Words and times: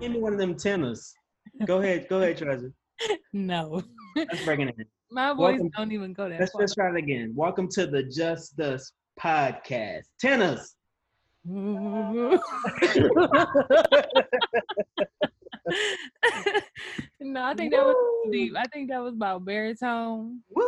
Give 0.00 0.12
me 0.12 0.18
one 0.20 0.32
of 0.32 0.38
them 0.38 0.54
tenors. 0.56 1.14
Go 1.66 1.78
ahead, 1.80 2.06
go 2.08 2.20
ahead, 2.20 2.36
Treasure. 2.38 2.72
No. 3.32 3.82
Let's 4.14 4.44
bring 4.44 4.60
it 4.60 4.74
in. 4.78 4.84
My 5.10 5.32
voice 5.32 5.54
Welcome- 5.58 5.70
don't 5.76 5.92
even 5.92 6.12
go 6.12 6.28
that 6.28 6.38
Let's 6.40 6.52
far. 6.52 6.60
let's 6.60 6.74
try 6.74 6.90
it 6.90 6.96
again. 6.96 7.32
Welcome 7.34 7.68
to 7.70 7.86
the 7.86 8.02
Just 8.04 8.58
Us 8.60 8.92
podcast. 9.20 10.02
Tenors. 10.20 10.74
no, 11.44 12.38
I 17.42 17.54
think 17.54 17.72
that 17.72 17.84
was 17.84 18.28
deep. 18.30 18.54
I 18.56 18.64
think 18.72 18.90
that 18.90 19.02
was 19.02 19.14
about 19.14 19.44
baritone. 19.44 20.40
Woo! 20.54 20.64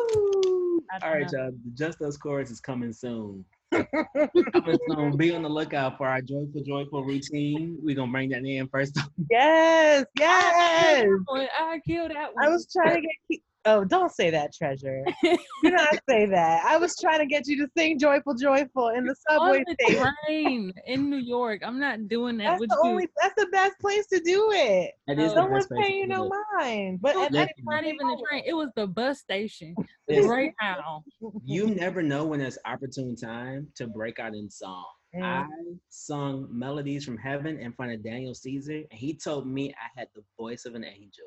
All 1.02 1.10
right, 1.12 1.30
know. 1.32 1.38
y'all. 1.44 1.50
The 1.64 1.70
Just 1.74 2.00
Us 2.02 2.16
chorus 2.16 2.50
is 2.50 2.60
coming 2.60 2.92
soon. 2.92 3.44
Coming 3.72 3.88
um, 4.54 4.78
soon. 4.88 5.16
Be 5.16 5.34
on 5.34 5.42
the 5.42 5.48
lookout 5.48 5.96
for 5.98 6.06
our 6.06 6.20
joyful, 6.20 6.62
joyful 6.62 7.04
routine. 7.04 7.78
We're 7.82 7.96
gonna 7.96 8.12
bring 8.12 8.30
that 8.30 8.44
in 8.44 8.68
first. 8.68 8.98
Yes, 9.30 10.04
yes. 10.18 11.06
Boy, 11.26 11.46
I 11.58 11.80
killed 11.86 12.12
that 12.12 12.34
one. 12.34 12.44
I 12.44 12.48
was 12.48 12.66
trying 12.72 13.02
to 13.02 13.08
get. 13.28 13.40
Ke- 13.66 13.68
Oh, 13.68 13.84
don't 13.84 14.12
say 14.12 14.30
that, 14.30 14.54
treasure. 14.54 15.04
Do 15.24 15.36
not 15.64 15.98
say 16.08 16.26
that. 16.26 16.64
I 16.64 16.76
was 16.76 16.96
trying 17.00 17.18
to 17.18 17.26
get 17.26 17.46
you 17.46 17.56
to 17.64 17.70
sing 17.76 17.98
"Joyful, 17.98 18.34
Joyful" 18.34 18.88
in 18.90 19.04
the 19.04 19.14
on 19.30 19.38
subway 19.40 19.64
the 19.66 19.76
station. 19.84 20.12
train 20.26 20.72
in 20.86 21.10
New 21.10 21.16
York. 21.16 21.62
I'm 21.64 21.80
not 21.80 22.08
doing 22.08 22.36
that 22.38 22.58
That's 22.58 22.60
the 22.60 22.76
you. 22.84 22.90
only. 22.90 23.08
That's 23.20 23.34
the 23.36 23.48
best 23.52 23.78
place 23.80 24.06
to 24.12 24.20
do 24.20 24.50
it. 24.52 24.92
That 25.08 25.18
is 25.18 25.30
the 25.32 25.40
Someone's 25.40 25.64
best 25.64 25.70
place 25.70 25.84
paying 25.86 26.00
you 26.02 26.06
no 26.08 26.26
it. 26.26 26.32
mind. 26.60 27.00
But 27.02 27.16
It 27.16 27.22
at 27.22 27.32
that 27.32 27.50
not 27.64 27.84
even 27.84 28.06
the 28.06 28.24
train. 28.30 28.44
It 28.46 28.54
was 28.54 28.68
the 28.76 28.86
bus 28.86 29.18
station. 29.20 29.74
Listen, 30.08 30.30
Right 30.30 30.52
now. 30.62 31.02
you 31.44 31.66
never 31.74 32.02
know 32.02 32.24
when 32.24 32.38
there's 32.40 32.58
opportune 32.64 33.16
time 33.16 33.66
to 33.76 33.86
break 33.88 34.18
out 34.20 34.34
in 34.34 34.48
song. 34.48 34.84
Mm. 35.16 35.22
I 35.24 35.46
sung 35.88 36.46
melodies 36.50 37.04
from 37.04 37.16
heaven 37.16 37.58
in 37.58 37.72
front 37.72 37.92
of 37.92 38.02
Daniel 38.04 38.34
Caesar, 38.34 38.82
and 38.90 38.92
he 38.92 39.14
told 39.14 39.46
me 39.48 39.70
I 39.72 39.98
had 39.98 40.08
the 40.14 40.22
voice 40.38 40.64
of 40.66 40.74
an 40.74 40.84
angel. 40.84 41.26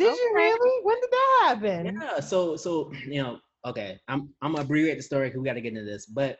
Did 0.00 0.16
you 0.16 0.32
really? 0.34 0.80
When 0.82 1.00
did 1.00 1.10
that 1.10 1.42
happen? 1.46 2.00
Yeah. 2.00 2.20
So 2.20 2.56
so 2.56 2.92
you 3.06 3.22
know, 3.22 3.38
okay, 3.64 3.98
I'm 4.08 4.30
I'm 4.42 4.52
gonna 4.52 4.64
abbreviate 4.64 4.96
the 4.96 5.02
story 5.02 5.28
because 5.28 5.40
we 5.40 5.46
got 5.46 5.54
to 5.54 5.60
get 5.60 5.74
into 5.74 5.84
this. 5.84 6.06
But 6.06 6.38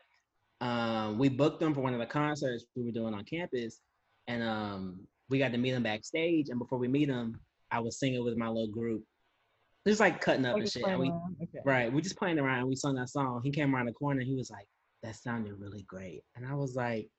um, 0.59 1.17
we 1.17 1.29
booked 1.29 1.59
them 1.59 1.73
for 1.73 1.81
one 1.81 1.93
of 1.93 1.99
the 1.99 2.05
concerts 2.05 2.65
we 2.75 2.83
were 2.83 2.91
doing 2.91 3.13
on 3.13 3.23
campus, 3.25 3.79
and 4.27 4.43
um, 4.43 4.99
we 5.29 5.39
got 5.39 5.51
to 5.51 5.57
meet 5.57 5.73
him 5.73 5.83
backstage. 5.83 6.49
And 6.49 6.59
before 6.59 6.77
we 6.77 6.87
meet 6.87 7.09
him, 7.09 7.39
I 7.71 7.79
was 7.79 7.99
singing 7.99 8.23
with 8.23 8.37
my 8.37 8.47
little 8.47 8.71
group, 8.71 9.03
just 9.87 9.99
like 9.99 10.21
cutting 10.21 10.45
up 10.45 10.55
Oh, 10.55 10.59
and 10.59 10.71
shit. 10.71 10.83
And 10.83 10.99
we. 10.99 11.07
Okay. 11.43 11.59
right, 11.65 11.91
we 11.91 12.01
just 12.01 12.17
playing 12.17 12.39
around. 12.39 12.67
We 12.67 12.75
sung 12.75 12.95
that 12.95 13.09
song. 13.09 13.41
He 13.43 13.51
came 13.51 13.75
around 13.75 13.87
the 13.87 13.93
corner. 13.93 14.19
and 14.21 14.29
He 14.29 14.35
was 14.35 14.51
like, 14.51 14.67
"That 15.03 15.15
sounded 15.15 15.53
really 15.59 15.83
great," 15.83 16.23
and 16.35 16.45
I 16.45 16.53
was 16.55 16.75
like. 16.75 17.09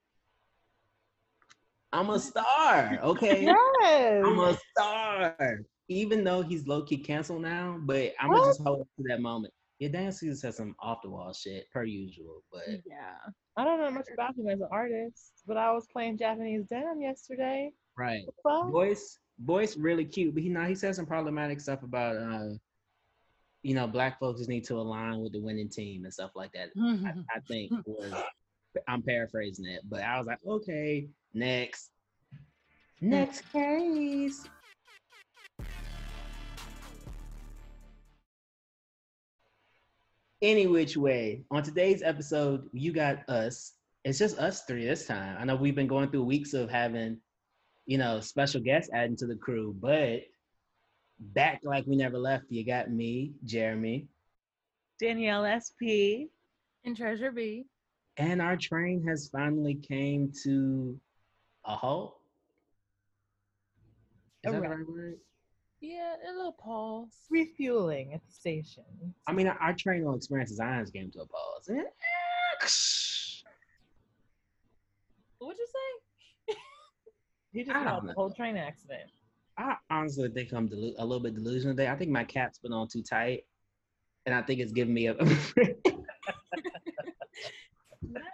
I'm 1.92 2.10
a 2.10 2.18
star, 2.18 2.98
okay? 3.02 3.42
Yes. 3.44 4.24
I'm 4.24 4.38
a 4.38 4.58
star. 4.70 5.60
Even 5.88 6.24
though 6.24 6.40
he's 6.42 6.66
low 6.66 6.82
key 6.82 6.96
canceled 6.96 7.42
now, 7.42 7.78
but 7.82 8.12
I'm 8.18 8.30
gonna 8.30 8.46
just 8.46 8.62
hold 8.62 8.80
up 8.80 8.88
to 8.98 9.04
that 9.08 9.20
moment. 9.20 9.52
Yeah, 9.78 9.88
Dan 9.88 10.12
Caesar 10.12 10.46
has 10.46 10.56
some 10.56 10.74
off 10.78 11.02
the 11.02 11.10
wall 11.10 11.32
shit 11.32 11.68
per 11.72 11.84
usual, 11.84 12.42
but 12.52 12.68
Yeah. 12.86 13.16
I 13.56 13.64
don't 13.64 13.80
know 13.80 13.90
much 13.90 14.06
about 14.14 14.36
him 14.36 14.48
as 14.48 14.60
an 14.60 14.68
artist, 14.70 15.42
but 15.46 15.56
I 15.56 15.72
was 15.72 15.86
playing 15.92 16.16
Japanese 16.18 16.64
denim 16.66 17.02
yesterday. 17.02 17.70
right. 17.98 18.24
Voice, 18.70 19.18
voice, 19.40 19.76
really 19.76 20.04
cute, 20.06 20.34
but 20.34 20.42
he 20.42 20.48
now 20.48 20.64
he 20.64 20.74
said 20.74 20.94
some 20.94 21.04
problematic 21.04 21.60
stuff 21.60 21.82
about 21.82 22.16
uh, 22.16 22.54
you 23.62 23.74
know, 23.74 23.86
black 23.86 24.18
folks 24.18 24.38
just 24.40 24.48
need 24.50 24.64
to 24.64 24.76
align 24.76 25.20
with 25.20 25.32
the 25.32 25.40
winning 25.40 25.68
team 25.68 26.04
and 26.04 26.12
stuff 26.12 26.30
like 26.34 26.52
that. 26.52 26.70
I, 26.78 27.36
I 27.36 27.40
think 27.46 27.70
was 27.86 28.12
I'm 28.88 29.02
paraphrasing 29.02 29.66
it, 29.66 29.82
but 29.88 30.00
I 30.02 30.16
was 30.18 30.26
like, 30.26 30.38
okay, 30.46 31.08
next, 31.34 31.90
next 33.00 33.42
case. 33.52 34.46
Any 40.40 40.66
which 40.66 40.96
way, 40.96 41.44
on 41.52 41.62
today's 41.62 42.02
episode, 42.02 42.68
you 42.72 42.92
got 42.92 43.28
us. 43.28 43.74
It's 44.04 44.18
just 44.18 44.38
us 44.38 44.64
three 44.64 44.84
this 44.84 45.06
time. 45.06 45.36
I 45.38 45.44
know 45.44 45.54
we've 45.54 45.76
been 45.76 45.86
going 45.86 46.10
through 46.10 46.24
weeks 46.24 46.52
of 46.52 46.68
having, 46.68 47.18
you 47.86 47.96
know, 47.96 48.18
special 48.18 48.60
guests 48.60 48.90
adding 48.92 49.16
to 49.18 49.26
the 49.28 49.36
crew, 49.36 49.76
but 49.78 50.22
back 51.20 51.60
like 51.62 51.86
we 51.86 51.94
never 51.94 52.18
left. 52.18 52.46
You 52.48 52.66
got 52.66 52.90
me, 52.90 53.34
Jeremy, 53.44 54.08
Danielle 54.98 55.46
SP. 55.62 56.26
And 56.84 56.96
Treasure 56.96 57.30
B. 57.30 57.66
and 58.16 58.42
our 58.42 58.56
train 58.56 59.06
has 59.06 59.28
finally 59.28 59.76
came 59.76 60.32
to 60.42 60.98
a 61.64 61.76
halt. 61.76 62.18
Is 64.44 64.52
that 64.52 64.62
the 64.62 64.68
right 64.68 64.88
word? 64.88 65.18
Yeah, 65.80 66.14
a 66.28 66.32
little 66.32 66.52
pause. 66.52 67.08
refueling 67.30 68.14
at 68.14 68.24
the 68.24 68.32
station. 68.32 68.84
I 69.26 69.32
mean, 69.32 69.48
our 69.48 69.72
train 69.72 70.04
on 70.06 70.14
experience 70.16 70.50
designs 70.50 70.90
came 70.90 71.10
to 71.12 71.22
a 71.22 71.26
pause. 71.26 71.68
Eh, 71.70 71.82
What'd 75.38 75.58
you 75.58 75.66
say? 75.66 76.54
he 77.52 77.64
just 77.64 77.76
I 77.76 77.82
had 77.82 77.90
don't 77.90 78.02
the 78.06 78.08
know. 78.08 78.14
whole 78.14 78.30
train 78.30 78.56
accident. 78.56 79.10
I 79.58 79.76
honestly 79.90 80.28
think 80.28 80.52
I'm 80.52 80.68
delu- 80.68 80.94
a 80.98 81.04
little 81.04 81.22
bit 81.22 81.34
delusional 81.34 81.76
today. 81.76 81.88
I 81.88 81.96
think 81.96 82.10
my 82.10 82.24
cap's 82.24 82.58
been 82.58 82.72
on 82.72 82.88
too 82.88 83.02
tight, 83.02 83.42
and 84.24 84.34
I 84.34 84.42
think 84.42 84.60
it's 84.60 84.72
giving 84.72 84.94
me 84.94 85.08
a. 85.08 85.14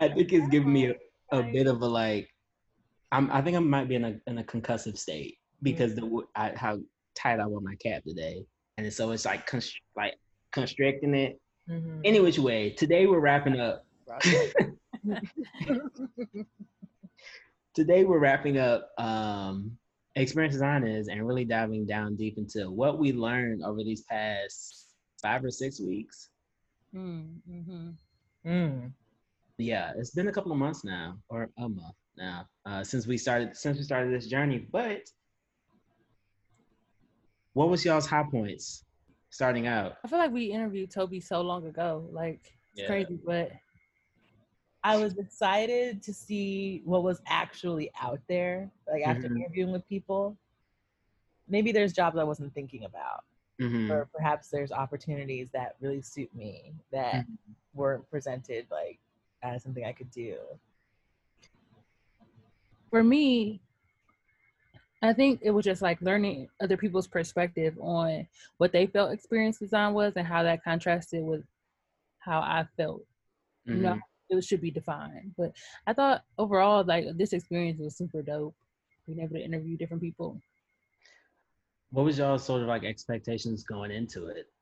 I 0.01 0.09
think 0.09 0.33
it's 0.33 0.49
giving 0.49 0.73
me 0.73 0.87
a, 0.87 0.95
a 1.33 1.43
bit 1.43 1.67
of 1.67 1.83
a 1.83 1.87
like. 1.87 2.29
I'm. 3.13 3.31
I 3.31 3.41
think 3.43 3.57
I 3.57 3.61
might 3.61 3.89
be 3.89 3.95
in 3.95 4.05
a 4.05 4.21
in 4.27 4.39
a 4.39 4.45
concussive 4.45 4.99
state 4.99 5.39
because 5.63 5.95
the 5.95 6.03
w- 6.03 6.27
I, 6.35 6.53
how 6.55 6.79
tight 7.15 7.41
I 7.41 7.47
wear 7.47 7.61
my 7.61 7.75
cap 7.77 8.03
today, 8.05 8.45
and 8.77 8.93
so 8.93 9.11
it's 9.13 9.25
like 9.25 9.47
const- 9.47 9.81
like 9.97 10.15
constricting 10.53 11.15
it. 11.15 11.41
Mhm. 11.69 12.01
Any 12.05 12.21
which 12.21 12.39
way, 12.39 12.71
today 12.71 13.07
we're 13.07 13.21
wrapping 13.21 13.59
up. 13.61 13.85
Today 17.75 18.05
we're 18.05 18.19
wrapping 18.19 18.59
up 18.59 18.91
um, 18.99 19.77
experience 20.17 20.55
design 20.55 20.85
is 20.85 21.09
and 21.09 21.25
really 21.27 21.45
diving 21.45 21.87
down 21.87 22.17
deep 22.17 22.37
into 22.39 22.71
what 22.71 22.99
we 22.99 23.13
learned 23.13 23.63
over 23.63 23.85
these 23.85 24.03
past 24.03 24.87
five 25.23 25.45
or 25.45 25.51
six 25.51 25.81
weeks. 25.81 26.31
Mm-hmm. 26.95 27.91
Mm. 28.47 28.91
Yeah, 29.59 29.93
it's 29.97 30.11
been 30.11 30.27
a 30.29 30.33
couple 30.33 30.51
of 30.51 30.59
months 30.59 30.83
now, 30.85 31.19
or 31.29 31.51
a 31.59 31.69
month 31.69 31.95
now, 32.19 32.47
uh, 32.67 32.85
since 32.85 33.07
we 33.07 33.17
started 33.17 33.57
since 33.57 33.79
we 33.79 33.85
started 33.85 34.13
this 34.13 34.27
journey. 34.27 34.59
But 34.71 35.03
what 37.55 37.69
was 37.71 37.85
y'all's 37.85 38.07
high 38.07 38.25
points 38.31 38.85
starting 39.31 39.67
out? 39.67 39.95
I 40.05 40.09
feel 40.09 40.19
like 40.19 40.33
we 40.33 40.47
interviewed 40.47 40.91
Toby 40.91 41.21
so 41.21 41.41
long 41.41 41.67
ago. 41.67 42.07
Like 42.13 42.41
it's 42.73 42.83
Yeah. 42.83 42.87
crazy, 42.89 43.19
but 43.25 43.53
I 44.85 44.97
was 44.97 45.17
excited 45.17 46.03
to 46.03 46.13
see 46.15 46.83
what 46.85 47.03
was 47.03 47.21
actually 47.27 47.91
out 48.01 48.21
there, 48.29 48.71
like 48.91 49.03
after 49.03 49.29
Mhm. 49.29 49.37
interviewing 49.37 49.73
with 49.73 49.89
people. 49.89 50.37
Maybe 51.49 51.73
there's 51.73 51.93
jobs 51.93 52.19
I 52.19 52.25
wasn't 52.25 52.53
thinking 52.53 52.85
about, 52.85 53.25
Mhm. 53.61 53.91
or 53.91 54.07
perhaps 54.13 54.49
there's 54.51 54.71
opportunities 54.71 55.49
that 55.53 55.77
really 55.81 56.03
suit 56.03 56.33
me 56.35 56.75
that 56.93 57.25
weren't 57.75 58.09
presented 58.11 58.67
like 58.71 58.99
as 59.43 59.63
something 59.63 59.85
I 59.85 59.93
could 59.93 60.11
do. 60.11 60.39
For 62.91 63.03
me, 63.03 63.61
I 65.03 65.13
think 65.13 65.41
it 65.43 65.51
was 65.51 65.65
just 65.65 65.83
like 65.83 66.01
learning 66.03 66.49
other 66.61 66.77
people's 66.77 67.07
perspective 67.07 67.79
on 67.81 68.27
what 68.57 68.73
they 68.73 68.87
felt 68.87 69.13
experience 69.13 69.59
design 69.59 69.95
was 69.95 70.15
and 70.17 70.27
how 70.27 70.43
that 70.43 70.65
contrasted 70.65 71.25
with 71.25 71.45
how 72.19 72.41
I 72.41 72.67
felt. 72.77 73.05
You 73.65 73.77
know, 73.77 73.95
Mhm. 73.95 74.01
it 74.31 74.45
should 74.45 74.61
be 74.61 74.71
defined. 74.71 75.35
But 75.37 75.53
I 75.87 75.93
thought 75.93 76.25
overall, 76.37 76.83
like 76.85 77.17
this 77.17 77.33
experience 77.33 77.81
was 77.81 77.97
super 77.97 78.23
dope. 78.23 78.55
Being 79.07 79.21
able 79.21 79.35
to 79.35 79.45
interview 79.45 79.77
different 79.77 80.03
people. 80.03 80.41
What 81.91 82.05
was 82.05 82.19
y'all 82.19 82.39
sort 82.39 82.63
of 82.63 82.69
like 82.69 82.85
expectations 82.85 83.65
going 83.65 83.91
into 83.91 84.27
it? 84.27 84.53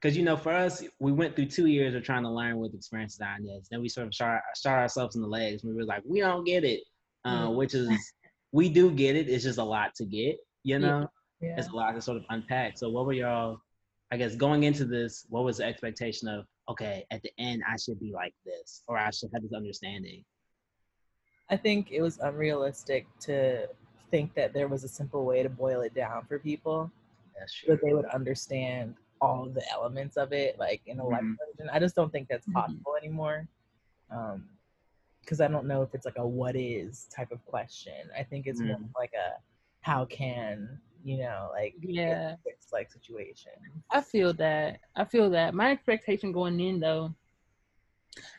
Because 0.00 0.16
you 0.16 0.24
know, 0.24 0.36
for 0.36 0.50
us, 0.52 0.82
we 0.98 1.12
went 1.12 1.36
through 1.36 1.46
two 1.46 1.66
years 1.66 1.94
of 1.94 2.02
trying 2.02 2.22
to 2.22 2.30
learn 2.30 2.58
what 2.58 2.72
experience 2.72 3.16
design 3.16 3.46
is. 3.46 3.68
Then 3.68 3.82
we 3.82 3.88
sort 3.88 4.06
of 4.06 4.14
shot, 4.14 4.40
shot 4.56 4.78
ourselves 4.78 5.14
in 5.14 5.22
the 5.22 5.28
legs. 5.28 5.62
We 5.62 5.74
were 5.74 5.84
like, 5.84 6.02
we 6.04 6.20
don't 6.20 6.44
get 6.44 6.64
it, 6.64 6.82
uh, 7.24 7.48
Mhm. 7.48 7.56
which 7.56 7.74
is 7.74 7.88
we 8.52 8.68
do 8.68 8.90
get 8.90 9.16
it. 9.16 9.28
It's 9.28 9.44
just 9.44 9.58
a 9.58 9.64
lot 9.64 9.94
to 9.96 10.04
get. 10.04 10.38
You 10.62 10.78
know, 10.78 11.08
Yeah. 11.40 11.56
it's 11.58 11.68
a 11.68 11.72
lot 11.72 11.92
to 11.92 12.02
sort 12.02 12.18
of 12.18 12.24
unpack. 12.30 12.76
So, 12.78 12.90
what 12.90 13.06
were 13.06 13.12
y'all? 13.12 13.60
I 14.12 14.16
guess 14.16 14.34
going 14.34 14.64
into 14.64 14.84
this, 14.84 15.24
what 15.28 15.44
was 15.44 15.58
the 15.58 15.64
expectation 15.64 16.26
of? 16.28 16.46
Okay, 16.68 17.04
at 17.10 17.22
the 17.22 17.32
end, 17.38 17.62
I 17.68 17.76
should 17.76 17.98
be 18.00 18.12
like 18.12 18.34
this, 18.44 18.82
or 18.86 18.98
I 18.98 19.10
should 19.10 19.30
have 19.32 19.42
this 19.42 19.52
understanding. 19.52 20.24
I 21.48 21.56
think 21.56 21.90
it 21.90 22.00
was 22.02 22.18
unrealistic 22.18 23.06
to 23.20 23.68
think 24.10 24.34
that 24.34 24.52
there 24.52 24.68
was 24.68 24.84
a 24.84 24.88
simple 24.88 25.24
way 25.24 25.42
to 25.42 25.48
boil 25.48 25.80
it 25.80 25.94
down 25.94 26.24
for 26.26 26.38
people 26.38 26.90
That's 27.38 27.52
true. 27.54 27.74
that 27.74 27.84
they 27.84 27.92
would 27.94 28.04
understand 28.06 28.94
all 29.20 29.46
of 29.46 29.54
the 29.54 29.68
elements 29.72 30.16
of 30.16 30.32
it, 30.32 30.58
like 30.58 30.80
in 30.86 31.00
a 31.00 31.04
Mhm. 31.04 31.36
version. 31.38 31.68
I 31.72 31.78
just 31.80 31.94
don't 31.96 32.10
think 32.10 32.28
that's 32.28 32.46
Mhm. 32.46 32.52
possible 32.54 32.96
anymore. 32.96 33.48
Um, 34.10 34.48
because 35.20 35.40
I 35.40 35.48
don't 35.48 35.66
know 35.66 35.82
if 35.82 35.94
it's 35.94 36.04
like 36.04 36.18
a 36.18 36.26
what 36.26 36.56
is 36.56 37.08
type 37.14 37.30
of 37.32 37.44
question. 37.46 38.10
I 38.18 38.22
think 38.22 38.46
it's 38.46 38.60
mm. 38.60 38.68
more 38.68 38.78
like 38.98 39.12
a 39.14 39.38
how 39.82 40.04
can 40.04 40.78
you 41.02 41.16
know 41.18 41.48
like 41.52 41.74
yeah 41.80 42.34
it's 42.44 42.72
like 42.72 42.90
situation. 42.92 43.52
I 43.90 44.00
feel 44.00 44.32
that. 44.34 44.80
I 44.96 45.04
feel 45.04 45.30
that. 45.30 45.54
My 45.54 45.70
expectation 45.70 46.32
going 46.32 46.60
in 46.60 46.80
though, 46.80 47.14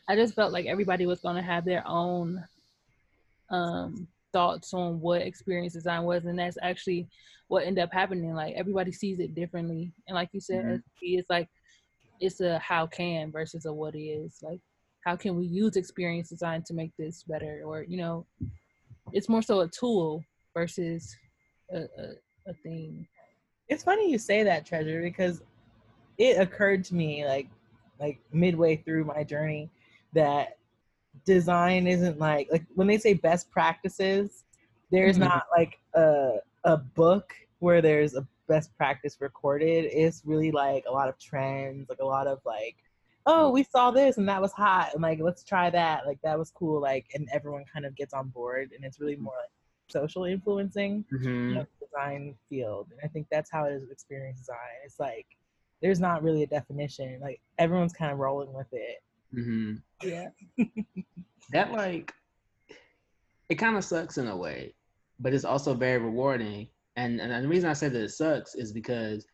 I 0.08 0.16
just 0.16 0.36
felt 0.36 0.54
like 0.54 0.66
everybody 0.66 1.06
was 1.06 1.22
gonna 1.22 1.42
have 1.42 1.66
their 1.66 1.84
own 1.88 2.44
um 3.50 4.08
thoughts 4.32 4.74
on 4.74 5.00
what 5.02 5.22
experience 5.22 5.74
design 5.74 6.04
was 6.04 6.26
and 6.26 6.40
that's 6.40 6.58
actually 6.62 7.08
what 7.50 7.66
ended 7.66 7.84
up 7.84 7.92
happening 7.92 8.34
like 8.34 8.54
everybody 8.56 8.92
sees 8.92 9.20
it 9.20 9.36
differently 9.36 9.92
and 10.08 10.16
like 10.16 10.30
you 10.32 10.40
said 10.40 10.64
mm-hmm. 10.64 10.76
it's 11.02 11.30
like 11.30 11.50
it's 12.22 12.40
a 12.40 12.58
how 12.60 12.88
can 12.88 13.30
versus 13.32 13.66
a 13.66 13.74
what 13.74 13.94
is 13.96 14.40
like 14.42 14.62
how 15.06 15.16
can 15.16 15.36
we 15.36 15.46
use 15.46 15.76
experience 15.76 16.30
design 16.30 16.64
to 16.64 16.74
make 16.74 16.92
this 16.98 17.24
better? 17.24 17.62
Or 17.66 17.84
you 17.84 17.98
know 17.98 18.26
it's 19.14 19.30
more 19.30 19.42
so 19.42 19.62
a 19.62 19.68
tool 19.68 20.24
versus 20.54 21.16
a, 21.72 21.80
a, 21.80 22.14
a 22.48 22.54
thing. 22.64 23.08
It's 23.68 23.84
funny 23.84 24.12
you 24.12 24.18
say 24.18 24.44
that 24.44 24.66
treasure 24.66 25.02
because 25.02 25.42
it 26.18 26.40
occurred 26.40 26.84
to 26.86 26.96
me 26.96 27.26
like 27.26 27.48
like 28.00 28.20
midway 28.32 28.76
through 28.78 29.06
my 29.06 29.24
journey 29.24 29.70
that 30.14 30.58
design 31.26 31.88
isn't 31.88 32.20
like 32.20 32.48
like 32.52 32.64
when 32.76 32.88
they 32.88 32.98
say 32.98 33.14
best 33.14 33.50
practices 33.52 34.44
there's 34.92 35.18
mm-hmm. 35.18 35.30
not 35.30 35.46
like 35.56 35.80
a 35.96 36.38
a 36.64 36.78
book 36.78 37.34
where 37.60 37.82
there's 37.82 38.16
a 38.16 38.28
best 38.48 38.76
practice 38.76 39.18
recorded. 39.22 39.86
It's 39.86 40.24
really 40.26 40.52
like 40.52 40.84
a 40.88 40.92
lot 40.92 41.10
of 41.10 41.18
trends 41.18 41.90
like 41.90 42.00
a 42.00 42.06
lot 42.06 42.28
of 42.28 42.40
like 42.46 42.76
oh 43.26 43.50
we 43.50 43.64
saw 43.64 43.92
this 43.92 44.18
and 44.18 44.28
that 44.28 44.42
was 44.42 44.52
hot 44.54 44.90
and 44.94 45.02
like 45.02 45.20
let's 45.22 45.44
try 45.44 45.70
that 45.70 46.06
like 46.06 46.20
that 46.24 46.38
was 46.38 46.52
cool 46.52 46.82
like 46.82 47.06
and 47.14 47.28
everyone 47.32 47.64
kind 47.72 47.86
of 47.86 47.96
gets 47.96 48.14
on 48.14 48.30
board 48.30 48.72
and 48.76 48.84
it's 48.84 49.00
really 49.00 49.16
more 49.16 49.34
like 49.42 49.50
social 49.90 50.24
influencing 50.24 51.04
mm-hmm. 51.14 51.50
you 51.50 51.56
know, 51.56 51.66
design 51.80 52.34
field 52.50 52.88
and 52.92 53.00
i 53.04 53.08
think 53.08 53.28
that's 53.30 53.52
how 53.52 53.66
it 53.66 53.74
is 53.74 53.82
with 53.82 53.92
experience 53.92 54.40
design 54.40 54.58
it's 54.86 55.00
like 55.00 55.26
there's 55.82 56.00
not 56.00 56.24
really 56.24 56.44
a 56.44 56.48
definition 56.48 57.20
like 57.22 57.42
everyone's 57.58 57.94
kind 57.94 58.12
of 58.12 58.18
rolling 58.18 58.54
with 58.54 58.68
it 58.72 59.04
Mm-hmm. 59.34 60.08
Yeah. 60.08 60.30
that 61.52 61.72
like 61.72 62.14
it 63.50 63.56
kind 63.56 63.78
of 63.78 63.84
sucks 63.84 64.18
in 64.18 64.28
a 64.28 64.36
way, 64.36 64.74
but 65.20 65.34
it's 65.34 65.46
also 65.46 65.74
very 65.74 66.00
rewarding. 66.00 66.68
And 66.96 67.20
and 67.22 67.44
the 67.44 67.48
reason 67.48 67.70
I 67.70 67.74
say 67.74 67.90
that 67.90 68.02
it 68.02 68.10
sucks 68.10 68.56
is 68.56 68.74
because 68.74 69.26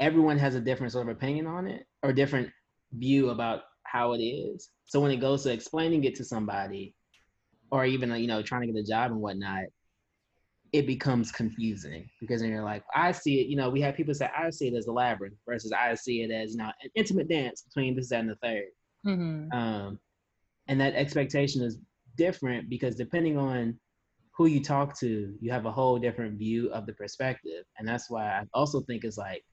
everyone 0.00 0.38
has 0.38 0.54
a 0.54 0.60
different 0.60 0.92
sort 0.92 1.08
of 1.08 1.16
opinion 1.16 1.46
on 1.46 1.66
it 1.66 1.86
or 2.02 2.12
different 2.12 2.50
view 2.98 3.30
about 3.30 3.62
how 3.84 4.12
it 4.12 4.22
is. 4.22 4.70
So 4.84 5.00
when 5.00 5.10
it 5.10 5.18
goes 5.18 5.42
to 5.44 5.52
explaining 5.52 6.04
it 6.04 6.14
to 6.16 6.24
somebody, 6.24 6.94
or 7.70 7.84
even 7.84 8.14
you 8.16 8.26
know 8.26 8.42
trying 8.42 8.62
to 8.62 8.72
get 8.72 8.78
a 8.78 8.86
job 8.86 9.10
and 9.10 9.20
whatnot, 9.20 9.64
it 10.72 10.86
becomes 10.86 11.32
confusing 11.32 12.08
because 12.20 12.40
then 12.40 12.50
you're 12.50 12.64
like, 12.64 12.84
I 12.94 13.12
see 13.12 13.40
it. 13.40 13.48
You 13.48 13.56
know, 13.56 13.70
we 13.70 13.80
have 13.80 13.96
people 13.96 14.14
say 14.14 14.30
I 14.36 14.50
see 14.50 14.68
it 14.68 14.74
as 14.74 14.86
a 14.86 14.92
labyrinth 14.92 15.36
versus 15.46 15.72
I 15.72 15.94
see 15.94 16.22
it 16.22 16.30
as 16.30 16.52
you 16.52 16.58
know 16.58 16.70
an 16.82 16.90
intimate 16.94 17.28
dance 17.28 17.62
between 17.62 17.96
this 17.96 18.12
and 18.12 18.28
the 18.28 18.36
third. 18.36 18.68
Mm-hmm. 19.06 19.56
Um, 19.56 19.98
and 20.68 20.80
that 20.80 20.94
expectation 20.94 21.62
is 21.62 21.78
different 22.16 22.68
because 22.68 22.96
depending 22.96 23.38
on 23.38 23.78
who 24.36 24.46
you 24.46 24.62
talk 24.62 24.98
to, 24.98 25.34
you 25.40 25.50
have 25.50 25.66
a 25.66 25.72
whole 25.72 25.98
different 25.98 26.38
view 26.38 26.70
of 26.70 26.86
the 26.86 26.92
perspective. 26.92 27.64
And 27.78 27.88
that's 27.88 28.10
why 28.10 28.26
I 28.26 28.42
also 28.52 28.80
think 28.82 29.04
it's 29.04 29.16
like 29.16 29.44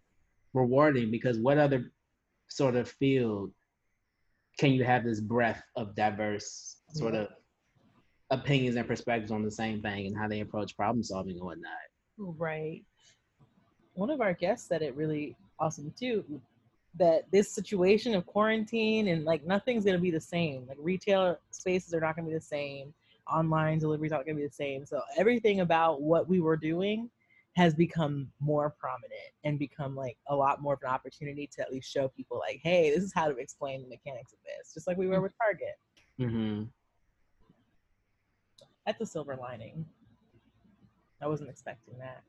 rewarding 0.53 1.09
because 1.09 1.39
what 1.39 1.57
other 1.57 1.91
sort 2.53 2.75
of 2.75 2.87
field 2.87 3.51
can 4.59 4.71
you 4.71 4.83
have 4.83 5.03
this 5.03 5.19
breadth 5.19 5.63
of 5.75 5.95
diverse 5.95 6.77
sort 6.93 7.15
of 7.15 7.27
opinions 8.29 8.75
and 8.75 8.87
perspectives 8.87 9.31
on 9.31 9.43
the 9.43 9.51
same 9.51 9.81
thing 9.81 10.05
and 10.05 10.17
how 10.17 10.27
they 10.27 10.41
approach 10.41 10.75
problem 10.75 11.03
solving 11.03 11.35
and 11.35 11.43
whatnot? 11.43 11.71
Right. 12.17 12.83
One 13.95 14.09
of 14.09 14.21
our 14.21 14.33
guests 14.33 14.67
said 14.67 14.81
it 14.81 14.95
really 14.95 15.35
awesome 15.59 15.93
too 15.97 16.23
that 16.95 17.23
this 17.31 17.49
situation 17.49 18.13
of 18.13 18.25
quarantine 18.27 19.07
and 19.07 19.25
like 19.25 19.45
nothing's 19.45 19.83
gonna 19.83 19.97
be 19.97 20.11
the 20.11 20.21
same. 20.21 20.67
Like 20.67 20.77
retail 20.79 21.39
spaces 21.49 21.93
are 21.95 21.99
not 21.99 22.15
gonna 22.15 22.27
be 22.27 22.33
the 22.35 22.41
same. 22.41 22.93
Online 23.31 23.79
deliveries 23.79 24.11
not 24.11 24.25
gonna 24.25 24.37
be 24.37 24.45
the 24.45 24.53
same. 24.53 24.85
So 24.85 25.01
everything 25.17 25.61
about 25.61 26.01
what 26.01 26.29
we 26.29 26.39
were 26.39 26.57
doing 26.57 27.09
has 27.55 27.73
become 27.73 28.27
more 28.39 28.73
prominent 28.79 29.31
and 29.43 29.59
become 29.59 29.95
like 29.95 30.17
a 30.27 30.35
lot 30.35 30.61
more 30.61 30.73
of 30.73 30.79
an 30.83 30.89
opportunity 30.89 31.47
to 31.55 31.61
at 31.61 31.71
least 31.71 31.91
show 31.91 32.07
people 32.09 32.39
like, 32.39 32.59
hey, 32.63 32.89
this 32.89 33.03
is 33.03 33.13
how 33.13 33.27
to 33.27 33.37
explain 33.37 33.83
the 33.83 33.89
mechanics 33.89 34.33
of 34.33 34.39
this, 34.43 34.73
just 34.73 34.87
like 34.87 34.97
we 34.97 35.07
were 35.07 35.21
with 35.21 35.33
Target. 35.37 35.75
Mm-hmm. 36.19 36.63
That's 38.85 39.01
a 39.01 39.05
silver 39.05 39.35
lining. 39.35 39.85
I 41.21 41.27
wasn't 41.27 41.49
expecting 41.49 41.97
that 41.99 42.23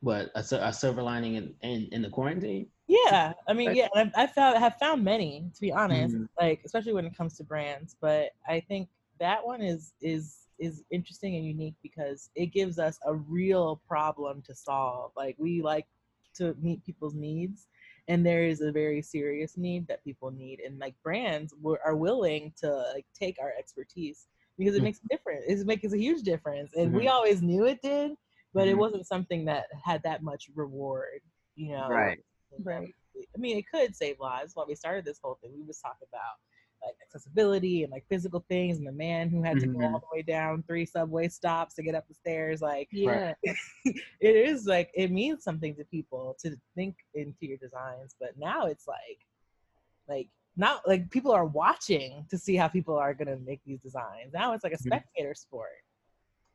what 0.00 0.30
a, 0.34 0.40
a 0.66 0.72
silver 0.72 1.02
lining 1.02 1.34
in, 1.34 1.54
in, 1.62 1.88
in 1.92 2.02
the 2.02 2.08
quarantine 2.08 2.66
yeah 2.88 3.32
i 3.48 3.52
mean 3.52 3.74
yeah 3.74 3.88
I've, 3.94 4.10
i 4.16 4.26
found 4.26 4.58
have 4.58 4.76
found 4.76 5.04
many 5.04 5.44
to 5.54 5.60
be 5.60 5.72
honest 5.72 6.14
mm-hmm. 6.14 6.24
like 6.40 6.62
especially 6.64 6.94
when 6.94 7.04
it 7.04 7.16
comes 7.16 7.36
to 7.36 7.44
brands 7.44 7.96
but 8.00 8.30
i 8.48 8.60
think 8.60 8.88
that 9.18 9.46
one 9.46 9.60
is 9.60 9.92
is 10.00 10.46
is 10.60 10.84
interesting 10.90 11.36
and 11.36 11.44
unique 11.44 11.74
because 11.82 12.30
it 12.34 12.46
gives 12.46 12.78
us 12.78 12.98
a 13.06 13.14
real 13.14 13.80
problem 13.88 14.42
to 14.42 14.54
solve 14.54 15.10
like 15.16 15.34
we 15.38 15.62
like 15.62 15.86
to 16.34 16.54
meet 16.60 16.84
people's 16.84 17.14
needs 17.14 17.66
and 18.08 18.24
there 18.24 18.44
is 18.44 18.60
a 18.60 18.70
very 18.70 19.02
serious 19.02 19.56
need 19.56 19.86
that 19.88 20.04
people 20.04 20.30
need 20.30 20.60
and 20.60 20.78
like 20.78 20.94
brands 21.02 21.54
are 21.84 21.96
willing 21.96 22.52
to 22.56 22.70
like 22.94 23.06
take 23.18 23.36
our 23.40 23.52
expertise 23.58 24.26
because 24.58 24.74
it 24.74 24.78
mm-hmm. 24.78 24.84
makes 24.84 25.00
a 25.04 25.08
difference 25.08 25.44
it 25.48 25.66
makes 25.66 25.92
a 25.92 25.98
huge 25.98 26.22
difference 26.22 26.72
and 26.76 26.88
mm-hmm. 26.88 26.98
we 26.98 27.08
always 27.08 27.42
knew 27.42 27.64
it 27.66 27.80
did 27.82 28.12
but 28.52 28.62
mm-hmm. 28.62 28.70
it 28.70 28.78
wasn't 28.78 29.06
something 29.06 29.44
that 29.44 29.66
had 29.84 30.02
that 30.02 30.22
much 30.22 30.50
reward, 30.54 31.20
you 31.56 31.72
know. 31.72 31.88
Right. 31.88 32.18
Right. 32.62 32.94
I 33.16 33.38
mean, 33.38 33.58
it 33.58 33.64
could 33.72 33.94
save 33.94 34.18
lives. 34.18 34.52
While 34.54 34.66
we 34.66 34.74
started 34.74 35.04
this 35.04 35.20
whole 35.22 35.38
thing, 35.40 35.52
we 35.54 35.62
was 35.64 35.78
talking 35.78 36.08
about 36.08 36.38
like 36.84 36.94
accessibility 37.02 37.82
and 37.82 37.92
like 37.92 38.04
physical 38.08 38.44
things, 38.48 38.78
and 38.78 38.86
the 38.86 38.92
man 38.92 39.28
who 39.28 39.42
had 39.42 39.60
to 39.60 39.66
mm-hmm. 39.66 39.80
go 39.80 39.86
all 39.86 40.00
the 40.00 40.16
way 40.16 40.22
down 40.22 40.62
three 40.66 40.86
subway 40.86 41.28
stops 41.28 41.74
to 41.74 41.82
get 41.82 41.94
up 41.94 42.06
the 42.08 42.14
stairs. 42.14 42.60
Like, 42.62 42.88
yeah, 42.90 43.34
it 43.84 43.96
is 44.20 44.66
like 44.66 44.90
it 44.94 45.10
means 45.10 45.44
something 45.44 45.74
to 45.76 45.84
people 45.84 46.36
to 46.40 46.56
think 46.74 46.96
into 47.14 47.46
your 47.46 47.58
designs. 47.58 48.14
But 48.18 48.30
now 48.38 48.66
it's 48.66 48.86
like, 48.86 49.18
like 50.08 50.28
not 50.56 50.86
like 50.86 51.10
people 51.10 51.32
are 51.32 51.44
watching 51.44 52.26
to 52.30 52.38
see 52.38 52.56
how 52.56 52.68
people 52.68 52.96
are 52.96 53.14
gonna 53.14 53.38
make 53.44 53.60
these 53.64 53.80
designs. 53.80 54.32
Now 54.32 54.52
it's 54.52 54.64
like 54.64 54.72
a 54.72 54.76
mm-hmm. 54.76 54.88
spectator 54.88 55.34
sport. 55.34 55.68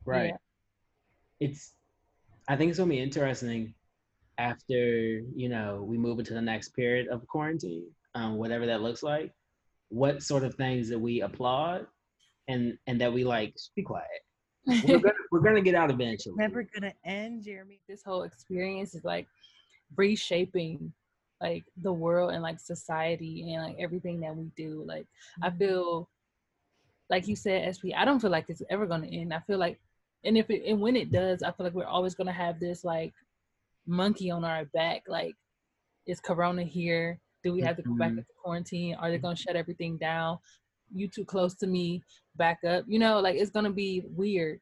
Right. 0.05 0.31
Yeah. 1.39 1.47
It's 1.47 1.73
I 2.47 2.55
think 2.55 2.69
it's 2.69 2.79
gonna 2.79 2.89
be 2.89 2.99
interesting 2.99 3.73
after 4.37 4.73
you 4.73 5.49
know 5.49 5.83
we 5.87 5.97
move 5.97 6.19
into 6.19 6.33
the 6.33 6.41
next 6.41 6.69
period 6.69 7.07
of 7.07 7.25
quarantine, 7.27 7.87
um, 8.13 8.37
whatever 8.37 8.65
that 8.65 8.81
looks 8.81 9.03
like. 9.03 9.31
What 9.89 10.23
sort 10.23 10.43
of 10.43 10.55
things 10.55 10.89
that 10.89 10.99
we 10.99 11.21
applaud, 11.21 11.87
and 12.47 12.77
and 12.87 12.99
that 13.01 13.13
we 13.13 13.23
like 13.23 13.55
be 13.75 13.83
quiet. 13.83 14.07
we're 14.67 14.99
gonna 14.99 15.13
we're 15.31 15.41
gonna 15.41 15.61
get 15.61 15.75
out 15.75 15.91
eventually. 15.91 16.35
Never 16.37 16.63
gonna 16.63 16.93
end, 17.05 17.43
Jeremy. 17.43 17.79
This 17.87 18.01
whole 18.03 18.23
experience 18.23 18.95
is 18.95 19.03
like 19.03 19.27
reshaping 19.95 20.91
like 21.41 21.65
the 21.81 21.93
world 21.93 22.31
and 22.31 22.41
like 22.41 22.59
society 22.59 23.53
and 23.53 23.63
like 23.63 23.77
everything 23.79 24.19
that 24.21 24.35
we 24.35 24.49
do. 24.57 24.83
Like 24.87 25.05
I 25.41 25.49
mm-hmm. 25.49 25.57
feel 25.57 26.09
like 27.09 27.27
you 27.27 27.35
said, 27.35 27.75
SP, 27.77 27.93
I 27.95 28.05
don't 28.05 28.19
feel 28.19 28.31
like 28.31 28.45
it's 28.49 28.63
ever 28.69 28.85
gonna 28.87 29.07
end. 29.07 29.33
I 29.33 29.39
feel 29.41 29.59
like 29.59 29.79
and 30.23 30.37
if 30.37 30.49
it 30.49 30.63
and 30.67 30.81
when 30.81 30.95
it 30.95 31.11
does, 31.11 31.43
I 31.43 31.51
feel 31.51 31.65
like 31.65 31.75
we're 31.75 31.85
always 31.85 32.15
gonna 32.15 32.31
have 32.31 32.59
this 32.59 32.83
like 32.83 33.13
monkey 33.85 34.31
on 34.31 34.43
our 34.43 34.65
back. 34.65 35.03
Like, 35.07 35.35
is 36.07 36.19
Corona 36.19 36.63
here? 36.63 37.19
Do 37.45 37.53
we 37.53 37.61
have 37.61 37.77
to 37.77 37.83
go 37.83 37.93
back 37.93 38.09
mm-hmm. 38.09 38.17
into 38.17 38.31
quarantine? 38.43 38.95
Are 38.95 39.11
they 39.11 39.19
gonna 39.19 39.35
shut 39.35 39.55
everything 39.55 39.97
down? 39.97 40.39
You 40.91 41.07
too 41.07 41.23
close 41.23 41.53
to 41.57 41.67
me, 41.67 42.01
back 42.35 42.57
up. 42.67 42.85
You 42.87 42.97
know, 42.97 43.19
like 43.19 43.35
it's 43.35 43.51
gonna 43.51 43.71
be 43.71 44.01
weird. 44.07 44.59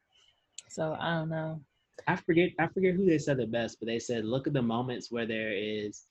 So 0.67 0.97
I 0.99 1.11
don't 1.11 1.29
know. 1.29 1.61
I 2.07 2.17
forget 2.17 2.49
I 2.59 2.67
forget 2.67 2.93
who 2.95 3.05
they 3.05 3.19
said 3.19 3.39
it 3.39 3.53
best, 3.53 3.77
but 3.79 3.87
they 3.87 3.99
said 3.99 4.25
look 4.25 4.47
at 4.47 4.53
the 4.53 4.61
moments 4.61 5.09
where 5.09 5.25
there 5.25 5.53
is 5.53 6.03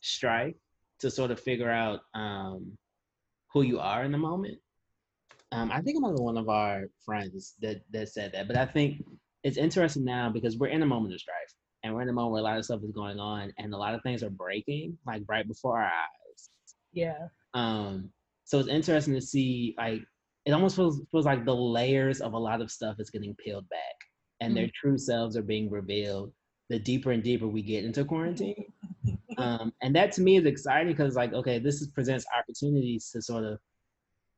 strife 0.00 0.54
to 1.00 1.10
sort 1.10 1.30
of 1.30 1.38
figure 1.38 1.70
out 1.70 2.00
um, 2.14 2.72
who 3.52 3.60
you 3.60 3.78
are 3.78 4.02
in 4.02 4.12
the 4.12 4.18
moment. 4.18 4.56
Um, 5.52 5.70
I 5.70 5.82
think 5.82 6.00
was 6.00 6.18
one 6.18 6.38
of 6.38 6.48
our 6.48 6.84
friends 7.04 7.54
that 7.60 7.82
that 7.92 8.08
said 8.08 8.32
that, 8.32 8.48
but 8.48 8.56
I 8.56 8.64
think 8.64 9.04
it's 9.44 9.58
interesting 9.58 10.06
now 10.06 10.30
because 10.30 10.56
we're 10.56 10.68
in 10.68 10.82
a 10.82 10.86
moment 10.86 11.12
of 11.12 11.20
strife 11.20 11.52
and 11.82 11.94
we're 11.94 12.02
in 12.02 12.08
a 12.08 12.12
moment 12.12 12.32
where 12.32 12.40
a 12.40 12.44
lot 12.44 12.58
of 12.58 12.64
stuff 12.64 12.82
is 12.82 12.92
going 12.92 13.18
on 13.18 13.52
and 13.58 13.72
a 13.72 13.76
lot 13.76 13.94
of 13.94 14.02
things 14.02 14.22
are 14.22 14.30
breaking 14.30 14.98
like 15.06 15.22
right 15.28 15.46
before 15.46 15.78
our 15.78 15.86
eyes. 15.86 16.50
Yeah. 16.92 17.28
Um. 17.54 18.10
So 18.44 18.58
it's 18.58 18.68
interesting 18.68 19.14
to 19.14 19.20
see 19.20 19.74
like 19.78 20.02
it 20.44 20.52
almost 20.52 20.76
feels 20.76 21.00
feels 21.10 21.26
like 21.26 21.44
the 21.44 21.54
layers 21.54 22.20
of 22.20 22.32
a 22.32 22.38
lot 22.38 22.60
of 22.60 22.70
stuff 22.70 22.96
is 22.98 23.10
getting 23.10 23.34
peeled 23.36 23.68
back 23.68 23.80
and 24.40 24.50
mm-hmm. 24.50 24.62
their 24.62 24.70
true 24.74 24.98
selves 24.98 25.36
are 25.36 25.42
being 25.42 25.70
revealed 25.70 26.32
the 26.68 26.78
deeper 26.78 27.12
and 27.12 27.22
deeper 27.22 27.46
we 27.46 27.62
get 27.62 27.84
into 27.84 28.04
quarantine. 28.04 28.72
um, 29.38 29.72
and 29.82 29.94
that 29.96 30.12
to 30.12 30.20
me 30.20 30.36
is 30.36 30.46
exciting 30.46 30.88
because 30.88 31.16
like 31.16 31.32
okay, 31.32 31.58
this 31.58 31.80
is, 31.80 31.88
presents 31.88 32.26
opportunities 32.36 33.10
to 33.10 33.22
sort 33.22 33.44
of 33.44 33.58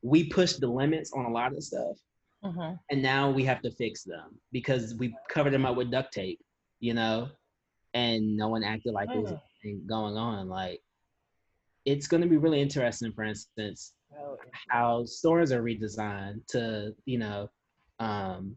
we 0.02 0.24
push 0.28 0.54
the 0.54 0.68
limits 0.68 1.12
on 1.12 1.26
a 1.26 1.30
lot 1.30 1.52
of 1.52 1.62
stuff, 1.62 1.96
Uh-huh. 2.42 2.74
and 2.90 3.02
now 3.02 3.30
we 3.30 3.44
have 3.44 3.60
to 3.62 3.70
fix 3.70 4.02
them 4.04 4.38
because 4.52 4.94
we 4.94 5.14
covered 5.28 5.52
them 5.52 5.66
up 5.66 5.76
with 5.76 5.90
duct 5.90 6.12
tape, 6.12 6.40
you 6.80 6.94
know, 6.94 7.28
and 7.94 8.36
no 8.36 8.48
one 8.48 8.64
acted 8.64 8.92
like 8.94 9.08
there 9.08 9.20
was 9.20 9.30
Mm. 9.32 9.40
anything 9.62 9.86
going 9.86 10.16
on. 10.16 10.48
Like, 10.48 10.82
it's 11.84 12.06
going 12.06 12.22
to 12.22 12.28
be 12.28 12.36
really 12.36 12.60
interesting, 12.60 13.12
for 13.12 13.24
instance, 13.24 13.94
Oh, 14.18 14.36
how 14.68 15.04
stores 15.04 15.52
are 15.52 15.62
redesigned 15.62 16.46
to, 16.48 16.94
you 17.04 17.18
know, 17.18 17.48
um, 18.00 18.56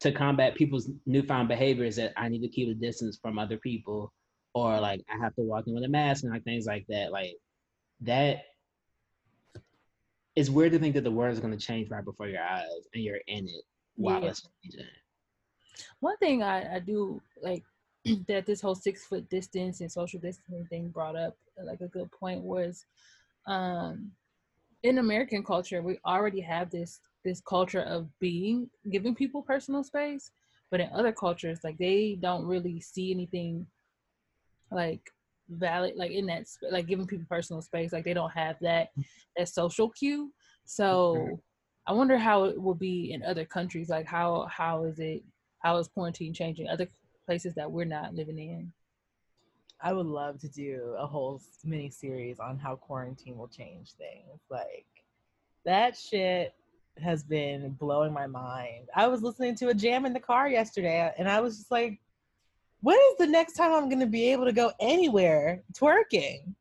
to 0.00 0.12
combat 0.12 0.54
people's 0.54 0.90
newfound 1.06 1.48
behaviors 1.48 1.96
that 1.96 2.12
I 2.16 2.28
need 2.28 2.42
to 2.42 2.48
keep 2.48 2.68
a 2.68 2.74
distance 2.74 3.18
from 3.20 3.38
other 3.38 3.56
people, 3.58 4.12
or 4.54 4.78
like 4.80 5.00
I 5.08 5.16
have 5.18 5.34
to 5.36 5.42
walk 5.42 5.66
in 5.66 5.74
with 5.74 5.84
a 5.84 5.88
mask 5.88 6.24
and 6.24 6.32
like 6.32 6.44
things 6.44 6.66
like 6.66 6.86
that. 6.88 7.12
Like 7.12 7.36
that, 8.00 8.42
it's 10.34 10.50
weird 10.50 10.72
to 10.72 10.78
think 10.78 10.94
that 10.94 11.04
the 11.04 11.10
world 11.10 11.32
is 11.32 11.40
going 11.40 11.56
to 11.56 11.64
change 11.66 11.90
right 11.90 12.04
before 12.04 12.26
your 12.28 12.42
eyes 12.42 12.66
and 12.94 13.02
you're 13.02 13.20
in 13.26 13.46
it 13.48 13.64
while 13.96 14.22
Yeah. 14.22 14.30
it's 14.30 14.48
changing. 14.64 14.86
One 16.00 16.16
thing 16.18 16.42
I, 16.42 16.76
I 16.76 16.78
do 16.78 17.20
like 17.42 17.62
that 18.28 18.46
this 18.46 18.60
whole 18.60 18.74
six 18.74 19.04
foot 19.06 19.28
distance 19.30 19.80
and 19.80 19.90
social 19.90 20.20
distancing 20.20 20.66
thing 20.66 20.88
brought 20.88 21.16
up 21.16 21.36
like 21.62 21.80
a 21.80 21.88
good 21.88 22.10
point 22.10 22.42
was 22.42 22.84
um 23.46 24.10
in 24.82 24.98
American 24.98 25.44
culture 25.44 25.82
we 25.82 25.98
already 26.04 26.40
have 26.40 26.70
this 26.70 27.00
this 27.24 27.40
culture 27.40 27.82
of 27.82 28.08
being 28.18 28.68
giving 28.90 29.14
people 29.14 29.42
personal 29.42 29.84
space, 29.84 30.32
but 30.70 30.80
in 30.80 30.88
other 30.92 31.12
cultures 31.12 31.60
like 31.62 31.78
they 31.78 32.16
don't 32.20 32.44
really 32.46 32.80
see 32.80 33.12
anything 33.12 33.66
like 34.70 35.10
valid 35.48 35.94
like 35.96 36.12
in 36.12 36.26
that 36.26 36.48
sp- 36.48 36.70
like 36.70 36.86
giving 36.86 37.06
people 37.06 37.26
personal 37.28 37.60
space 37.62 37.92
like 37.92 38.04
they 38.04 38.14
don't 38.14 38.30
have 38.30 38.56
that 38.60 38.90
that 39.36 39.48
social 39.48 39.88
cue. 39.90 40.32
So 40.64 41.40
i 41.86 41.92
wonder 41.92 42.16
how 42.16 42.44
it 42.44 42.60
will 42.60 42.74
be 42.76 43.12
in 43.12 43.24
other 43.24 43.44
countries 43.44 43.88
like 43.88 44.06
how 44.06 44.46
how 44.48 44.84
is 44.84 45.00
it 45.00 45.22
how 45.62 45.76
is 45.78 45.88
quarantine 45.88 46.34
changing 46.34 46.68
other 46.68 46.88
places 47.24 47.54
that 47.54 47.70
we're 47.70 47.84
not 47.84 48.14
living 48.14 48.38
in 48.38 48.72
I 49.84 49.92
would 49.92 50.06
love 50.06 50.38
to 50.40 50.48
do 50.48 50.94
a 50.96 51.04
whole 51.06 51.42
mini 51.64 51.90
series 51.90 52.38
on 52.38 52.56
how 52.56 52.76
quarantine 52.76 53.36
will 53.36 53.48
change 53.48 53.92
things. 53.94 54.40
Like 54.48 54.86
that 55.64 55.96
shit 55.96 56.54
has 57.02 57.24
been 57.24 57.70
blowing 57.70 58.12
my 58.12 58.28
mind. 58.28 58.88
I 58.94 59.08
was 59.08 59.22
listening 59.22 59.56
to 59.56 59.70
a 59.70 59.74
jam 59.74 60.06
in 60.06 60.12
the 60.12 60.20
car 60.20 60.48
yesterday 60.48 61.12
and 61.18 61.28
I 61.28 61.40
was 61.40 61.56
just 61.56 61.72
like, 61.72 62.00
when 62.80 62.96
is 62.96 63.18
the 63.18 63.26
next 63.26 63.54
time 63.54 63.72
I'm 63.72 63.88
gonna 63.88 64.06
be 64.06 64.30
able 64.30 64.44
to 64.44 64.52
go 64.52 64.70
anywhere 64.78 65.62
twerking? 65.72 66.54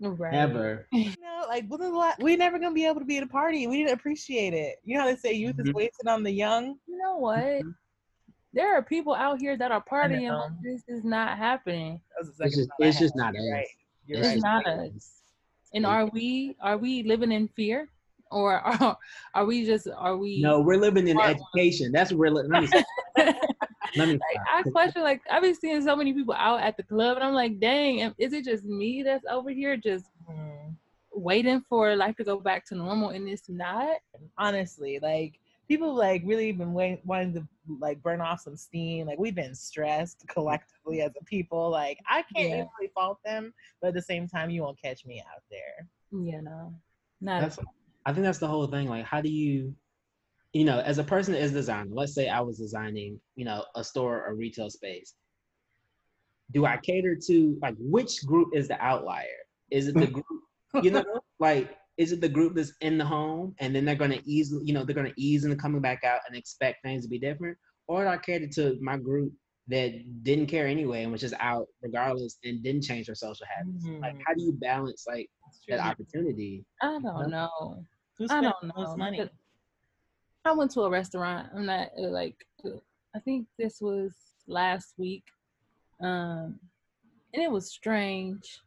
right 0.00 0.34
Ever. 0.34 0.86
You 0.92 1.14
know, 1.22 1.44
like 1.48 1.66
when 1.68 1.80
is 1.80 1.90
the 1.90 1.96
last, 1.96 2.18
we're 2.18 2.36
never 2.36 2.58
gonna 2.58 2.74
be 2.74 2.84
able 2.86 3.00
to 3.00 3.06
be 3.06 3.16
at 3.16 3.22
a 3.22 3.28
party. 3.28 3.66
We 3.66 3.78
didn't 3.78 3.94
appreciate 3.98 4.52
it. 4.52 4.76
You 4.84 4.96
know 4.96 5.04
how 5.04 5.06
they 5.06 5.16
say 5.16 5.32
youth 5.32 5.58
is 5.58 5.66
Mhm. 5.66 5.74
wasted 5.74 6.06
on 6.06 6.22
the 6.22 6.30
young? 6.32 6.78
you 6.86 6.98
know 6.98 7.16
what 7.16 7.62
Mhm. 7.64 7.74
There 8.52 8.76
are 8.76 8.82
people 8.82 9.14
out 9.14 9.38
here 9.40 9.56
that 9.56 9.70
are 9.70 9.84
partying 9.84 10.28
know. 10.28 10.38
like 10.38 10.50
this 10.62 10.82
is 10.88 11.04
not 11.04 11.36
happening 11.38 12.00
That 12.16 12.26
was 12.26 12.36
the 12.36 12.44
It's 12.46 12.56
just, 12.56 12.70
it's 12.78 12.98
just 12.98 13.16
not 13.16 13.34
You're 13.34 13.42
us. 13.42 13.56
right. 13.58 13.66
You're 14.06 14.18
It's 14.20 14.28
it's 14.34 14.44
right. 14.44 14.64
not 14.64 14.64
not 14.66 14.78
us 14.96 15.22
and 15.74 15.84
are 15.84 16.06
we 16.06 16.56
are 16.62 16.78
we 16.78 17.02
living 17.02 17.30
in 17.32 17.48
fear 17.48 17.88
or 18.30 18.60
are, 18.60 18.96
are 19.34 19.44
we 19.44 19.64
just 19.66 19.88
are 19.96 20.16
we 20.16 20.40
No, 20.40 20.60
we're 20.60 20.78
living 20.80 21.08
in 21.08 21.16
Smart 21.16 21.36
education. 21.36 21.92
That's 21.92 22.10
what 22.12 22.18
we're. 22.18 22.30
li- 22.30 22.48
Let 22.48 22.60
me. 22.60 22.66
stop. 23.16 23.34
Let 23.96 24.08
me. 24.08 24.14
like. 24.14 24.40
I 24.50 24.62
question 24.70 25.02
like 25.02 25.22
I've 25.30 25.42
been 25.42 25.54
seeing 25.54 25.82
so 25.82 25.96
many 25.96 26.12
people 26.12 26.34
out 26.34 26.60
at 26.60 26.76
the 26.76 26.82
club 26.82 27.16
and 27.16 27.24
I'm 27.24 27.34
like, 27.34 27.58
dang, 27.58 28.14
is 28.18 28.32
it 28.32 28.44
just 28.44 28.64
me 28.64 29.02
that's 29.02 29.24
over 29.30 29.50
here 29.50 29.76
just 29.76 30.06
Mhm. 30.30 30.74
waiting 31.12 31.62
for 31.68 31.96
life 31.96 32.16
to 32.16 32.24
go 32.24 32.38
back 32.38 32.64
to 32.66 32.74
normal 32.74 33.10
and 33.10 33.28
it's 33.28 33.48
not? 33.48 33.96
honestly 34.36 34.98
like 35.02 35.38
people 35.68 35.94
like 35.94 36.22
really 36.24 36.50
been 36.50 36.72
wait, 36.72 37.00
wanting 37.04 37.34
to 37.34 37.46
like 37.78 38.02
burn 38.02 38.20
off 38.20 38.40
some 38.40 38.56
steam 38.56 39.06
like 39.06 39.18
we've 39.18 39.34
been 39.34 39.54
stressed 39.54 40.24
collectively 40.28 40.98
mm-hmm. 40.98 41.06
as 41.06 41.12
a 41.20 41.24
people 41.24 41.70
like 41.70 41.98
i 42.08 42.22
can't 42.34 42.48
Yeah. 42.48 42.64
really 42.78 42.90
fault 42.94 43.18
them 43.24 43.52
but 43.80 43.88
at 43.88 43.94
the 43.94 44.02
same 44.02 44.26
time 44.26 44.50
you 44.50 44.62
won't 44.62 44.80
catch 44.80 45.04
me 45.04 45.20
out 45.20 45.42
there 45.50 45.86
You 46.10 46.42
know. 46.42 46.74
Not 47.20 47.42
That's. 47.42 47.58
I 48.06 48.12
think 48.12 48.24
that's 48.24 48.38
the 48.38 48.46
whole 48.46 48.66
thing. 48.66 48.88
Like, 48.88 49.04
how 49.04 49.20
do 49.20 49.28
you, 49.28 49.74
you 50.52 50.64
know, 50.64 50.80
as 50.80 50.98
a 50.98 51.04
person 51.04 51.34
that 51.34 51.42
is 51.42 51.52
designing, 51.52 51.94
let's 51.94 52.14
say 52.14 52.28
I 52.28 52.40
was 52.40 52.56
designing, 52.56 53.20
you 53.36 53.44
know, 53.44 53.64
a 53.74 53.84
store 53.84 54.24
or 54.26 54.34
retail 54.34 54.70
space. 54.70 55.14
Do 56.52 56.64
I 56.64 56.72
mm-hmm. 56.72 56.80
cater 56.82 57.16
to 57.26 57.58
like 57.60 57.74
which 57.78 58.24
group 58.24 58.50
is 58.54 58.68
the 58.68 58.80
outlier? 58.80 59.26
Is 59.70 59.88
it 59.88 59.94
the 59.94 60.06
group, 60.18 60.26
you 60.82 60.90
know, 60.90 61.04
like 61.38 61.76
is 61.98 62.12
it 62.12 62.20
the 62.20 62.28
group 62.28 62.54
that's 62.54 62.72
in 62.80 62.96
the 62.96 63.04
home 63.04 63.54
and 63.58 63.74
then 63.74 63.84
they're 63.84 63.96
gonna 63.96 64.20
ease, 64.24 64.54
you 64.62 64.72
know, 64.72 64.84
they're 64.84 64.94
gonna 64.94 65.12
ease 65.16 65.44
into 65.44 65.56
coming 65.56 65.80
back 65.80 66.04
out 66.04 66.20
and 66.26 66.36
expect 66.36 66.82
things 66.82 67.02
to 67.02 67.08
be 67.08 67.18
different, 67.18 67.58
or 67.88 68.04
do 68.04 68.08
I 68.08 68.16
cater 68.16 68.46
to 68.54 68.78
my 68.80 68.96
group 68.96 69.32
that 69.66 69.92
didn't 70.22 70.46
care 70.46 70.66
anyway 70.66 71.02
and 71.02 71.12
was 71.12 71.20
just 71.20 71.34
out 71.40 71.66
regardless 71.82 72.38
and 72.44 72.62
didn't 72.62 72.84
change 72.84 73.06
their 73.06 73.14
social 73.16 73.46
habits? 73.46 73.84
Like, 74.00 74.14
Mhm. 74.14 74.22
how 74.26 74.34
do 74.34 74.42
you 74.42 74.52
balance 74.52 75.04
like 75.06 75.28
that 75.68 75.80
opportunity? 75.80 76.64
I 76.80 76.98
don't 77.00 77.30
know. 77.30 77.84
Who's 78.16 78.30
I 78.30 78.40
don't 78.40 78.62
know. 78.62 78.96
money 78.96 79.28
I 80.44 80.52
went 80.52 80.70
to 80.72 80.82
a 80.82 80.90
restaurant. 80.90 81.50
I'm 81.54 81.66
not 81.66 81.90
uh, 81.98 82.08
like 82.08 82.46
uh, 82.64 82.78
I 83.14 83.18
think 83.20 83.46
this 83.58 83.80
was 83.80 84.12
last 84.46 84.94
week, 84.96 85.24
um, 86.00 86.58
and 87.34 87.42
it 87.42 87.50
was 87.50 87.70
strange. 87.70 88.60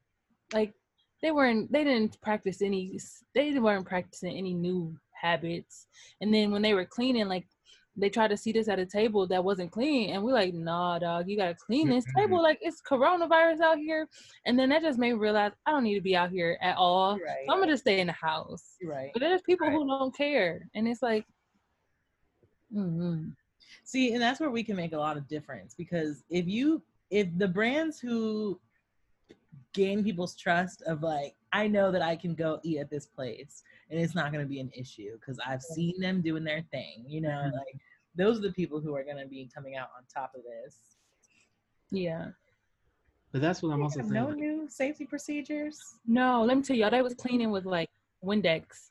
Like 0.53 0.73
they 1.21 1.31
weren't 1.31 1.71
they 1.71 1.83
didn't 1.83 2.19
practice 2.21 2.61
any 2.61 2.99
they 3.35 3.57
weren't 3.59 3.85
practicing 3.87 4.35
any 4.35 4.53
new 4.53 4.97
habits. 5.13 5.87
And 6.19 6.33
then 6.33 6.51
when 6.51 6.61
they 6.61 6.73
were 6.73 6.85
cleaning, 6.85 7.27
like 7.27 7.47
they 7.97 8.09
tried 8.09 8.29
to 8.29 8.37
seat 8.37 8.55
us 8.55 8.69
at 8.69 8.79
a 8.79 8.85
table 8.85 9.27
that 9.27 9.43
wasn't 9.43 9.71
clean, 9.71 10.11
and 10.11 10.23
we're 10.23 10.31
like, 10.33 10.53
nah, 10.53 10.97
dog, 10.97 11.27
you 11.27 11.37
gotta 11.37 11.55
clean 11.55 11.89
this 11.89 12.05
table. 12.15 12.41
Like 12.41 12.59
it's 12.61 12.81
coronavirus 12.81 13.59
out 13.61 13.77
here. 13.77 14.07
And 14.45 14.57
then 14.57 14.69
that 14.69 14.81
just 14.81 14.97
made 14.97 15.13
me 15.13 15.19
realize 15.19 15.51
I 15.65 15.71
don't 15.71 15.83
need 15.83 15.95
to 15.95 16.01
be 16.01 16.15
out 16.15 16.31
here 16.31 16.57
at 16.61 16.77
all. 16.77 17.13
Right, 17.13 17.45
So 17.45 17.51
I'm 17.53 17.59
gonna 17.59 17.71
just 17.71 17.83
stay 17.83 17.99
in 17.99 18.07
the 18.07 18.13
house. 18.13 18.77
Right 18.83 19.11
But 19.13 19.19
there's 19.19 19.41
people 19.41 19.67
Right. 19.67 19.73
who 19.75 19.87
don't 19.87 20.15
care, 20.15 20.67
and 20.73 20.87
it's 20.87 21.01
like, 21.01 21.25
Mm-hmm. 22.73 23.31
see 23.83 24.13
and 24.13 24.21
that's 24.21 24.39
where 24.39 24.49
we 24.49 24.63
can 24.63 24.77
make 24.77 24.93
a 24.93 24.97
lot 24.97 25.17
of 25.17 25.27
difference 25.27 25.75
because 25.77 26.23
if 26.29 26.47
you 26.47 26.81
if 27.09 27.27
the 27.37 27.47
brands 27.47 27.99
who 27.99 28.57
gain 29.73 30.03
people's 30.03 30.35
trust 30.35 30.81
of 30.83 31.01
like 31.01 31.33
i 31.53 31.67
know 31.67 31.91
that 31.91 32.01
i 32.01 32.15
can 32.15 32.33
go 32.35 32.59
eat 32.63 32.77
at 32.79 32.89
this 32.89 33.05
place 33.05 33.63
and 33.89 33.99
it's 33.99 34.15
not 34.15 34.31
going 34.31 34.43
to 34.43 34.49
be 34.49 34.59
an 34.59 34.69
issue 34.73 35.17
because 35.19 35.37
i've 35.45 35.61
seen 35.61 35.99
them 35.99 36.21
doing 36.21 36.43
their 36.43 36.63
thing 36.71 37.03
you 37.07 37.21
know 37.21 37.29
Mhm. 37.29 37.53
like 37.53 37.75
those 38.15 38.37
are 38.39 38.41
the 38.41 38.51
people 38.53 38.79
who 38.81 38.93
are 38.95 39.03
going 39.03 39.17
to 39.17 39.27
be 39.27 39.49
coming 39.53 39.75
out 39.77 39.89
on 39.97 40.03
top 40.13 40.33
of 40.35 40.41
this 40.43 40.77
yeah. 41.93 42.27
But 43.33 43.41
that's 43.41 43.61
what 43.61 43.69
I'm 43.73 43.81
also 43.83 43.99
have 43.99 44.09
saying. 44.09 44.23
no 44.23 44.31
new 44.31 44.67
safety 44.69 45.05
procedures 45.05 45.77
No, 46.05 46.43
let 46.43 46.55
me 46.57 46.63
tell 46.63 46.75
y'all, 46.75 46.89
they 46.89 47.01
was 47.01 47.13
cleaning 47.15 47.51
with 47.51 47.65
like 47.65 47.89
Windex. 48.23 48.89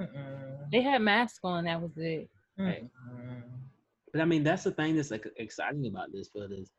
Mm-mm. 0.00 0.70
They 0.70 0.82
had 0.82 1.00
masks 1.02 1.40
on. 1.44 1.64
That 1.64 1.80
was 1.80 1.92
it. 1.96 2.28
Right. 2.58 2.84
But 4.12 4.20
I 4.20 4.24
mean, 4.26 4.44
that's 4.44 4.64
the 4.64 4.72
thing 4.72 4.96
that's 4.96 5.10
like 5.10 5.26
exciting 5.36 5.86
about 5.86 6.12
this 6.12 6.28
field 6.28 6.52
is 6.52 6.70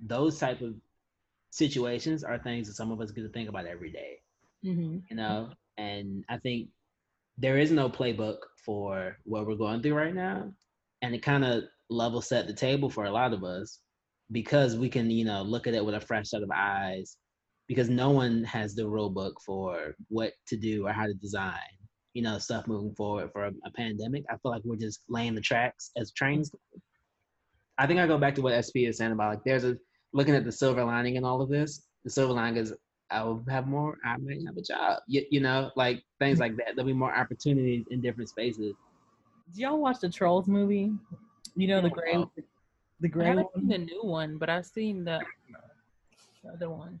those 0.00 0.38
type 0.38 0.62
of 0.62 0.74
situations 1.50 2.24
are 2.24 2.38
things 2.38 2.68
that 2.68 2.74
some 2.74 2.90
of 2.90 3.00
us 3.00 3.10
get 3.10 3.22
to 3.22 3.28
think 3.28 3.48
about 3.48 3.66
every 3.66 3.90
day, 3.90 4.18
hmm 4.62 4.98
you 5.10 5.16
know. 5.16 5.50
And 5.78 6.24
I 6.28 6.38
think 6.38 6.68
there 7.38 7.58
is 7.58 7.70
no 7.70 7.88
playbook 7.88 8.38
for 8.64 9.16
what 9.24 9.46
we're 9.46 9.54
going 9.54 9.82
through 9.82 9.94
right 9.94 10.14
now, 10.14 10.52
and 11.02 11.14
it 11.14 11.22
kind 11.22 11.44
of 11.44 11.64
level 11.88 12.22
set 12.22 12.46
the 12.46 12.52
table 12.52 12.90
for 12.90 13.04
a 13.04 13.10
lot 13.10 13.32
of 13.32 13.44
us 13.44 13.80
because 14.32 14.76
we 14.76 14.88
can, 14.88 15.10
you 15.10 15.24
know, 15.24 15.42
look 15.42 15.66
at 15.66 15.74
it 15.74 15.84
with 15.84 15.94
a 15.94 16.00
fresh 16.00 16.30
set 16.30 16.42
of 16.42 16.50
eyes. 16.54 17.16
Because 17.68 17.88
no 17.88 18.10
one 18.10 18.42
has 18.42 18.74
the 18.74 18.88
rule 18.88 19.10
book 19.10 19.40
for 19.46 19.94
what 20.08 20.32
to 20.48 20.56
do 20.56 20.88
or 20.88 20.92
how 20.92 21.06
to 21.06 21.14
design, 21.14 21.54
you 22.14 22.22
know, 22.22 22.36
stuff 22.36 22.66
moving 22.66 22.96
forward 22.96 23.30
for 23.32 23.44
a, 23.44 23.52
a 23.64 23.70
pandemic. 23.70 24.24
I 24.28 24.36
feel 24.38 24.50
like 24.50 24.62
we're 24.64 24.74
just 24.74 25.02
laying 25.08 25.36
the 25.36 25.40
tracks 25.40 25.92
as 25.96 26.10
trains 26.10 26.50
I 27.80 27.86
think 27.86 27.98
I 27.98 28.06
go 28.06 28.18
back 28.18 28.34
to 28.34 28.42
what 28.42 28.52
SP 28.52 28.84
is 28.84 28.98
saying 28.98 29.12
about 29.12 29.30
like 29.30 29.44
there's 29.44 29.64
a 29.64 29.76
looking 30.12 30.34
at 30.34 30.44
the 30.44 30.52
silver 30.52 30.84
lining 30.84 31.16
in 31.16 31.24
all 31.24 31.40
of 31.42 31.48
this. 31.48 31.86
The 32.04 32.10
silver 32.10 32.32
lining 32.32 32.56
is 32.58 32.74
I 33.10 33.22
will 33.24 33.44
have 33.48 33.66
more. 33.66 33.96
I 34.04 34.16
may 34.18 34.42
have 34.44 34.56
a 34.56 34.62
job. 34.62 35.00
You, 35.06 35.24
you 35.30 35.40
know, 35.40 35.70
like 35.76 36.02
things 36.18 36.38
like 36.38 36.56
that. 36.56 36.68
There'll 36.76 36.86
be 36.86 36.92
more 36.92 37.14
opportunities 37.14 37.86
in 37.90 38.00
different 38.00 38.28
spaces. 38.30 38.74
Did 39.52 39.62
y'all 39.62 39.78
watch 39.80 39.98
the 40.00 40.08
Trolls 40.08 40.46
movie? 40.46 40.92
You 41.56 41.66
know 41.68 41.80
the 41.82 41.88
No. 41.88 41.94
gray, 41.94 42.24
the 43.00 43.08
I 43.08 43.08
gray 43.08 43.26
haven't 43.26 43.48
seen 43.56 43.68
the 43.68 43.78
new 43.78 44.02
one, 44.04 44.38
but 44.38 44.48
I've 44.48 44.66
seen 44.66 45.04
the, 45.04 45.20
the 46.44 46.50
other 46.52 46.70
one. 46.70 47.00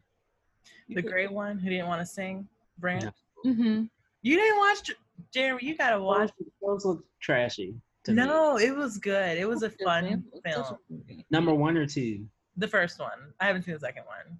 the 0.88 1.00
gray 1.02 1.28
one 1.28 1.58
who 1.58 1.70
didn't 1.70 1.86
want 1.86 2.00
to 2.00 2.06
sing. 2.06 2.48
Brand, 2.78 3.12
No. 3.44 3.52
Mm-hmm. 3.52 3.84
you 4.22 4.36
didn't 4.36 4.58
watch 4.58 4.90
Jeremy. 5.32 5.60
You 5.64 5.76
gotta 5.76 6.00
watch. 6.02 6.30
Those 6.60 6.84
look 6.84 7.04
trashy. 7.20 7.74
To 8.04 8.12
me. 8.12 8.16
No, 8.16 8.58
it 8.58 8.74
was 8.74 8.98
good. 8.98 9.36
It 9.38 9.46
was 9.48 9.62
a 9.62 9.70
fun 9.70 10.24
film. 10.44 10.64
Number 11.30 11.54
one 11.54 11.76
or 11.76 11.86
two. 11.86 12.26
The 12.60 12.68
first 12.68 12.98
one. 13.00 13.32
I 13.40 13.46
haven't 13.46 13.62
seen 13.62 13.72
the 13.74 13.80
second 13.80 14.04
one. 14.06 14.38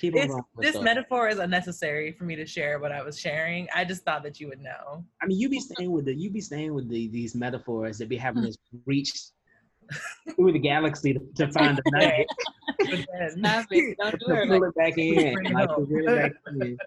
Keep 0.00 0.16
on 0.16 0.40
this 0.58 0.70
stuff. 0.72 0.82
metaphor 0.82 1.28
is 1.28 1.38
unnecessary 1.38 2.10
for 2.10 2.24
me 2.24 2.34
to 2.36 2.46
share 2.46 2.78
what 2.80 2.90
I 2.90 3.02
was 3.02 3.20
sharing. 3.20 3.68
I 3.74 3.84
just 3.84 4.02
thought 4.02 4.22
that 4.24 4.40
you 4.40 4.48
would 4.48 4.60
know. 4.60 5.04
I 5.22 5.26
mean, 5.26 5.38
you 5.38 5.48
be 5.50 5.60
staying 5.60 5.92
with 5.92 6.06
the 6.06 6.14
you 6.14 6.30
be 6.30 6.40
staying 6.40 6.72
with 6.74 6.88
the 6.88 7.08
these 7.08 7.34
metaphors 7.34 7.98
that 7.98 8.08
be 8.08 8.16
having 8.16 8.42
Hmm. 8.42 8.48
us 8.48 8.56
reach 8.86 9.12
through 10.34 10.52
the 10.52 10.58
galaxy 10.58 11.12
to, 11.12 11.20
to 11.36 11.52
find 11.52 11.78
a 11.78 11.82
nugget, 11.92 12.26
But 12.78 12.88
then- 13.12 13.38
Stop 13.38 13.66
it. 13.70 13.96
Don't 14.00 14.18
do 14.26 14.34
her 14.34 14.46
pull 14.46 14.64
it 14.64 14.74
back 14.74 14.96
in, 14.96 15.34
like 15.52 15.68
reel 15.76 16.08
it 16.08 16.22
back 16.22 16.32
in. 16.62 16.78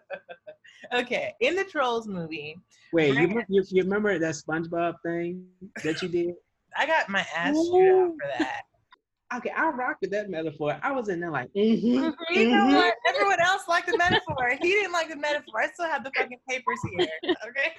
okay, 1.00 1.34
in 1.39 1.56
the 1.56 1.63
Trolls 1.66 2.08
movie, 2.08 2.58
Wait, 2.92 3.13
you, 3.13 3.44
you 3.48 3.63
you 3.70 3.84
remember 3.84 4.18
that 4.18 4.34
SpongeBob 4.34 4.96
thing 5.06 5.46
that 5.84 6.01
you 6.01 6.10
did? 6.10 6.34
I 6.75 6.86
got 6.86 7.08
my 7.10 7.25
ass 7.36 7.54
chewed 7.56 7.89
out 7.89 8.12
for 8.20 8.27
that. 8.39 8.62
Okay, 9.36 9.52
I 9.56 9.70
rock 9.70 9.98
with 10.02 10.12
that 10.12 10.30
metaphor. 10.30 10.80
I 10.82 10.92
was 10.94 11.10
in 11.10 11.20
there 11.20 11.32
like, 11.32 11.52
mm-hmm, 11.54 12.10
You 12.32 12.50
know 12.50 12.66
what? 12.68 12.94
Everyone 13.10 13.42
else 13.42 13.64
liked 13.68 13.88
the 13.88 13.98
metaphor. 13.98 14.58
He 14.62 14.70
didn't 14.70 14.94
like 14.94 15.10
the 15.10 15.18
metaphor. 15.18 15.62
I 15.62 15.68
still 15.68 15.86
have 15.86 16.04
the 16.04 16.12
fucking 16.12 16.40
papers 16.48 16.80
here. 16.92 17.10
Okay. 17.48 17.74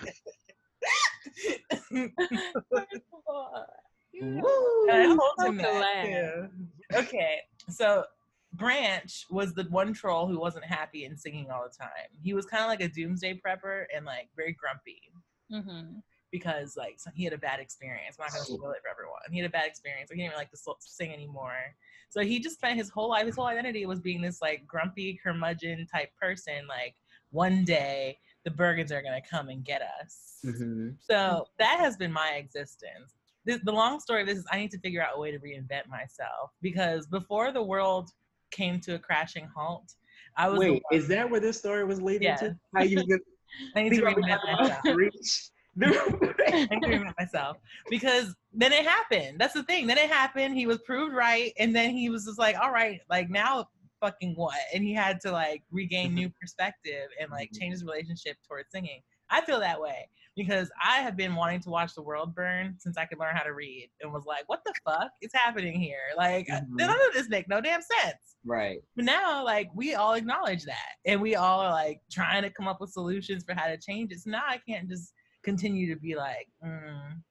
Woo! 4.21 4.91
I 4.91 5.07
told 5.07 5.21
so 5.39 5.47
him 5.47 5.57
that. 5.59 5.73
glad. 5.73 6.05
too. 6.05 6.49
Okay, 6.95 7.39
so 7.71 8.05
Branch 8.55 9.27
was 9.31 9.55
the 9.55 9.65
one 9.65 9.93
troll 9.93 10.27
who 10.27 10.39
wasn't 10.39 10.65
happy 10.65 11.05
and 11.05 11.19
singing 11.19 11.51
all 11.51 11.65
the 11.65 11.75
time. 11.77 12.09
He 12.23 12.35
was 12.35 12.47
kind 12.47 12.63
of 12.63 12.69
like 12.69 12.81
a 12.81 12.89
doomsday 12.89 13.41
prepper 13.45 13.85
and 13.95 14.05
like 14.05 14.29
very 14.37 14.53
grumpy 14.53 15.01
hmm 15.51 15.99
because 16.31 16.77
like 16.77 16.95
so 16.99 17.11
he 17.15 17.25
had 17.25 17.33
a 17.33 17.39
bad 17.39 17.61
experience. 17.61 18.17
I'm 18.19 18.25
not 18.25 18.33
gonna 18.33 18.45
spoil 18.45 18.71
it 18.73 18.83
for 18.83 18.89
everyone. 18.91 19.21
He 19.31 19.39
had 19.39 19.47
a 19.49 19.53
bad 19.53 19.67
experience. 19.67 20.11
So 20.11 20.15
he 20.15 20.23
didn't 20.23 20.33
really 20.33 20.43
like 20.43 20.51
to 20.51 20.75
sing 20.81 21.13
anymore. 21.13 21.75
So 22.11 22.23
he 22.23 22.41
just 22.41 22.57
spent 22.57 22.77
his 22.77 22.91
whole 22.91 23.11
life, 23.11 23.27
his 23.27 23.37
whole 23.37 23.47
identity 23.47 23.87
was 23.87 24.01
being 24.01 24.21
this 24.21 24.41
like 24.43 24.67
grumpy 24.67 25.19
curmudgeon 25.23 25.87
type 25.87 26.11
person. 26.21 26.67
Like 26.69 26.95
one 27.31 27.65
day 27.65 28.19
the 28.45 28.51
Bergens 28.51 28.91
are 28.91 29.03
gonna 29.03 29.23
come 29.29 29.49
and 29.49 29.65
get 29.65 29.83
us. 30.01 30.39
Mhm. 30.45 30.97
So 31.01 31.47
that 31.59 31.79
has 31.81 31.97
been 31.97 32.13
my 32.13 32.33
existence. 32.33 33.15
The, 33.45 33.59
the 33.65 33.73
long 33.73 34.01
story 34.01 34.23
of 34.23 34.27
this 34.27 34.39
is 34.39 34.47
I 34.51 34.59
need 34.59 34.71
to 34.73 34.79
figure 34.81 35.03
out 35.03 35.17
a 35.17 35.21
way 35.21 35.31
to 35.31 35.39
reinvent 35.39 35.89
myself 35.89 36.51
because 36.61 37.07
before 37.07 37.53
the 37.53 37.63
world 37.63 38.11
came 38.51 38.81
to 38.81 38.95
a 38.95 38.99
crashing 38.99 39.49
halt, 39.55 39.95
I 40.37 40.49
was 40.49 40.59
Wait, 40.59 40.83
is 40.93 41.09
that 41.09 41.29
where 41.29 41.41
this 41.41 41.59
story 41.59 41.85
was 41.85 42.01
leading 42.01 42.29
Yeah. 42.29 42.37
to? 42.37 42.57
How 42.75 42.83
you 42.83 43.03
I 43.77 43.83
need 43.83 43.95
to 43.95 44.03
reinvent 44.03 44.41
myself. 44.45 44.83
reach? 45.87 46.69
I 46.71 46.75
need 46.75 46.83
to 46.83 46.89
reinvent 46.89 47.15
myself 47.19 47.59
because 47.89 48.35
then 48.53 48.73
it 48.73 48.85
happened. 48.87 49.39
That's 49.41 49.55
the 49.55 49.63
thing. 49.65 49.87
Then 49.87 49.99
it 49.99 50.11
happened. 50.11 50.57
He 50.57 50.67
was 50.67 50.79
proved 50.87 51.15
right, 51.15 51.53
and 51.59 51.75
then 51.75 51.91
he 51.91 52.11
was 52.11 52.25
just 52.25 52.39
like, 52.39 52.57
"All 52.61 52.73
right, 52.73 53.01
like 53.11 53.31
now, 53.31 53.67
fucking 54.01 54.35
what?" 54.37 54.57
And 54.75 54.83
he 54.85 54.95
had 54.95 55.21
to 55.23 55.33
like 55.33 55.63
regain 55.71 56.15
new 56.15 56.31
perspective 56.41 57.09
and 57.21 57.31
like 57.31 57.51
change 57.59 57.73
his 57.73 57.85
relationship 57.85 58.37
towards 58.49 58.71
singing. 58.73 59.03
I 59.31 59.43
feel 59.43 59.61
that 59.61 59.81
way 59.81 60.09
because 60.37 60.71
I 60.83 60.99
have 61.01 61.17
been 61.17 61.35
wanting 61.35 61.61
to 61.61 61.71
watch 61.71 61.95
the 61.95 62.03
world 62.03 62.35
burn 62.35 62.77
since 62.79 62.97
I 62.97 63.05
could 63.05 63.19
learn 63.19 63.35
how 63.37 63.43
to 63.43 63.53
read, 63.53 63.91
and 64.01 64.13
was 64.13 64.25
like, 64.27 64.49
"What 64.49 64.63
the 64.65 64.75
fuck 64.85 65.11
is 65.23 65.31
happening 65.35 65.79
here?" 65.81 66.01
Like 66.17 66.47
Mhm. 66.49 66.67
none 66.79 66.91
of 67.09 67.15
this 67.15 67.29
make 67.29 67.49
no 67.49 67.61
damn 67.61 67.83
sense. 67.83 68.37
right. 68.45 68.79
But 68.97 69.05
now, 69.05 69.45
like, 69.45 69.69
we 69.75 69.95
all 69.95 70.15
acknowledge 70.15 70.65
that, 70.65 70.95
and 71.07 71.21
we 71.21 71.37
all 71.37 71.61
are 71.61 71.71
like 71.73 72.01
trying 72.11 72.43
to 72.43 72.51
come 72.51 72.67
up 72.69 72.81
with 72.81 72.91
solutions 72.91 73.45
for 73.45 73.55
how 73.55 73.67
to 73.67 73.77
change 73.79 74.13
it. 74.13 74.21
So 74.21 74.31
now 74.31 74.43
I 74.47 74.59
can't 74.69 74.89
just 74.89 75.13
continue 75.49 75.93
to 75.95 75.99
be 75.99 76.15
like, 76.15 76.49
mm, 76.65 77.23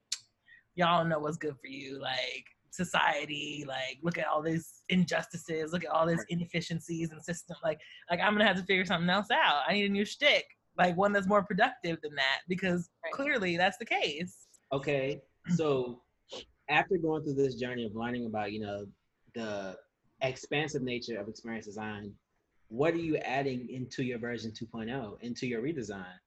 y'all 0.75 1.05
know 1.05 1.19
what's 1.19 1.37
good 1.37 1.55
for 1.61 1.67
you, 1.67 1.99
like 2.01 2.45
society. 2.71 3.63
Like, 3.67 3.99
look 4.01 4.17
at 4.17 4.27
all 4.27 4.41
these 4.41 4.81
injustices, 4.89 5.71
look 5.71 5.83
at 5.83 5.91
all 5.91 6.07
these 6.07 6.25
inefficiencies 6.29 7.11
and 7.11 7.23
system. 7.23 7.57
Like, 7.63 7.79
like 8.09 8.19
I'm 8.19 8.33
gonna 8.33 8.47
have 8.47 8.57
to 8.57 8.63
figure 8.63 8.85
something 8.85 9.09
else 9.09 9.27
out. 9.31 9.61
I 9.67 9.73
need 9.73 9.85
a 9.85 9.89
new 9.89 10.05
shtick, 10.05 10.45
like 10.77 10.97
one 10.97 11.11
that's 11.13 11.27
more 11.27 11.43
productive 11.43 11.99
than 12.01 12.15
that, 12.15 12.39
because 12.47 12.89
clearly 13.11 13.55
that's 13.55 13.77
the 13.77 13.85
case. 13.85 14.47
Okay, 14.71 15.21
so 15.55 16.01
after 16.69 16.97
going 16.97 17.23
through 17.23 17.35
this 17.35 17.55
journey 17.55 17.85
of 17.85 17.95
learning 17.95 18.25
about, 18.25 18.51
you 18.51 18.61
know, 18.61 18.85
the 19.35 19.77
expansive 20.21 20.81
nature 20.81 21.19
of 21.19 21.27
experience 21.27 21.65
design, 21.67 22.11
what 22.69 22.93
are 22.93 22.97
you 22.97 23.17
adding 23.17 23.69
into 23.69 24.03
your 24.03 24.17
version 24.17 24.51
2.0, 24.51 25.21
into 25.21 25.47
your 25.47 25.61
redesign? 25.61 26.17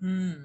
Hmm. 0.00 0.44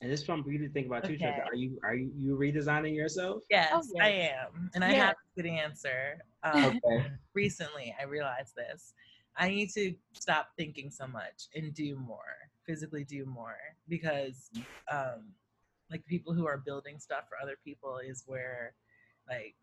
And 0.00 0.10
this 0.10 0.20
is 0.20 0.26
from 0.26 0.42
for 0.42 0.50
you 0.50 0.58
to 0.58 0.68
think 0.72 0.86
about 0.86 1.04
too, 1.04 1.18
Trevor. 1.18 1.40
Okay. 1.40 1.48
Are 1.50 1.54
you 1.54 1.78
are 1.84 1.94
you, 1.94 2.10
you 2.16 2.36
redesigning 2.36 2.94
yourself? 2.94 3.42
Yes, 3.50 3.70
Oh, 3.74 3.82
I 4.00 4.08
am, 4.08 4.70
and 4.74 4.82
I 4.82 4.92
Yeah. 4.92 5.06
have 5.06 5.16
a 5.16 5.42
good 5.42 5.46
answer. 5.46 6.22
Um, 6.42 6.80
Okay. 6.84 7.06
recently 7.34 7.94
i 8.00 8.04
realized 8.04 8.54
this 8.56 8.92
i 9.36 9.48
need 9.48 9.70
to 9.70 9.94
stop 10.14 10.48
thinking 10.56 10.90
so 10.90 11.06
much 11.06 11.48
and 11.54 11.72
do 11.74 11.96
more 11.96 12.34
physically 12.66 13.04
do 13.04 13.24
more 13.24 13.58
because 13.88 14.50
um 14.90 15.32
like 15.90 16.04
people 16.06 16.32
who 16.32 16.46
are 16.46 16.58
building 16.58 16.98
stuff 16.98 17.24
for 17.28 17.36
other 17.40 17.56
people 17.64 17.98
is 17.98 18.24
where 18.26 18.74
like 19.28 19.54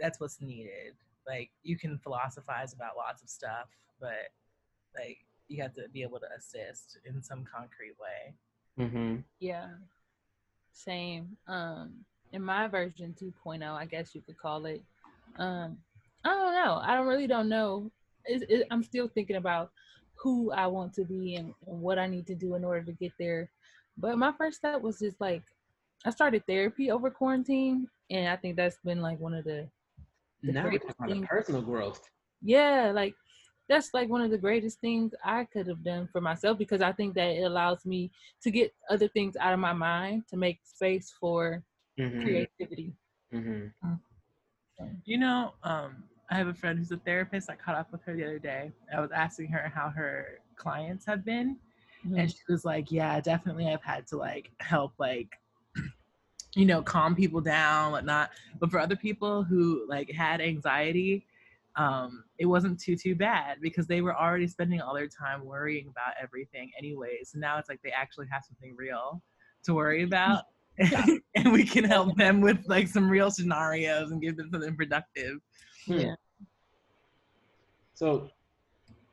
that's 0.00 0.18
what's 0.18 0.40
needed 0.40 0.94
like 1.26 1.50
you 1.62 1.76
can 1.78 1.98
philosophize 1.98 2.72
about 2.72 2.96
lots 2.96 3.22
of 3.22 3.28
stuff 3.28 3.68
but 4.00 4.30
like 4.96 5.18
you 5.48 5.62
have 5.62 5.72
to 5.72 5.88
be 5.92 6.02
able 6.02 6.18
to 6.18 6.26
assist 6.36 6.98
in 7.04 7.22
some 7.22 7.44
concrete 7.44 7.94
way 8.00 8.34
Mm-hmm. 8.78 9.16
Yeah. 9.40 9.68
Same. 10.72 11.36
Um, 11.46 11.92
in 12.32 12.42
my 12.42 12.66
version 12.68 13.14
2.0, 13.20 13.62
I 13.62 13.84
guess 13.86 14.14
you 14.14 14.20
could 14.22 14.38
call 14.38 14.66
it. 14.66 14.82
Um, 15.36 15.78
I 16.24 16.30
don't 16.30 16.54
know. 16.54 16.80
I 16.82 16.94
don't 16.94 17.06
really 17.06 17.26
don't 17.26 17.48
know. 17.48 17.90
It, 18.24 18.44
it, 18.48 18.66
I'm 18.70 18.82
still 18.82 19.08
thinking 19.08 19.36
about 19.36 19.70
who 20.16 20.50
I 20.52 20.66
want 20.66 20.94
to 20.94 21.04
be 21.04 21.36
and, 21.36 21.52
and 21.66 21.80
what 21.80 21.98
I 21.98 22.06
need 22.06 22.26
to 22.28 22.34
do 22.34 22.54
in 22.54 22.64
order 22.64 22.82
to 22.82 22.92
get 22.92 23.12
there. 23.18 23.50
But 23.96 24.18
my 24.18 24.32
first 24.32 24.56
step 24.58 24.80
was 24.80 24.98
just 24.98 25.20
like 25.20 25.42
I 26.04 26.10
started 26.10 26.44
therapy 26.46 26.90
over 26.90 27.10
quarantine, 27.10 27.88
and 28.10 28.28
I 28.28 28.36
think 28.36 28.56
that's 28.56 28.78
been 28.84 29.00
like 29.00 29.20
one 29.20 29.34
of 29.34 29.44
the 29.44 29.68
The 30.42 30.52
Now 30.52 30.64
we're 30.64 30.78
talking 30.78 31.18
about 31.18 31.28
personal 31.28 31.62
growth. 31.62 32.00
yeah 32.42 32.90
like 32.94 33.14
that's 33.68 33.92
like 33.94 34.08
one 34.08 34.20
of 34.20 34.30
the 34.30 34.38
greatest 34.38 34.80
things 34.80 35.14
i 35.24 35.44
could 35.44 35.66
have 35.66 35.82
done 35.84 36.08
for 36.12 36.20
myself 36.20 36.58
because 36.58 36.80
i 36.80 36.92
think 36.92 37.14
that 37.14 37.30
it 37.30 37.42
allows 37.42 37.84
me 37.84 38.10
to 38.42 38.50
get 38.50 38.72
other 38.90 39.08
things 39.08 39.36
out 39.40 39.52
of 39.52 39.58
my 39.60 39.72
mind 39.72 40.22
to 40.28 40.36
make 40.36 40.60
space 40.64 41.12
for 41.20 41.62
Mm-hmm. 41.98 42.20
creativity 42.22 42.92
Mm-hmm. 43.34 43.94
You 45.04 45.18
know, 45.18 45.54
um, 45.62 46.04
I 46.30 46.36
have 46.36 46.48
a 46.48 46.54
friend 46.54 46.78
who's 46.78 46.90
a 46.90 46.96
therapist. 46.98 47.50
I 47.50 47.54
caught 47.56 47.74
up 47.74 47.92
with 47.92 48.02
her 48.04 48.14
the 48.16 48.24
other 48.24 48.38
day. 48.38 48.72
I 48.94 49.00
was 49.00 49.10
asking 49.12 49.48
her 49.48 49.70
how 49.74 49.90
her 49.90 50.38
clients 50.56 51.04
have 51.06 51.24
been, 51.24 51.56
and 52.16 52.30
she 52.30 52.38
was 52.48 52.64
like, 52.64 52.90
"Yeah, 52.90 53.20
definitely. 53.20 53.68
I've 53.68 53.82
had 53.82 54.06
to 54.08 54.16
like 54.16 54.50
help, 54.60 54.94
like, 54.98 55.28
you 56.54 56.64
know, 56.66 56.82
calm 56.82 57.14
people 57.14 57.40
down, 57.40 57.92
whatnot. 57.92 58.30
But 58.60 58.70
for 58.70 58.78
other 58.78 58.96
people 58.96 59.42
who 59.42 59.84
like 59.88 60.10
had 60.10 60.40
anxiety, 60.40 61.26
um, 61.76 62.24
it 62.38 62.46
wasn't 62.46 62.80
too 62.80 62.96
too 62.96 63.14
bad 63.14 63.58
because 63.60 63.86
they 63.86 64.00
were 64.00 64.16
already 64.16 64.46
spending 64.46 64.80
all 64.80 64.94
their 64.94 65.08
time 65.08 65.44
worrying 65.44 65.88
about 65.88 66.14
everything, 66.22 66.70
anyways. 66.78 67.30
So 67.32 67.38
now 67.38 67.58
it's 67.58 67.68
like 67.68 67.80
they 67.82 67.90
actually 67.90 68.26
have 68.30 68.42
something 68.46 68.74
real 68.76 69.22
to 69.64 69.74
worry 69.74 70.02
about." 70.02 70.44
and 71.36 71.52
we 71.52 71.64
can 71.64 71.84
help 71.84 72.16
them 72.16 72.40
with 72.40 72.58
like 72.66 72.88
some 72.88 73.08
real 73.08 73.30
scenarios 73.30 74.10
and 74.10 74.20
give 74.20 74.36
them 74.36 74.50
something 74.52 74.76
productive. 74.76 75.38
Yeah. 75.86 76.14
So, 77.94 78.28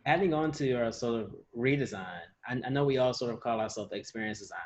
adding 0.07 0.33
on 0.33 0.51
to 0.53 0.65
your 0.65 0.91
sort 0.91 1.21
of 1.21 1.35
redesign, 1.55 2.21
I, 2.47 2.59
I 2.65 2.69
know 2.69 2.83
we 2.83 2.97
all 2.97 3.13
sort 3.13 3.31
of 3.31 3.39
call 3.39 3.59
ourselves 3.59 3.91
experience 3.93 4.39
designers. 4.39 4.65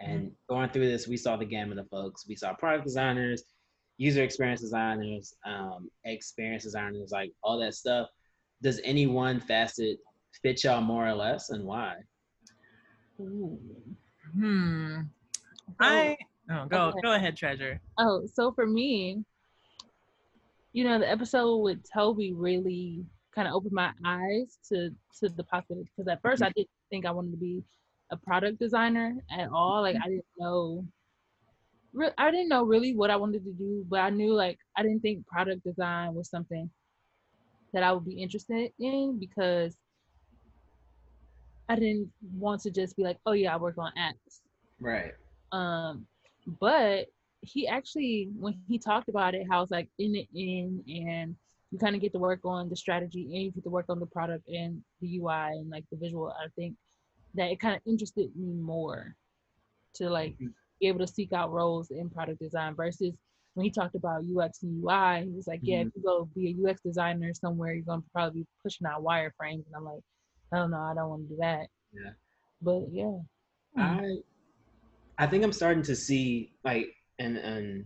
And 0.00 0.32
going 0.48 0.70
through 0.70 0.88
this, 0.88 1.08
we 1.08 1.16
saw 1.16 1.36
the 1.36 1.44
gamut 1.44 1.78
of 1.78 1.88
folks. 1.88 2.26
We 2.28 2.36
saw 2.36 2.54
product 2.54 2.84
designers, 2.84 3.44
user 3.98 4.22
experience 4.22 4.60
designers, 4.60 5.34
um, 5.46 5.88
experience 6.04 6.64
designers, 6.64 7.10
like 7.12 7.32
all 7.42 7.58
that 7.60 7.74
stuff. 7.74 8.08
Does 8.62 8.80
any 8.84 9.06
one 9.06 9.40
facet 9.40 9.98
fit 10.42 10.64
y'all 10.64 10.80
more 10.80 11.06
or 11.06 11.14
less, 11.14 11.50
and 11.50 11.64
why? 11.64 11.96
Hmm. 13.18 15.00
I 15.80 16.16
oh 16.50 16.66
go 16.66 16.88
Okay. 16.88 17.00
go 17.02 17.14
ahead, 17.14 17.36
treasure. 17.36 17.80
Oh, 17.98 18.26
so 18.32 18.52
for 18.52 18.66
me, 18.66 19.24
you 20.72 20.84
know, 20.84 20.98
the 20.98 21.10
episode 21.10 21.58
with 21.58 21.78
Toby 21.92 22.32
really 22.32 23.04
kind 23.34 23.48
of 23.48 23.54
opened 23.54 23.72
my 23.72 23.92
eyes 24.04 24.58
to 24.68 24.90
to 25.20 25.28
the 25.28 25.44
possibility. 25.44 25.90
Because 25.96 26.08
at 26.08 26.22
first, 26.22 26.42
I 26.42 26.50
didn't 26.50 26.70
think 26.90 27.04
I 27.04 27.10
wanted 27.10 27.32
to 27.32 27.36
be 27.36 27.62
a 28.10 28.16
product 28.16 28.58
designer 28.58 29.16
at 29.30 29.48
all. 29.50 29.82
Like 29.82 29.96
I 30.02 30.08
didn't 30.08 30.24
know, 30.38 30.86
re- 31.92 32.10
I 32.18 32.30
didn't 32.30 32.48
know 32.48 32.64
really 32.64 32.94
what 32.94 33.10
I 33.10 33.16
wanted 33.16 33.44
to 33.44 33.52
do. 33.52 33.84
But 33.88 34.00
I 34.00 34.10
knew 34.10 34.32
like 34.34 34.58
I 34.76 34.82
didn't 34.82 35.00
think 35.00 35.26
product 35.26 35.64
design 35.64 36.14
was 36.14 36.30
something 36.30 36.70
that 37.72 37.82
I 37.82 37.92
would 37.92 38.04
be 38.04 38.20
interested 38.22 38.70
in 38.78 39.18
because 39.18 39.76
I 41.68 41.76
didn't 41.76 42.10
want 42.34 42.62
to 42.62 42.70
just 42.70 42.96
be 42.96 43.02
like, 43.02 43.18
oh 43.26 43.32
yeah, 43.32 43.54
I 43.54 43.56
work 43.56 43.78
on 43.78 43.92
apps. 43.98 44.40
Right. 44.80 45.14
Um, 45.52 46.06
but 46.60 47.06
he 47.40 47.66
actually, 47.66 48.30
when 48.38 48.58
he 48.68 48.78
talked 48.78 49.08
about 49.08 49.34
it, 49.34 49.46
how 49.50 49.62
it's 49.62 49.70
like 49.70 49.88
in 49.98 50.12
the 50.12 50.28
end, 50.36 50.84
and 50.86 51.36
you 51.70 51.78
kind 51.78 51.94
of 51.94 52.02
get 52.02 52.12
to 52.12 52.18
work 52.18 52.40
on 52.44 52.68
the 52.68 52.76
strategy 52.76 53.22
and 53.22 53.44
you 53.44 53.50
get 53.50 53.64
to 53.64 53.70
work 53.70 53.86
on 53.88 53.98
the 53.98 54.06
product 54.06 54.46
and 54.48 54.82
the 55.00 55.18
UI 55.18 55.58
and 55.58 55.70
like 55.70 55.84
the 55.90 55.96
visual. 55.96 56.28
I 56.28 56.48
think 56.56 56.74
that 57.34 57.50
it 57.50 57.60
kind 57.60 57.74
of 57.74 57.80
interested 57.86 58.30
me 58.36 58.54
more 58.54 59.16
to 59.94 60.10
like 60.10 60.32
mm-hmm. 60.32 60.48
Be 60.82 60.88
able 60.88 60.98
to 60.98 61.06
seek 61.06 61.32
out 61.32 61.52
roles 61.52 61.90
in 61.90 62.10
product 62.10 62.40
design 62.40 62.74
versus 62.74 63.14
when 63.54 63.64
he 63.64 63.70
talked 63.70 63.94
about 63.94 64.24
UX 64.24 64.62
and 64.62 64.82
UI, 64.82 65.24
he 65.24 65.30
was 65.30 65.46
like, 65.46 65.60
yeah, 65.62 65.78
mm-hmm. 65.78 65.88
if 65.88 65.94
you 65.96 66.02
go 66.02 66.28
be 66.34 66.56
a 66.58 66.70
UX 66.70 66.80
designer 66.82 67.32
somewhere, 67.34 67.74
you're 67.74 67.84
gonna 67.84 68.02
probably 68.12 68.40
be 68.40 68.46
pushing 68.62 68.86
out 68.86 69.04
wireframes. 69.04 69.64
And 69.66 69.76
I'm 69.76 69.84
like, 69.84 70.00
I 70.52 70.56
don't 70.56 70.70
know, 70.70 70.80
I 70.80 70.94
don't 70.94 71.08
want 71.08 71.28
to 71.28 71.34
do 71.34 71.36
that. 71.40 71.66
Yeah. 71.92 72.10
But 72.60 72.82
yeah. 72.90 73.18
I 73.76 74.16
I 75.18 75.26
think 75.26 75.44
I'm 75.44 75.52
starting 75.52 75.82
to 75.84 75.94
see 75.94 76.52
like 76.64 76.94
and 77.18 77.36
and 77.36 77.84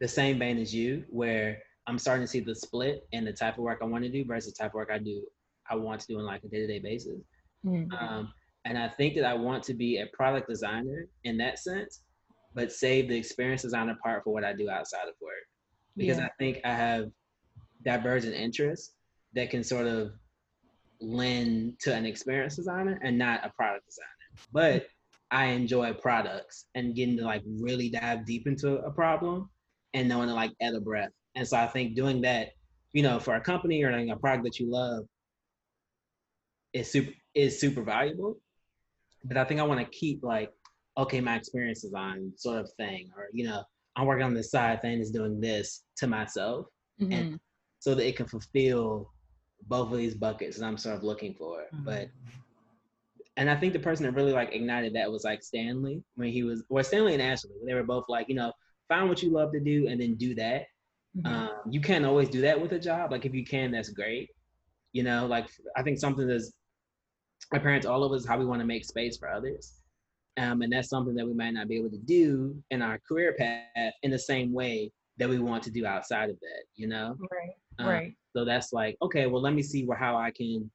the 0.00 0.08
same 0.08 0.38
vein 0.38 0.58
as 0.58 0.72
you, 0.72 1.04
where 1.08 1.58
I'm 1.88 1.98
starting 1.98 2.22
to 2.22 2.28
see 2.28 2.40
the 2.40 2.54
split 2.54 3.08
in 3.12 3.24
the 3.24 3.32
type 3.32 3.58
of 3.58 3.64
work 3.64 3.80
I 3.82 3.86
want 3.86 4.04
to 4.04 4.10
do 4.10 4.24
versus 4.24 4.52
the 4.52 4.62
type 4.62 4.70
of 4.70 4.74
work 4.74 4.90
I 4.92 4.98
do 4.98 5.22
I 5.68 5.74
want 5.74 6.00
to 6.02 6.06
do 6.06 6.18
on 6.18 6.26
like 6.26 6.44
a 6.44 6.48
day-to-day 6.48 6.78
basis. 6.78 7.20
Mm-hmm. 7.64 7.92
Um, 7.92 8.32
and 8.64 8.76
I 8.76 8.88
think 8.88 9.14
that 9.14 9.24
I 9.24 9.34
want 9.34 9.62
to 9.64 9.74
be 9.74 9.98
a 9.98 10.06
product 10.14 10.48
designer 10.48 11.08
in 11.24 11.38
that 11.38 11.58
sense, 11.58 12.02
but 12.54 12.72
save 12.72 13.08
the 13.08 13.16
experience 13.16 13.62
designer 13.62 13.96
part 14.02 14.24
for 14.24 14.32
what 14.32 14.44
I 14.44 14.52
do 14.52 14.68
outside 14.68 15.08
of 15.08 15.14
work. 15.20 15.32
Because 15.96 16.18
yeah. 16.18 16.26
I 16.26 16.30
think 16.38 16.60
I 16.64 16.74
have 16.74 17.10
divergent 17.84 18.34
interests 18.34 18.92
that 19.34 19.50
can 19.50 19.64
sort 19.64 19.86
of 19.86 20.12
lend 21.00 21.78
to 21.80 21.94
an 21.94 22.04
experience 22.04 22.56
designer 22.56 23.00
and 23.02 23.16
not 23.16 23.44
a 23.44 23.50
product 23.50 23.86
designer. 23.86 24.48
But 24.52 24.88
I 25.30 25.46
enjoy 25.46 25.92
products 25.92 26.66
and 26.74 26.94
getting 26.94 27.16
to 27.18 27.24
like 27.24 27.42
really 27.46 27.90
dive 27.90 28.24
deep 28.24 28.46
into 28.46 28.76
a 28.78 28.90
problem 28.90 29.50
and 29.94 30.08
knowing 30.08 30.28
to 30.28 30.34
like 30.34 30.52
at 30.60 30.74
a 30.74 30.80
breath. 30.80 31.10
And 31.34 31.46
so 31.46 31.56
I 31.56 31.66
think 31.66 31.94
doing 31.94 32.20
that, 32.22 32.50
you 32.92 33.02
know, 33.02 33.18
for 33.18 33.34
a 33.34 33.40
company 33.40 33.82
or 33.82 33.92
like 33.92 34.08
a 34.08 34.18
product 34.18 34.44
that 34.44 34.58
you 34.58 34.70
love 34.70 35.04
is 36.72 36.90
super 36.90 37.12
is 37.34 37.60
super 37.60 37.82
valuable. 37.82 38.38
But 39.24 39.36
I 39.36 39.44
think 39.44 39.60
I 39.60 39.64
want 39.64 39.80
to 39.80 39.98
keep 39.98 40.22
like, 40.22 40.50
okay, 40.96 41.20
my 41.20 41.36
experience 41.36 41.84
on 41.94 42.32
sort 42.36 42.58
of 42.60 42.70
thing, 42.76 43.10
or 43.16 43.28
you 43.32 43.46
know, 43.46 43.62
I'm 43.96 44.06
working 44.06 44.24
on 44.24 44.34
this 44.34 44.50
side 44.50 44.80
thing 44.80 45.00
is 45.00 45.10
doing 45.10 45.40
this 45.40 45.82
to 45.98 46.06
myself. 46.06 46.66
Mm-hmm. 47.00 47.12
And 47.12 47.40
so 47.80 47.94
that 47.94 48.06
it 48.06 48.16
can 48.16 48.26
fulfill 48.26 49.12
both 49.66 49.92
of 49.92 49.98
these 49.98 50.14
buckets 50.14 50.58
that 50.58 50.66
I'm 50.66 50.78
sort 50.78 50.96
of 50.96 51.04
looking 51.04 51.34
for. 51.34 51.64
Mm-hmm. 51.74 51.84
But 51.84 52.08
and 53.36 53.48
I 53.48 53.54
think 53.54 53.72
the 53.72 53.78
person 53.78 54.04
that 54.04 54.12
really 54.12 54.32
like 54.32 54.52
ignited 54.52 54.94
that 54.94 55.10
was 55.10 55.22
like 55.22 55.42
Stanley 55.42 56.02
when 56.16 56.28
he 56.28 56.42
was, 56.42 56.64
or 56.68 56.82
Stanley 56.82 57.14
and 57.14 57.22
Ashley. 57.22 57.52
They 57.64 57.74
were 57.74 57.84
both 57.84 58.04
like, 58.08 58.28
you 58.28 58.34
know, 58.34 58.52
find 58.88 59.08
what 59.08 59.22
you 59.22 59.30
love 59.30 59.52
to 59.52 59.60
do 59.60 59.86
and 59.86 60.00
then 60.00 60.16
do 60.16 60.34
that. 60.34 60.66
Mm-hmm. 61.16 61.26
Um, 61.26 61.50
you 61.70 61.80
can't 61.80 62.04
always 62.04 62.28
do 62.28 62.40
that 62.42 62.60
with 62.60 62.72
a 62.72 62.78
job. 62.78 63.12
Like 63.12 63.26
if 63.26 63.34
you 63.34 63.44
can, 63.44 63.70
that's 63.70 63.90
great. 63.90 64.30
You 64.92 65.04
know, 65.04 65.26
like 65.26 65.48
I 65.76 65.82
think 65.82 65.98
something 65.98 66.26
that's 66.26 66.52
my 67.52 67.58
parents, 67.58 67.86
all 67.86 68.04
of 68.04 68.12
us, 68.12 68.26
how 68.26 68.38
we 68.38 68.44
want 68.44 68.60
to 68.60 68.66
make 68.66 68.84
space 68.84 69.16
for 69.16 69.28
others. 69.28 69.74
Um, 70.36 70.62
and 70.62 70.72
that's 70.72 70.88
something 70.88 71.14
that 71.16 71.26
we 71.26 71.34
might 71.34 71.54
not 71.54 71.68
be 71.68 71.76
able 71.76 71.90
to 71.90 71.98
do 71.98 72.56
in 72.70 72.82
our 72.82 73.00
career 73.06 73.34
path 73.36 73.92
in 74.02 74.10
the 74.10 74.18
same 74.18 74.52
way 74.52 74.92
that 75.16 75.28
we 75.28 75.38
want 75.38 75.64
to 75.64 75.70
do 75.70 75.84
outside 75.84 76.30
of 76.30 76.38
that, 76.40 76.62
you 76.76 76.86
know? 76.86 77.16
Right. 77.32 77.50
Um, 77.78 77.86
right. 77.88 78.14
So 78.36 78.44
that's 78.44 78.72
like, 78.72 78.96
okay, 79.02 79.26
well, 79.26 79.42
let 79.42 79.54
me 79.54 79.62
see 79.62 79.84
where 79.84 79.98
how 79.98 80.16
I 80.16 80.30
can 80.30 80.70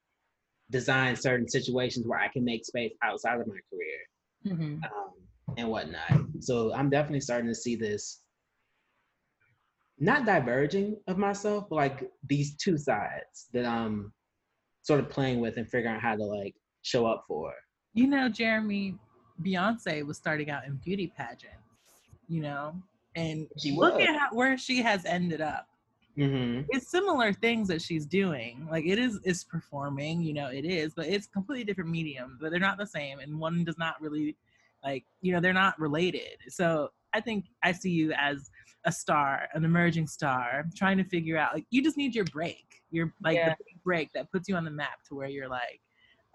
design 0.69 1.15
certain 1.15 1.47
situations 1.47 2.07
where 2.07 2.19
I 2.19 2.27
can 2.27 2.43
make 2.43 2.65
space 2.65 2.93
outside 3.03 3.39
of 3.39 3.47
my 3.47 3.59
career 3.69 4.55
mm-hmm. 4.55 4.83
um, 4.83 5.13
and 5.57 5.69
whatnot. 5.69 6.19
So 6.41 6.73
I'm 6.73 6.89
definitely 6.89 7.21
starting 7.21 7.47
to 7.47 7.55
see 7.55 7.75
this 7.75 8.21
not 9.99 10.25
diverging 10.25 10.97
of 11.07 11.17
myself, 11.17 11.67
but 11.69 11.75
like 11.75 12.11
these 12.27 12.55
two 12.55 12.77
sides 12.77 13.47
that 13.53 13.65
I'm 13.65 14.11
sort 14.83 14.99
of 14.99 15.09
playing 15.09 15.39
with 15.39 15.57
and 15.57 15.67
figuring 15.67 15.95
out 15.95 16.01
how 16.01 16.15
to 16.15 16.23
like 16.23 16.55
show 16.83 17.05
up 17.05 17.25
for. 17.27 17.53
You 17.93 18.07
know, 18.07 18.29
Jeremy, 18.29 18.97
Beyonce 19.41 20.05
was 20.05 20.17
starting 20.17 20.49
out 20.49 20.65
in 20.65 20.79
beauty 20.83 21.11
pageants, 21.17 21.57
you 22.27 22.41
know, 22.41 22.75
and 23.15 23.47
she 23.57 23.71
look 23.71 23.99
at 23.99 24.15
how, 24.15 24.29
where 24.31 24.57
she 24.57 24.81
has 24.81 25.05
ended 25.05 25.41
up. 25.41 25.67
Mm-hmm. 26.17 26.65
It's 26.69 26.91
similar 26.91 27.33
things 27.33 27.67
that 27.69 27.81
she's 27.81 28.05
doing. 28.05 28.67
Like 28.69 28.85
it 28.85 28.99
is 28.99 29.19
is 29.23 29.43
performing, 29.43 30.21
you 30.21 30.33
know, 30.33 30.47
it 30.47 30.65
is, 30.65 30.93
but 30.93 31.07
it's 31.07 31.27
completely 31.27 31.63
different 31.63 31.89
medium. 31.89 32.37
But 32.39 32.51
they're 32.51 32.59
not 32.59 32.77
the 32.77 32.85
same, 32.85 33.19
and 33.19 33.39
one 33.39 33.63
does 33.63 33.77
not 33.77 33.99
really 33.99 34.35
like 34.83 35.05
you 35.21 35.33
know 35.33 35.39
they're 35.39 35.53
not 35.53 35.79
related. 35.79 36.37
So 36.49 36.89
I 37.13 37.21
think 37.21 37.45
I 37.63 37.71
see 37.71 37.89
you 37.89 38.13
as 38.13 38.51
a 38.85 38.91
star, 38.91 39.47
an 39.53 39.65
emerging 39.65 40.07
star, 40.07 40.65
trying 40.75 40.97
to 40.97 41.03
figure 41.03 41.37
out 41.37 41.53
like 41.53 41.65
you 41.69 41.81
just 41.83 41.97
need 41.97 42.15
your 42.15 42.25
break. 42.25 42.81
Your 42.91 43.13
like 43.23 43.35
yeah. 43.35 43.49
the 43.49 43.65
break 43.83 44.11
that 44.13 44.31
puts 44.31 44.47
you 44.47 44.55
on 44.55 44.65
the 44.65 44.71
map 44.71 45.03
to 45.07 45.15
where 45.15 45.27
you're 45.27 45.49
like, 45.49 45.81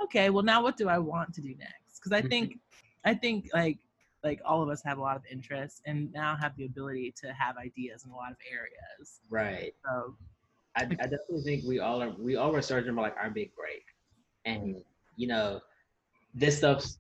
okay, 0.03 0.31
well 0.31 0.43
now 0.43 0.63
what 0.63 0.77
do 0.77 0.89
I 0.89 0.99
want 0.99 1.33
to 1.35 1.41
do 1.41 1.55
next? 1.59 1.99
Because 1.99 2.13
I 2.13 2.21
mm-hmm. 2.21 2.29
think 2.29 2.59
I 3.05 3.15
think 3.15 3.49
like 3.55 3.79
like 4.25 4.41
all 4.45 4.63
of 4.63 4.69
us 4.69 4.83
have 4.85 4.99
a 4.99 5.01
lot 5.01 5.17
of 5.17 5.23
interests 5.31 5.81
and 5.87 6.13
now 6.13 6.37
have 6.37 6.57
the 6.57 6.65
ability 6.65 7.15
to 7.23 7.33
have 7.33 7.57
ideas 7.57 8.05
in 8.05 8.11
a 8.11 8.17
lot 8.17 8.33
of 8.33 8.37
areas. 8.51 9.21
Right. 9.31 9.75
So 9.85 10.17
I, 10.77 10.83
I 10.83 10.87
definitely 10.87 11.43
think 11.45 11.65
we 11.65 11.79
all 11.79 12.03
are 12.03 12.11
we 12.11 12.37
all 12.37 12.53
were 12.53 12.63
searching 12.63 12.95
for 12.95 13.03
like 13.03 13.17
our 13.21 13.31
big 13.31 13.53
break. 13.55 13.85
And 14.45 14.77
you 15.17 15.29
know, 15.29 15.61
this 16.35 16.59
stuff's 16.59 16.99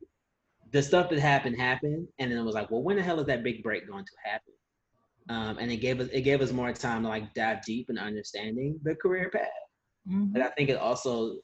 the 0.70 0.82
stuff 0.82 1.08
that 1.10 1.18
happened 1.18 1.56
happened 1.56 2.06
and 2.18 2.30
then 2.30 2.38
it 2.38 2.44
was 2.44 2.54
like, 2.54 2.70
well, 2.70 2.82
when 2.82 2.96
the 2.96 3.02
hell 3.02 3.18
is 3.18 3.26
that 3.26 3.42
big 3.42 3.62
break 3.62 3.88
going 3.88 4.04
to 4.04 4.12
happen? 4.22 4.52
Um, 5.28 5.58
and 5.58 5.70
it 5.70 5.78
gave 5.78 6.00
us 6.00 6.08
it 6.08 6.22
gave 6.22 6.40
us 6.40 6.52
more 6.52 6.72
time 6.72 7.02
to 7.02 7.08
like 7.08 7.34
dive 7.34 7.62
deep 7.64 7.90
in 7.90 7.98
understanding 7.98 8.80
the 8.82 8.94
career 8.94 9.30
path. 9.30 9.48
Mm-hmm. 10.08 10.32
But 10.32 10.42
I 10.42 10.48
think 10.48 10.70
it 10.70 10.78
also 10.78 11.36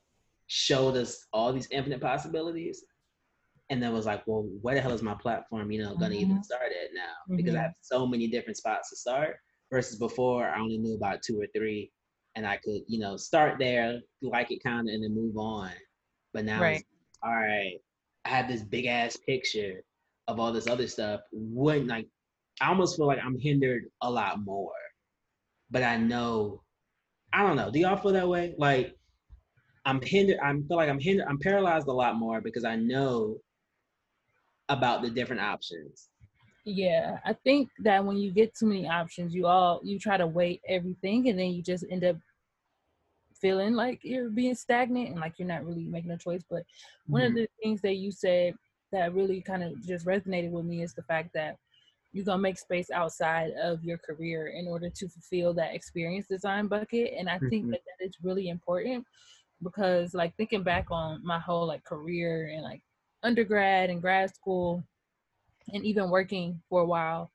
showed 0.47 0.97
us 0.97 1.27
all 1.33 1.53
these 1.53 1.68
infinite 1.70 2.01
possibilities 2.01 2.85
and 3.70 3.83
then 3.83 3.92
was 3.92 4.07
like, 4.07 4.23
well, 4.27 4.49
where 4.62 4.75
the 4.75 4.81
hell 4.81 4.92
is 4.92 5.03
my 5.03 5.14
platform, 5.14 5.70
you 5.70 5.83
know, 5.83 5.94
gonna 5.94 6.14
mm-hmm. 6.14 6.31
even 6.31 6.42
start 6.42 6.66
at 6.66 6.94
now? 6.94 7.03
Mm-hmm. 7.03 7.37
Because 7.37 7.55
I 7.55 7.62
have 7.62 7.75
so 7.81 8.07
many 8.07 8.29
different 8.29 8.57
spots 8.57 8.90
to 8.90 8.97
start 8.97 9.37
versus 9.70 9.99
before 9.99 10.49
I 10.49 10.61
only 10.61 10.79
knew 10.79 10.94
about 10.94 11.23
two 11.23 11.40
or 11.40 11.47
three 11.55 11.90
and 12.37 12.47
I 12.47 12.57
could, 12.57 12.83
you 12.87 12.99
know, 12.99 13.16
start 13.16 13.59
there, 13.59 14.01
like 14.23 14.51
it 14.51 14.62
kind 14.62 14.88
of, 14.88 14.94
and 14.94 15.05
then 15.05 15.14
move 15.14 15.37
on. 15.37 15.70
But 16.33 16.44
now, 16.44 16.61
right. 16.61 16.85
all 17.23 17.35
right, 17.35 17.79
I 18.25 18.29
have 18.29 18.49
this 18.49 18.62
big 18.62 18.87
ass 18.87 19.16
picture 19.16 19.85
of 20.27 20.40
all 20.40 20.53
this 20.53 20.66
other 20.66 20.88
stuff. 20.88 21.20
Wouldn't 21.33 21.88
like, 21.88 22.09
I 22.60 22.68
almost 22.68 22.96
feel 22.96 23.06
like 23.06 23.18
I'm 23.24 23.38
hindered 23.38 23.84
a 24.02 24.10
lot 24.10 24.44
more. 24.44 24.72
But 25.70 25.82
I 25.82 25.96
know, 25.96 26.62
I 27.32 27.42
don't 27.42 27.56
know. 27.56 27.70
Do 27.70 27.80
y'all 27.80 27.96
feel 27.96 28.12
that 28.12 28.28
way? 28.28 28.54
Like, 28.58 28.94
I'm 29.84 30.00
hindered. 30.02 30.38
I 30.42 30.52
feel 30.52 30.76
like 30.76 30.88
I'm 30.88 31.00
hindered. 31.00 31.26
I'm 31.28 31.38
paralyzed 31.38 31.88
a 31.88 31.92
lot 31.92 32.16
more 32.16 32.40
because 32.40 32.64
I 32.64 32.76
know 32.76 33.36
about 34.68 35.02
the 35.02 35.10
different 35.10 35.42
options. 35.42 36.08
Yeah, 36.64 37.18
I 37.24 37.34
think 37.34 37.68
that 37.80 38.04
when 38.04 38.16
you 38.16 38.30
get 38.30 38.54
too 38.54 38.66
many 38.66 38.88
options, 38.88 39.34
you 39.34 39.46
all 39.46 39.80
you 39.84 39.98
try 39.98 40.16
to 40.16 40.26
weigh 40.26 40.60
everything, 40.66 41.28
and 41.28 41.38
then 41.38 41.50
you 41.50 41.62
just 41.62 41.84
end 41.90 42.04
up 42.04 42.16
feeling 43.38 43.74
like 43.74 44.00
you're 44.02 44.30
being 44.30 44.54
stagnant 44.54 45.10
and 45.10 45.20
like 45.20 45.34
you're 45.38 45.48
not 45.48 45.66
really 45.66 45.84
making 45.84 46.10
a 46.12 46.16
choice. 46.16 46.42
But 46.48 46.60
mm-hmm. 46.60 47.12
one 47.12 47.22
of 47.22 47.28
mm-hmm. 47.32 47.40
the 47.40 47.48
things 47.62 47.82
that 47.82 47.96
you 47.96 48.10
said 48.10 48.54
that 48.92 49.12
really 49.12 49.42
kind 49.42 49.62
of 49.62 49.84
just 49.86 50.06
resonated 50.06 50.50
with 50.50 50.64
me 50.64 50.82
is 50.82 50.94
the 50.94 51.02
fact 51.02 51.30
that 51.34 51.56
you're 52.14 52.24
gonna 52.24 52.40
make 52.40 52.59
space 52.59 52.90
outside 52.90 53.50
of 53.61 53.85
your 53.85 53.98
career 53.98 54.46
in 54.46 54.68
order 54.68 54.88
to 54.88 55.09
fulfill 55.09 55.53
that 55.55 55.74
experience 55.74 56.27
design 56.27 56.68
bucket. 56.68 57.12
And 57.18 57.29
I 57.29 57.35
mm-hmm. 57.35 57.48
think 57.48 57.70
that 57.72 57.81
that 57.85 58.07
is 58.07 58.14
really 58.22 58.48
important 58.48 59.05
because 59.62 60.14
like 60.14 60.37
thinking 60.37 60.62
back 60.62 60.87
on 60.90 61.20
my 61.24 61.40
whole 61.40 61.66
like 61.66 61.83
career 61.85 62.53
and 62.55 62.62
like 62.62 62.83
undergrad 63.24 63.90
and 63.90 64.00
grad 64.00 64.33
school 64.33 64.85
and 65.72 65.85
even 65.85 66.11
working 66.11 66.61
for 66.68 66.83
a 66.83 66.87
while 66.87 67.31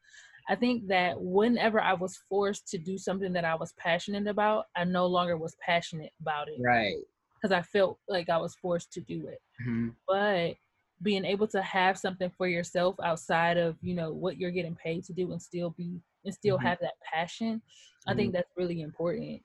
i 0.47 0.55
think 0.55 0.87
that 0.87 1.19
whenever 1.19 1.81
i 1.81 1.93
was 1.93 2.19
forced 2.29 2.67
to 2.67 2.77
do 2.77 2.97
something 2.97 3.33
that 3.33 3.43
i 3.43 3.55
was 3.55 3.73
passionate 3.77 4.27
about 4.27 4.65
i 4.75 4.83
no 4.83 5.07
longer 5.07 5.35
was 5.35 5.55
passionate 5.59 6.11
about 6.21 6.47
it 6.47 6.59
right 6.59 6.97
because 7.35 7.51
i 7.51 7.61
felt 7.61 7.97
like 8.07 8.29
i 8.29 8.37
was 8.37 8.55
forced 8.61 8.93
to 8.93 9.01
do 9.01 9.27
it 9.27 9.41
mm-hmm. 9.63 9.89
but 10.07 10.53
being 11.01 11.23
able 11.25 11.47
to 11.47 11.61
have 11.61 11.97
something 11.97 12.31
for 12.37 12.47
yourself 12.47 12.95
outside 13.03 13.57
of 13.57 13.77
you 13.81 13.95
know 13.95 14.11
what 14.11 14.37
you're 14.37 14.51
getting 14.51 14.75
paid 14.75 15.03
to 15.03 15.13
do 15.13 15.31
and 15.31 15.41
still 15.41 15.71
be 15.71 15.99
and 16.25 16.33
still 16.33 16.57
mm-hmm. 16.57 16.67
have 16.67 16.77
that 16.81 16.93
passion 17.13 17.55
mm-hmm. 17.55 18.11
i 18.11 18.13
think 18.13 18.29
mm-hmm. 18.29 18.37
that's 18.37 18.51
really 18.57 18.81
important 18.81 19.41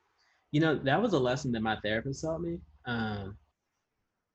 you 0.53 0.61
know 0.61 0.79
that 0.85 1.01
was 1.01 1.13
a 1.13 1.19
lesson 1.19 1.53
that 1.53 1.63
my 1.63 1.77
therapist 1.83 2.23
taught 2.23 2.41
me 2.41 2.59
um, 2.87 3.37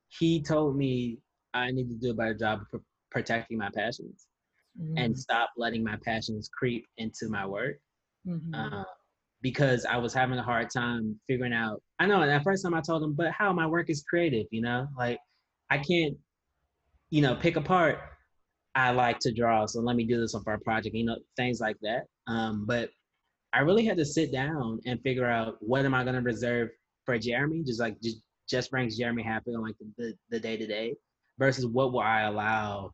he 0.09 0.41
told 0.41 0.75
me 0.75 1.19
I 1.53 1.71
need 1.71 1.89
to 1.89 1.95
do 1.95 2.11
a 2.11 2.13
better 2.13 2.33
job 2.33 2.61
of 2.73 2.81
protecting 3.11 3.57
my 3.57 3.69
passions 3.75 4.27
mm-hmm. 4.79 4.97
and 4.97 5.17
stop 5.17 5.49
letting 5.57 5.83
my 5.83 5.97
passions 6.03 6.49
creep 6.57 6.85
into 6.97 7.29
my 7.29 7.45
work. 7.45 7.77
Mm-hmm. 8.27 8.53
Uh, 8.53 8.83
because 9.41 9.85
I 9.85 9.95
was 9.95 10.13
having 10.13 10.37
a 10.37 10.43
hard 10.43 10.69
time 10.69 11.17
figuring 11.25 11.53
out. 11.53 11.81
I 11.99 12.05
know, 12.05 12.21
and 12.21 12.29
the 12.29 12.43
first 12.43 12.61
time 12.61 12.73
I 12.73 12.81
told 12.81 13.03
him, 13.03 13.13
but 13.13 13.31
how 13.31 13.53
my 13.53 13.65
work 13.65 13.89
is 13.89 14.03
creative, 14.03 14.47
you 14.51 14.61
know, 14.61 14.87
like 14.97 15.17
I 15.69 15.77
can't, 15.77 16.17
you 17.09 17.21
know, 17.21 17.35
pick 17.35 17.55
apart. 17.55 17.99
I 18.75 18.91
like 18.91 19.19
to 19.19 19.33
draw, 19.33 19.65
so 19.65 19.81
let 19.81 19.95
me 19.95 20.05
do 20.05 20.19
this 20.19 20.35
for 20.43 20.53
a 20.53 20.59
project, 20.59 20.95
you 20.95 21.05
know, 21.05 21.17
things 21.35 21.59
like 21.59 21.77
that. 21.81 22.03
Um, 22.27 22.65
but 22.67 22.89
I 23.51 23.61
really 23.61 23.85
had 23.85 23.97
to 23.97 24.05
sit 24.05 24.31
down 24.31 24.79
and 24.85 25.01
figure 25.01 25.25
out 25.25 25.55
what 25.59 25.85
am 25.85 25.93
I 25.95 26.03
going 26.03 26.15
to 26.15 26.21
reserve 26.21 26.69
for 27.05 27.17
Jeremy, 27.17 27.63
just 27.63 27.79
like 27.79 27.99
just 28.01 28.21
just 28.47 28.71
brings 28.71 28.97
Jeremy 28.97 29.23
happy 29.23 29.51
on 29.55 29.63
like 29.63 29.75
the 29.97 30.13
the 30.29 30.39
day 30.39 30.55
to 30.57 30.67
day, 30.67 30.95
versus 31.39 31.65
what 31.65 31.91
will 31.91 32.01
I 32.01 32.21
allow 32.21 32.91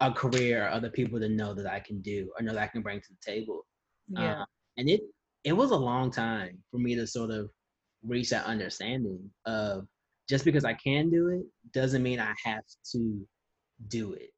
a 0.00 0.12
career 0.12 0.66
or 0.66 0.68
other 0.68 0.90
people 0.90 1.18
to 1.20 1.28
know 1.28 1.54
that 1.54 1.66
I 1.66 1.80
can 1.80 2.02
do 2.02 2.30
or 2.36 2.44
know 2.44 2.52
that 2.52 2.62
I 2.62 2.66
can 2.66 2.82
bring 2.82 3.00
to 3.00 3.08
the 3.08 3.32
table. 3.32 3.64
Yeah. 4.08 4.42
Uh, 4.42 4.44
and 4.76 4.88
it 4.88 5.00
it 5.44 5.52
was 5.52 5.70
a 5.70 5.76
long 5.76 6.10
time 6.10 6.58
for 6.70 6.78
me 6.78 6.94
to 6.96 7.06
sort 7.06 7.30
of 7.30 7.50
reach 8.02 8.30
that 8.30 8.44
understanding 8.44 9.30
of 9.46 9.86
just 10.28 10.44
because 10.44 10.64
I 10.64 10.74
can 10.74 11.10
do 11.10 11.28
it 11.28 11.46
doesn't 11.72 12.02
mean 12.02 12.20
I 12.20 12.34
have 12.44 12.64
to 12.92 13.26
do 13.88 14.12
it. 14.14 14.30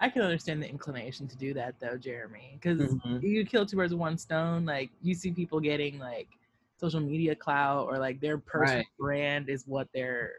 I 0.00 0.08
can 0.08 0.22
understand 0.22 0.62
the 0.62 0.68
inclination 0.68 1.26
to 1.28 1.36
do 1.36 1.54
that 1.54 1.76
though, 1.80 1.96
Jeremy, 1.96 2.58
because 2.60 2.94
Mhm. 2.94 3.22
you 3.22 3.44
kill 3.46 3.64
two 3.64 3.76
birds 3.76 3.92
with 3.92 4.00
one 4.00 4.18
stone. 4.18 4.64
Like 4.66 4.90
you 5.00 5.14
see 5.14 5.30
people 5.32 5.60
getting 5.60 5.98
like 5.98 6.28
social 6.76 7.00
media 7.00 7.34
clout 7.34 7.86
or 7.86 7.98
like 7.98 8.20
their 8.20 8.36
personal 8.38 8.78
Right. 8.78 8.86
brand 8.98 9.48
is 9.48 9.66
what 9.66 9.88
they're 9.94 10.32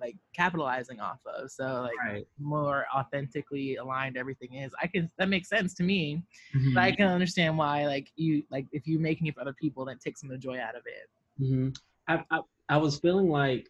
like 0.00 0.16
capitalizing 0.34 0.98
off 1.00 1.20
of. 1.26 1.50
So 1.50 1.82
like 1.82 1.98
Right. 1.98 2.26
more 2.38 2.86
authentically 2.94 3.76
aligned 3.76 4.16
everything 4.16 4.54
is. 4.54 4.74
I 4.82 4.86
can 4.86 5.10
that 5.18 5.28
makes 5.28 5.48
sense 5.48 5.74
to 5.74 5.82
me. 5.82 6.22
Mhm. 6.54 6.74
But 6.74 6.82
I 6.82 6.92
can 6.92 7.08
understand 7.08 7.56
why 7.56 7.86
like 7.86 8.10
you 8.16 8.44
like 8.50 8.66
if 8.72 8.86
you're 8.86 9.00
making 9.00 9.26
it 9.26 9.34
for 9.34 9.42
other 9.42 9.52
people, 9.54 9.84
that 9.84 10.00
takes 10.00 10.20
some 10.20 10.30
of 10.30 10.34
the 10.34 10.38
joy 10.42 10.58
out 10.58 10.74
of 10.74 10.82
it. 10.86 11.08
hmm 11.38 11.68
I, 12.08 12.24
I 12.30 12.40
I 12.70 12.76
was 12.78 12.98
feeling 12.98 13.28
like 13.28 13.68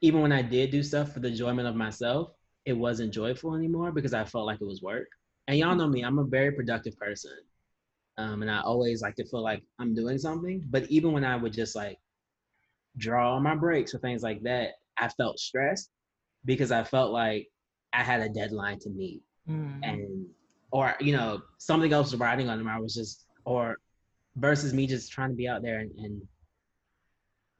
even 0.00 0.20
when 0.22 0.32
I 0.32 0.42
did 0.42 0.70
do 0.70 0.82
stuff 0.82 1.12
for 1.12 1.20
the 1.20 1.28
enjoyment 1.28 1.68
of 1.68 1.76
myself, 1.76 2.32
it 2.64 2.72
wasn't 2.72 3.12
joyful 3.12 3.54
anymore 3.54 3.92
because 3.92 4.14
I 4.14 4.24
felt 4.24 4.46
like 4.46 4.60
it 4.60 4.66
was 4.66 4.82
work. 4.82 5.08
And 5.48 5.58
y'all 5.58 5.74
know 5.74 5.88
me, 5.88 6.02
I'm 6.02 6.18
a 6.18 6.24
very 6.24 6.52
productive 6.52 6.96
person, 6.98 7.36
um, 8.16 8.42
and 8.42 8.50
I 8.50 8.60
always 8.62 9.02
like 9.02 9.14
to 9.16 9.24
feel 9.26 9.42
like 9.42 9.62
I'm 9.78 9.94
doing 9.94 10.18
something. 10.18 10.64
But 10.70 10.90
even 10.90 11.12
when 11.12 11.24
I 11.24 11.36
would 11.36 11.52
just 11.52 11.74
like 11.76 11.98
draw 12.96 13.36
on 13.36 13.42
my 13.42 13.54
breaks 13.54 13.94
or 13.94 13.98
things 13.98 14.22
like 14.22 14.42
that, 14.42 14.74
I 14.98 15.08
felt 15.08 15.38
stressed 15.38 15.90
because 16.44 16.72
I 16.72 16.84
felt 16.84 17.12
like 17.12 17.48
I 17.92 18.02
had 18.02 18.20
a 18.20 18.28
deadline 18.28 18.78
to 18.80 18.90
meet 18.90 19.22
Mm. 19.46 19.80
and 19.82 20.26
or 20.70 20.94
you 21.00 21.14
know 21.14 21.42
something 21.58 21.92
else 21.92 22.12
was 22.12 22.18
riding 22.18 22.48
on 22.48 22.56
them 22.56 22.66
i 22.66 22.78
was 22.80 22.94
just 22.94 23.26
or 23.44 23.76
versus 24.36 24.72
me 24.72 24.86
just 24.86 25.12
trying 25.12 25.28
to 25.28 25.34
be 25.34 25.46
out 25.46 25.60
there 25.60 25.80
and, 25.80 25.90
and 25.98 26.22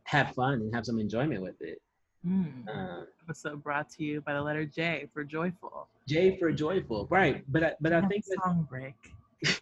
have 0.05 0.35
fun 0.35 0.55
and 0.55 0.75
have 0.75 0.87
some 0.87 0.99
enjoyment 0.99 1.42
with 1.42 1.61
it 1.61 1.79
Mm. 2.27 2.67
uh, 2.69 3.05
Episode 3.27 3.63
brought 3.63 3.91
to 3.91 4.05
you 4.05 4.21
by 4.23 4.33
the 4.35 4.41
letter 4.43 4.65
J 4.65 5.07
for 5.13 5.25
joyful. 5.25 5.89
j 6.09 6.39
for 6.39 6.51
joyful 6.53 7.07
right 7.11 7.43
but 7.53 7.63
i 7.65 7.73
but 7.81 7.93
i 7.93 8.01
think 8.09 8.25
that 8.27 8.39
song 8.45 8.67
break. 8.69 8.95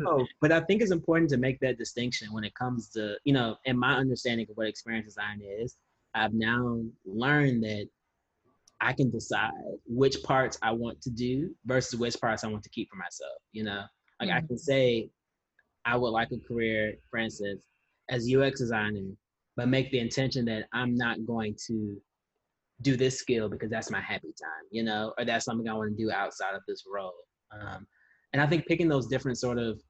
No, 0.00 0.26
but 0.40 0.50
i 0.52 0.60
think 0.60 0.82
it's 0.82 0.90
important 0.92 1.30
to 1.30 1.36
make 1.36 1.60
that 1.60 1.78
distinction 1.78 2.32
when 2.32 2.42
it 2.44 2.54
comes 2.54 2.88
to 2.90 3.16
you 3.24 3.32
know 3.32 3.56
in 3.64 3.78
my 3.78 3.94
understanding 3.94 4.46
of 4.50 4.56
what 4.56 4.66
experience 4.66 5.06
design 5.06 5.40
is 5.60 5.76
i've 6.14 6.34
now 6.34 6.80
learned 7.06 7.62
that 7.64 7.86
i 8.80 8.92
can 8.92 9.10
decide 9.10 9.52
which 9.86 10.22
parts 10.24 10.58
i 10.62 10.70
want 10.70 11.00
to 11.02 11.10
do 11.10 11.54
versus 11.64 11.98
which 11.98 12.20
parts 12.20 12.42
i 12.44 12.48
want 12.48 12.62
to 12.64 12.70
keep 12.70 12.88
for 12.90 12.96
myself 12.96 13.38
you 13.52 13.62
know 13.64 13.82
like 14.26 14.30
i 14.30 14.46
can 14.46 14.58
say 14.58 15.08
i 15.84 15.96
would 15.96 16.10
like 16.10 16.28
a 16.32 16.38
career 16.46 16.94
for 17.10 17.18
instance 17.18 17.64
as 18.08 18.32
ux 18.34 18.58
designer 18.58 19.10
but 19.56 19.68
make 19.68 19.90
the 19.90 19.98
intention 19.98 20.44
that 20.44 20.64
i'm 20.72 20.94
not 20.94 21.24
going 21.26 21.54
to 21.66 21.96
do 22.80 22.96
this 22.96 23.18
skill 23.18 23.48
because 23.48 23.70
that's 23.70 23.90
my 23.90 24.00
happy 24.00 24.32
time 24.40 24.64
you 24.70 24.82
know 24.82 25.12
or 25.18 25.24
that's 25.24 25.44
something 25.44 25.68
i 25.68 25.74
want 25.74 25.90
to 25.90 26.02
do 26.02 26.10
outside 26.10 26.54
of 26.54 26.62
this 26.66 26.84
role. 26.92 27.12
Um, 27.52 27.86
and 28.32 28.40
I 28.40 28.46
think 28.46 28.66
picking 28.66 28.88
those 28.88 29.06
different 29.06 29.38
sort 29.38 29.58
of 29.58 29.80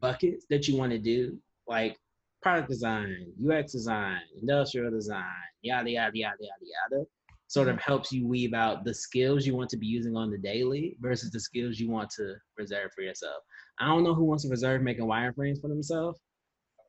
buckets 0.00 0.44
that 0.50 0.68
you 0.68 0.76
want 0.76 0.92
to 0.92 0.98
do, 0.98 1.38
like 1.66 1.96
product 2.42 2.68
design, 2.68 3.32
UX 3.44 3.72
design, 3.72 4.20
industrial 4.40 4.90
design, 4.90 5.24
yada 5.62 5.90
yada 5.90 6.12
yada 6.14 6.36
yada 6.40 6.96
yada, 6.96 7.04
sort 7.48 7.68
of 7.68 7.76
mm-hmm. 7.76 7.90
helps 7.90 8.12
you 8.12 8.26
weave 8.26 8.54
out 8.54 8.84
the 8.84 8.94
skills 8.94 9.46
you 9.46 9.56
want 9.56 9.70
to 9.70 9.76
be 9.76 9.86
using 9.86 10.16
on 10.16 10.30
the 10.30 10.38
daily 10.38 10.96
versus 11.00 11.30
the 11.30 11.40
skills 11.40 11.80
you 11.80 11.90
want 11.90 12.08
to 12.10 12.34
reserve 12.56 12.90
for 12.94 13.02
yourself. 13.02 13.42
I 13.80 13.88
don't 13.88 14.04
know 14.04 14.14
who 14.14 14.24
wants 14.24 14.44
to 14.44 14.50
reserve 14.50 14.82
making 14.82 15.06
wireframes 15.06 15.60
for 15.60 15.68
themselves 15.68 16.20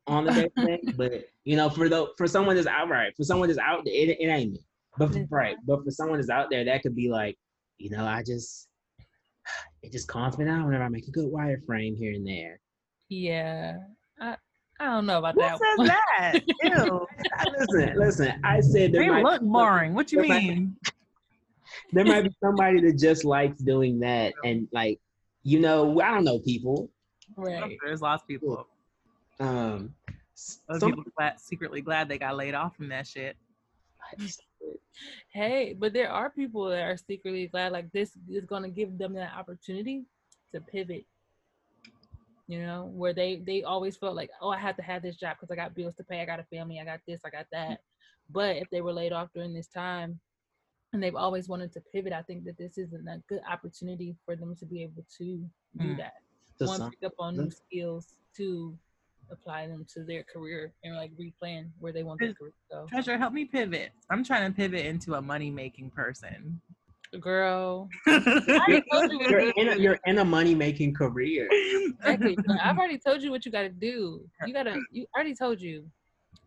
on 0.05 0.25
the 0.25 0.51
day, 0.55 0.79
but 0.97 1.25
you 1.45 1.55
know, 1.55 1.69
for 1.69 1.89
the 1.89 2.07
for 2.17 2.27
someone 2.27 2.55
that's 2.55 2.67
outright, 2.67 3.13
for 3.15 3.23
someone 3.23 3.47
that's 3.47 3.59
out 3.59 3.85
there, 3.85 3.93
it, 3.93 4.17
it 4.19 4.27
ain't 4.27 4.53
me. 4.53 4.59
But 4.97 5.13
for, 5.13 5.25
right, 5.31 5.55
but 5.65 5.83
for 5.83 5.91
someone 5.91 6.19
that's 6.19 6.29
out 6.29 6.49
there, 6.49 6.65
that 6.65 6.81
could 6.81 6.95
be 6.95 7.09
like, 7.09 7.37
you 7.77 7.89
know, 7.89 8.05
I 8.05 8.21
just 8.23 8.67
it 9.81 9.91
just 9.93 10.07
calms 10.07 10.37
me 10.37 10.45
down 10.45 10.65
whenever 10.65 10.83
I 10.83 10.89
make 10.89 11.07
a 11.07 11.11
good 11.11 11.31
wireframe 11.31 11.97
here 11.97 12.13
and 12.13 12.27
there. 12.27 12.59
yeah. 13.09 13.77
I 14.79 14.85
I 14.85 14.87
don't 14.87 15.05
know 15.05 15.17
about 15.19 15.35
that. 15.35 15.57
Who 15.59 15.59
that. 15.59 15.59
says 15.59 15.77
one. 15.77 15.87
that? 15.87 16.85
Ew. 16.87 17.07
listen, 17.59 17.99
listen. 17.99 18.41
I 18.43 18.59
said 18.61 18.91
there 18.93 19.01
They 19.03 19.09
might, 19.09 19.23
look 19.23 19.41
boring. 19.41 19.93
What 19.93 20.11
you 20.11 20.19
there 20.19 20.27
might- 20.29 20.43
mean? 20.43 20.75
there 21.93 22.05
might 22.05 22.23
be 22.23 22.31
somebody 22.43 22.79
that 22.81 22.97
just 22.97 23.25
likes 23.25 23.59
doing 23.61 23.99
that, 23.99 24.33
and 24.43 24.67
like, 24.71 24.99
you 25.43 25.59
know, 25.59 25.99
I 26.01 26.13
don't 26.13 26.23
know 26.23 26.39
people. 26.39 26.89
Right. 27.35 27.77
There's 27.83 28.01
lots 28.01 28.23
of 28.23 28.27
people. 28.27 28.67
Um, 29.39 29.93
s- 30.35 30.59
Other 30.69 30.79
some- 30.79 30.91
people 30.91 31.03
glad, 31.17 31.39
secretly 31.39 31.81
glad 31.81 32.07
they 32.09 32.17
got 32.17 32.35
laid 32.37 32.53
off 32.55 32.75
from 32.75 32.89
that 32.89 33.05
shit. 33.07 33.35
Hey, 35.31 35.75
but 35.77 35.93
there 35.93 36.11
are 36.11 36.29
people 36.29 36.65
that 36.69 36.81
are 36.83 36.97
secretly 36.97 37.47
glad 37.47 37.71
like 37.71 37.91
this 37.91 38.11
is 38.29 38.45
going 38.45 38.63
to 38.63 38.69
give 38.69 38.97
them 38.97 39.13
that 39.13 39.31
opportunity 39.37 40.03
to 40.53 40.61
pivot. 40.61 41.05
You 42.49 42.63
know, 42.65 42.89
where 42.95 43.13
they 43.13 43.43
they 43.45 43.61
always 43.61 43.95
felt 43.95 44.15
like, 44.15 44.31
oh, 44.41 44.49
I 44.49 44.57
have 44.57 44.75
to 44.77 44.81
have 44.81 45.03
this 45.03 45.15
job 45.15 45.37
because 45.39 45.51
I 45.51 45.55
got 45.55 45.75
bills 45.75 45.93
to 45.97 46.03
pay, 46.03 46.19
I 46.19 46.25
got 46.25 46.39
a 46.39 46.43
family, 46.45 46.79
I 46.79 46.83
got 46.83 46.99
this, 47.07 47.21
I 47.23 47.29
got 47.29 47.45
that. 47.51 47.81
But 48.27 48.55
if 48.57 48.67
they 48.71 48.81
were 48.81 48.91
laid 48.91 49.13
off 49.13 49.29
during 49.35 49.53
this 49.53 49.67
time, 49.67 50.19
and 50.91 51.01
they've 51.03 51.15
always 51.15 51.47
wanted 51.47 51.71
to 51.73 51.81
pivot, 51.93 52.11
I 52.11 52.23
think 52.23 52.45
that 52.45 52.57
this 52.57 52.79
isn't 52.79 53.07
a 53.07 53.21
good 53.29 53.41
opportunity 53.47 54.15
for 54.25 54.35
them 54.35 54.55
to 54.55 54.65
be 54.65 54.81
able 54.81 55.05
to 55.19 55.25
do 55.77 55.93
Mm. 55.93 55.97
that. 55.97 56.13
to 56.57 56.65
One, 56.65 56.89
pick 56.89 57.03
up 57.05 57.13
on 57.19 57.37
new 57.37 57.51
skills. 57.51 58.15
to 58.37 58.75
apply 59.31 59.67
them 59.67 59.85
to 59.93 60.03
their 60.03 60.23
career 60.23 60.73
and 60.83 60.95
like 60.95 61.11
replan 61.17 61.69
where 61.79 61.93
they 61.93 62.01
want 62.01 62.19
their 62.19 62.33
career 62.33 62.51
to 62.51 62.75
go. 62.75 62.85
Treasure, 62.87 63.15
help 63.17 63.31
me 63.33 63.45
pivot. 63.45 63.91
I'm 64.09 64.23
trying 64.23 64.51
to 64.51 64.55
pivot 64.55 64.85
into 64.87 65.13
a 65.13 65.21
money 65.21 65.51
making 65.51 65.91
person. 65.91 66.59
Girl, 67.19 67.89
you're, 68.05 68.81
told 68.91 69.11
you 69.11 69.17
what 69.17 69.29
you're 69.31 69.41
you 69.41 69.53
in 69.55 69.69
a, 69.69 69.75
you're 69.77 69.99
in 70.05 70.19
a 70.19 70.25
money 70.25 70.53
making 70.53 70.93
career. 70.93 71.49
Exactly. 71.51 72.37
I've 72.63 72.77
already 72.77 72.99
told 72.99 73.23
you 73.23 73.31
what 73.31 73.47
you 73.47 73.51
got 73.51 73.63
to 73.63 73.69
do. 73.69 74.21
You 74.45 74.53
gotta. 74.53 74.79
You 74.91 75.07
I 75.15 75.19
already 75.19 75.33
told 75.33 75.59
you. 75.59 75.89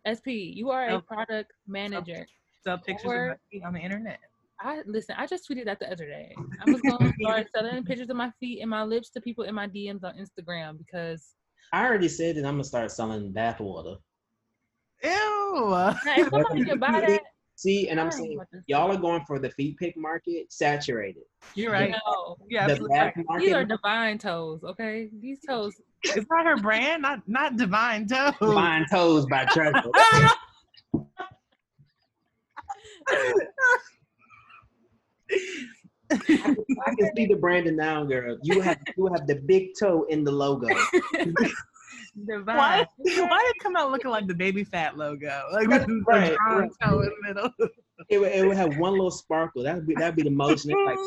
SP, 0.07 0.55
you 0.55 0.69
are 0.69 0.87
a 0.87 1.01
product 1.01 1.51
manager. 1.67 2.25
Sell 2.63 2.77
pictures 2.77 3.11
of 3.11 3.27
my 3.27 3.35
feet 3.51 3.63
on 3.65 3.73
the 3.73 3.79
internet. 3.79 4.19
I 4.61 4.83
listen. 4.85 5.15
I 5.17 5.27
just 5.27 5.49
tweeted 5.49 5.65
that 5.65 5.79
the 5.79 5.91
other 5.91 6.05
day. 6.05 6.33
I 6.65 6.71
was 6.71 6.81
going 6.81 6.97
to 7.11 7.13
start 7.21 7.47
selling 7.53 7.83
pictures 7.83 8.09
of 8.09 8.15
my 8.15 8.31
feet 8.39 8.61
and 8.61 8.69
my 8.69 8.83
lips 8.83 9.09
to 9.11 9.21
people 9.21 9.43
in 9.43 9.53
my 9.53 9.67
DMs 9.67 10.05
on 10.05 10.13
Instagram 10.15 10.77
because 10.77 11.33
I 11.73 11.85
already 11.85 12.07
said 12.07 12.37
that 12.37 12.45
I'm 12.45 12.53
gonna 12.53 12.63
start 12.63 12.89
selling 12.89 13.33
bath 13.33 13.59
water. 13.59 13.95
Ew. 15.03 15.09
now, 15.11 15.97
if 16.05 16.29
somebody 16.29 16.63
can 16.63 16.79
buy 16.79 17.01
that, 17.01 17.21
See, 17.55 17.89
and 17.89 17.99
I'm 17.99 18.09
fine, 18.09 18.19
saying 18.19 18.39
y'all 18.67 18.91
are 18.91 18.97
going 18.97 19.23
for 19.25 19.39
the 19.39 19.49
feet 19.51 19.77
pick 19.77 19.95
market 19.95 20.51
saturated. 20.51 21.23
You're 21.55 21.71
right. 21.71 21.91
No, 21.91 22.37
Yeah, 22.49 22.65
the 22.65 22.73
absolutely. 22.73 22.97
bath 22.97 23.13
right. 23.29 23.39
these 23.39 23.53
are 23.53 23.63
divine 23.63 24.17
toes. 24.17 24.63
Okay, 24.63 25.09
these 25.21 25.39
toes. 25.47 25.73
Is 26.03 26.25
that 26.29 26.45
her 26.45 26.57
brand? 26.57 27.01
Not 27.03 27.27
not 27.27 27.55
Divine 27.55 28.07
toes. 28.07 28.33
Divine 28.41 28.85
Toes 28.91 29.25
by 29.27 29.45
Treasure. 29.45 29.73
I 36.11 36.95
can 36.97 37.09
see 37.15 37.25
the 37.25 37.37
branding 37.39 37.75
now, 37.75 38.03
girl. 38.03 38.37
You 38.43 38.59
have 38.61 38.77
you 38.97 39.07
have 39.07 39.25
the 39.27 39.35
big 39.45 39.69
toe 39.79 40.05
in 40.09 40.23
the 40.23 40.31
logo. 40.31 40.67
divine. 42.25 42.57
Why? 42.57 42.85
Why 42.97 43.13
did 43.45 43.55
it 43.55 43.59
come 43.61 43.75
out 43.75 43.91
looking 43.91 44.11
like 44.11 44.27
the 44.27 44.33
Baby 44.33 44.63
Phat 44.63 44.97
logo? 44.97 45.43
Like 45.51 45.67
with 45.67 45.85
the 45.85 46.03
Right, 46.07 46.33
strong 46.33 46.69
toe 46.81 47.01
in 47.01 47.09
the 47.09 47.27
middle. 47.27 47.49
It 48.09 48.19
would, 48.19 48.31
it 48.31 48.45
would 48.45 48.57
have 48.57 48.77
one 48.77 48.93
little 48.93 49.11
sparkle. 49.11 49.63
That'd 49.63 49.87
be 49.87 49.95
that'd 49.95 50.15
be 50.15 50.23
the 50.23 50.29
most 50.29 50.65
It's 50.65 50.73
like 50.85 50.97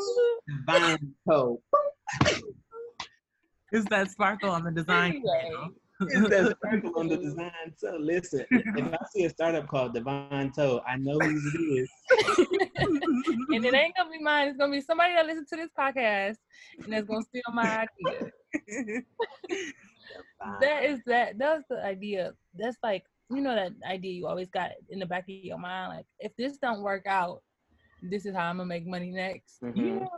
divine 0.66 1.14
toe. 1.29 1.61
Is 3.72 3.85
that 3.87 4.11
sparkle 4.11 4.51
on 4.51 4.64
the 4.64 4.70
design? 4.70 5.16
Anyway. 5.16 5.68
It's 6.01 6.29
that 6.29 6.57
sparkle 6.57 6.92
on 6.96 7.09
the 7.09 7.16
design. 7.16 7.51
So 7.77 7.96
listen, 7.99 8.44
if 8.51 8.92
I 8.92 8.99
see 9.12 9.25
a 9.25 9.31
startup 9.31 9.66
called 9.66 9.94
Divine 9.94 10.53
Toe, 10.53 10.83
I 10.87 10.96
know 10.96 11.18
who 11.18 11.31
it 11.31 11.81
is. 11.81 11.90
and 13.51 13.64
it 13.64 13.75
ain't 13.75 13.96
gonna 13.96 14.11
be 14.11 14.22
mine. 14.22 14.49
It's 14.49 14.59
gonna 14.59 14.72
be 14.72 14.81
somebody 14.83 15.14
that 15.14 15.27
listens 15.27 15.49
to 15.51 15.57
this 15.57 15.70
podcast 15.77 16.37
and 16.83 16.92
that's 16.92 17.07
gonna 17.07 17.22
steal 17.22 17.42
my 17.53 17.87
idea. 18.07 19.03
That 20.61 20.85
is 20.85 21.01
that. 21.07 21.38
That's 21.38 21.64
the 21.69 21.85
idea. 21.85 22.33
That's 22.55 22.77
like 22.83 23.05
you 23.31 23.40
know 23.40 23.55
that 23.55 23.73
idea 23.88 24.12
you 24.12 24.27
always 24.27 24.49
got 24.49 24.71
in 24.90 24.99
the 24.99 25.07
back 25.07 25.25
of 25.25 25.35
your 25.35 25.59
mind. 25.59 25.97
Like 25.97 26.07
if 26.21 26.37
this 26.37 26.59
don't 26.59 26.83
work 26.83 27.07
out, 27.07 27.42
this 28.03 28.27
is 28.27 28.35
how 28.35 28.49
I'm 28.49 28.59
gonna 28.59 28.66
make 28.66 28.87
money 28.87 29.11
next. 29.11 29.62
Mm-hmm. 29.62 29.79
You 29.79 29.95
know, 30.01 30.11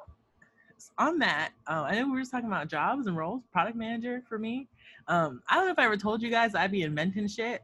on 0.99 1.19
that, 1.21 1.51
um, 1.67 1.85
I 1.85 1.95
know 1.95 2.07
we 2.07 2.13
were 2.13 2.21
just 2.21 2.31
talking 2.31 2.49
about 2.49 2.69
jobs 2.69 3.07
and 3.07 3.17
roles. 3.17 3.43
Product 3.53 3.77
manager 3.77 4.23
for 4.29 4.39
me. 4.39 4.69
Um, 5.07 5.43
I 5.49 5.55
don't 5.55 5.67
know 5.67 5.73
if 5.73 5.79
I 5.79 5.85
ever 5.85 5.97
told 5.97 6.23
you 6.23 6.31
guys 6.31 6.55
I'd 6.55 6.73
be 6.73 6.83
inventing 6.83 7.29
shit. 7.29 7.63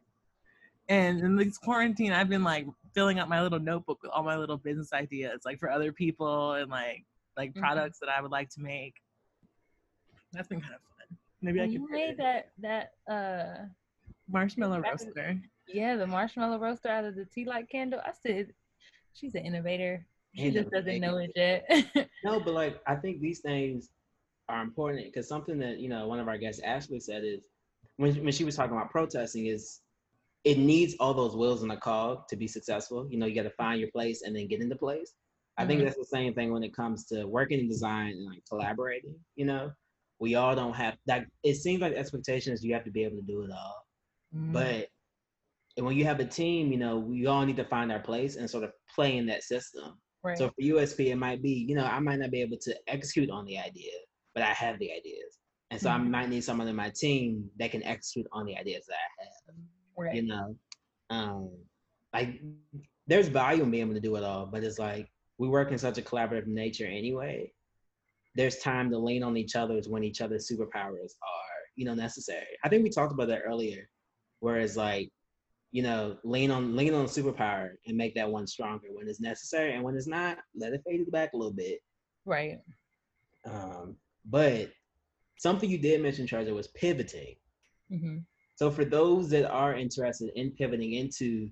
And 0.88 1.20
in 1.20 1.36
this 1.36 1.58
quarantine, 1.58 2.12
I've 2.12 2.28
been 2.28 2.44
like 2.44 2.66
filling 2.94 3.18
up 3.18 3.28
my 3.28 3.42
little 3.42 3.58
notebook 3.58 4.02
with 4.02 4.10
all 4.12 4.22
my 4.22 4.36
little 4.36 4.56
business 4.56 4.92
ideas, 4.92 5.42
like 5.44 5.58
for 5.58 5.70
other 5.70 5.92
people 5.92 6.52
and 6.52 6.70
like 6.70 7.04
like 7.36 7.50
mm-hmm. 7.50 7.60
products 7.60 7.98
that 8.00 8.08
I 8.08 8.20
would 8.20 8.30
like 8.30 8.50
to 8.50 8.60
make. 8.60 8.94
That's 10.32 10.48
been 10.48 10.60
kind 10.60 10.74
of 10.74 10.80
fun. 10.80 10.93
Maybe 11.44 11.60
when 11.60 11.68
I 11.68 11.72
could. 11.72 11.80
You 11.80 11.88
made 11.90 12.16
that 12.18 12.50
that 12.60 12.92
uh 13.10 13.66
marshmallow 14.28 14.80
roaster. 14.80 15.40
Yeah, 15.68 15.96
the 15.96 16.06
marshmallow 16.06 16.58
roaster 16.58 16.88
out 16.88 17.04
of 17.04 17.14
the 17.14 17.26
tea 17.26 17.44
light 17.44 17.68
candle. 17.70 18.00
I 18.04 18.12
said 18.26 18.52
she's 19.12 19.34
an 19.34 19.44
innovator. 19.44 20.06
She 20.34 20.50
just 20.50 20.70
doesn't 20.70 21.00
know 21.00 21.18
it 21.18 21.30
yet. 21.36 21.68
no, 22.24 22.40
but 22.40 22.54
like 22.54 22.80
I 22.86 22.96
think 22.96 23.20
these 23.20 23.40
things 23.40 23.90
are 24.48 24.62
important 24.62 25.04
because 25.04 25.28
something 25.28 25.58
that 25.58 25.78
you 25.78 25.88
know 25.88 26.08
one 26.08 26.18
of 26.18 26.28
our 26.28 26.38
guests 26.38 26.60
Ashley 26.62 27.00
said 27.00 27.22
is 27.24 27.40
when 27.96 28.14
when 28.24 28.32
she 28.32 28.44
was 28.44 28.56
talking 28.56 28.76
about 28.76 28.90
protesting 28.90 29.46
is 29.46 29.80
it 30.44 30.58
needs 30.58 30.94
all 31.00 31.14
those 31.14 31.36
wheels 31.36 31.62
in 31.62 31.68
the 31.68 31.76
cog 31.76 32.28
to 32.28 32.36
be 32.36 32.46
successful. 32.46 33.06
You 33.10 33.18
know, 33.18 33.26
you 33.26 33.34
got 33.34 33.44
to 33.44 33.50
find 33.50 33.80
your 33.80 33.90
place 33.90 34.22
and 34.22 34.34
then 34.36 34.46
get 34.46 34.60
into 34.60 34.76
place. 34.76 35.12
I 35.56 35.62
mm-hmm. 35.62 35.68
think 35.68 35.84
that's 35.84 35.96
the 35.96 36.04
same 36.04 36.34
thing 36.34 36.52
when 36.52 36.62
it 36.62 36.74
comes 36.74 37.06
to 37.06 37.24
working 37.26 37.60
in 37.60 37.68
design 37.68 38.12
and 38.12 38.26
like 38.26 38.42
collaborating. 38.48 39.14
You 39.36 39.46
know, 39.46 39.72
we 40.24 40.34
all 40.34 40.56
don't 40.56 40.74
have 40.74 40.96
that. 41.06 41.26
It 41.42 41.56
seems 41.56 41.80
like 41.80 41.92
expectations 41.92 42.64
you 42.64 42.72
have 42.74 42.84
to 42.84 42.90
be 42.90 43.04
able 43.04 43.16
to 43.16 43.22
do 43.22 43.42
it 43.42 43.50
all, 43.50 43.86
mm-hmm. 44.34 44.52
but 44.52 44.88
when 45.76 45.96
you 45.96 46.04
have 46.04 46.20
a 46.20 46.24
team, 46.24 46.72
you 46.72 46.78
know, 46.78 46.98
we 46.98 47.26
all 47.26 47.44
need 47.44 47.56
to 47.56 47.64
find 47.64 47.92
our 47.92 47.98
place 47.98 48.36
and 48.36 48.48
sort 48.48 48.64
of 48.64 48.70
play 48.94 49.16
in 49.16 49.26
that 49.26 49.42
system. 49.42 49.98
Right. 50.22 50.38
So 50.38 50.48
for 50.48 50.62
USP, 50.62 51.06
it 51.06 51.16
might 51.16 51.42
be, 51.42 51.50
you 51.68 51.74
know, 51.74 51.84
I 51.84 51.98
might 51.98 52.20
not 52.20 52.30
be 52.30 52.40
able 52.40 52.56
to 52.62 52.74
execute 52.86 53.28
on 53.28 53.44
the 53.44 53.58
idea, 53.58 53.92
but 54.34 54.42
I 54.42 54.52
have 54.52 54.78
the 54.78 54.90
ideas. 54.90 55.38
And 55.70 55.80
so 55.80 55.90
mm-hmm. 55.90 56.06
I 56.06 56.20
might 56.20 56.30
need 56.30 56.44
someone 56.44 56.68
in 56.68 56.76
my 56.76 56.90
team 56.90 57.50
that 57.58 57.72
can 57.72 57.82
execute 57.82 58.26
on 58.32 58.46
the 58.46 58.56
ideas 58.56 58.86
that 58.88 58.94
I 58.94 59.24
have. 59.24 59.56
Right. 59.96 60.14
You 60.14 60.22
know, 60.26 60.56
um, 61.10 61.50
like 62.14 62.40
there's 63.06 63.28
value 63.28 63.64
in 63.64 63.70
being 63.70 63.82
able 63.82 63.94
to 63.94 64.00
do 64.00 64.16
it 64.16 64.24
all, 64.24 64.46
but 64.46 64.64
it's 64.64 64.78
like 64.78 65.10
we 65.38 65.48
work 65.48 65.72
in 65.72 65.78
such 65.78 65.98
a 65.98 66.02
collaborative 66.02 66.46
nature 66.46 66.86
anyway. 66.86 67.52
There's 68.34 68.58
time 68.58 68.90
to 68.90 68.98
lean 68.98 69.22
on 69.22 69.36
each 69.36 69.54
other's 69.56 69.88
when 69.88 70.04
each 70.04 70.20
other's 70.20 70.50
superpowers 70.50 71.12
are, 71.22 71.60
you 71.76 71.84
know, 71.84 71.94
necessary. 71.94 72.46
I 72.64 72.68
think 72.68 72.82
we 72.82 72.90
talked 72.90 73.12
about 73.12 73.28
that 73.28 73.42
earlier, 73.46 73.88
whereas 74.40 74.76
like, 74.76 75.10
you 75.70 75.82
know, 75.82 76.16
lean 76.24 76.50
on 76.50 76.76
lean 76.76 76.94
on 76.94 77.06
superpower 77.06 77.70
and 77.86 77.96
make 77.96 78.14
that 78.14 78.30
one 78.30 78.46
stronger 78.46 78.88
when 78.92 79.08
it's 79.08 79.20
necessary, 79.20 79.74
and 79.74 79.82
when 79.82 79.96
it's 79.96 80.06
not, 80.06 80.38
let 80.54 80.72
it 80.72 80.82
fade 80.86 81.10
back 81.10 81.32
a 81.32 81.36
little 81.36 81.52
bit. 81.52 81.80
Right. 82.24 82.58
Um, 83.44 83.96
but 84.24 84.70
something 85.36 85.68
you 85.68 85.78
did 85.78 86.00
mention, 86.00 86.26
Treasure, 86.26 86.54
was 86.54 86.68
pivoting. 86.68 87.34
Mm-hmm. 87.92 88.18
So 88.56 88.70
for 88.70 88.84
those 88.84 89.28
that 89.30 89.50
are 89.50 89.74
interested 89.74 90.30
in 90.36 90.52
pivoting 90.52 90.92
into 90.94 91.50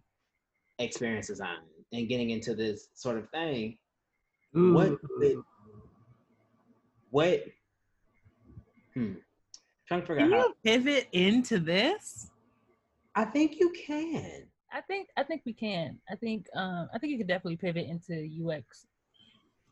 experience 0.79 1.27
design 1.27 1.59
and 1.93 2.09
getting 2.09 2.31
into 2.31 2.55
this 2.55 2.89
sort 2.95 3.19
of 3.19 3.29
thing, 3.31 3.77
Ooh. 4.57 4.73
what 4.75 4.99
what 7.13 7.45
hmm 8.95 9.13
trying 9.87 10.01
to 10.01 10.07
figure 10.07 10.17
can 10.17 10.33
out 10.33 10.39
how 10.39 10.53
pivot 10.65 11.09
into 11.13 11.61
this? 11.61 12.31
I 13.15 13.25
think 13.25 13.61
you 13.61 13.71
can. 13.71 14.47
I 14.73 14.81
think 14.81 15.09
I 15.17 15.23
think 15.23 15.43
we 15.47 15.53
can. 15.53 15.99
I 16.11 16.17
think 16.17 16.47
um 16.57 16.89
I 16.93 16.99
think 16.99 17.13
you 17.13 17.19
could 17.19 17.29
definitely 17.29 17.59
pivot 17.59 17.87
into 17.87 18.29
UX 18.45 18.87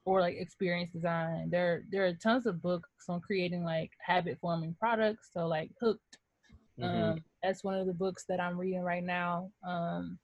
or 0.04 0.20
like 0.20 0.36
experience 0.36 0.92
design. 0.92 1.50
There 1.50 1.84
there 1.90 2.06
are 2.06 2.12
tons 2.12 2.46
of 2.46 2.62
books 2.62 2.88
on 3.08 3.20
creating 3.20 3.64
like 3.64 3.90
habit 4.00 4.38
forming 4.40 4.76
products. 4.78 5.30
So 5.32 5.46
like 5.46 5.70
Hooked 5.80 6.18
Mm-hmm. 6.80 7.02
Um, 7.02 7.18
that's 7.42 7.64
one 7.64 7.74
of 7.74 7.86
the 7.86 7.94
books 7.94 8.24
that 8.28 8.40
I'm 8.40 8.58
reading 8.58 8.82
right 8.82 9.04
now. 9.04 9.50
Um, 9.66 10.18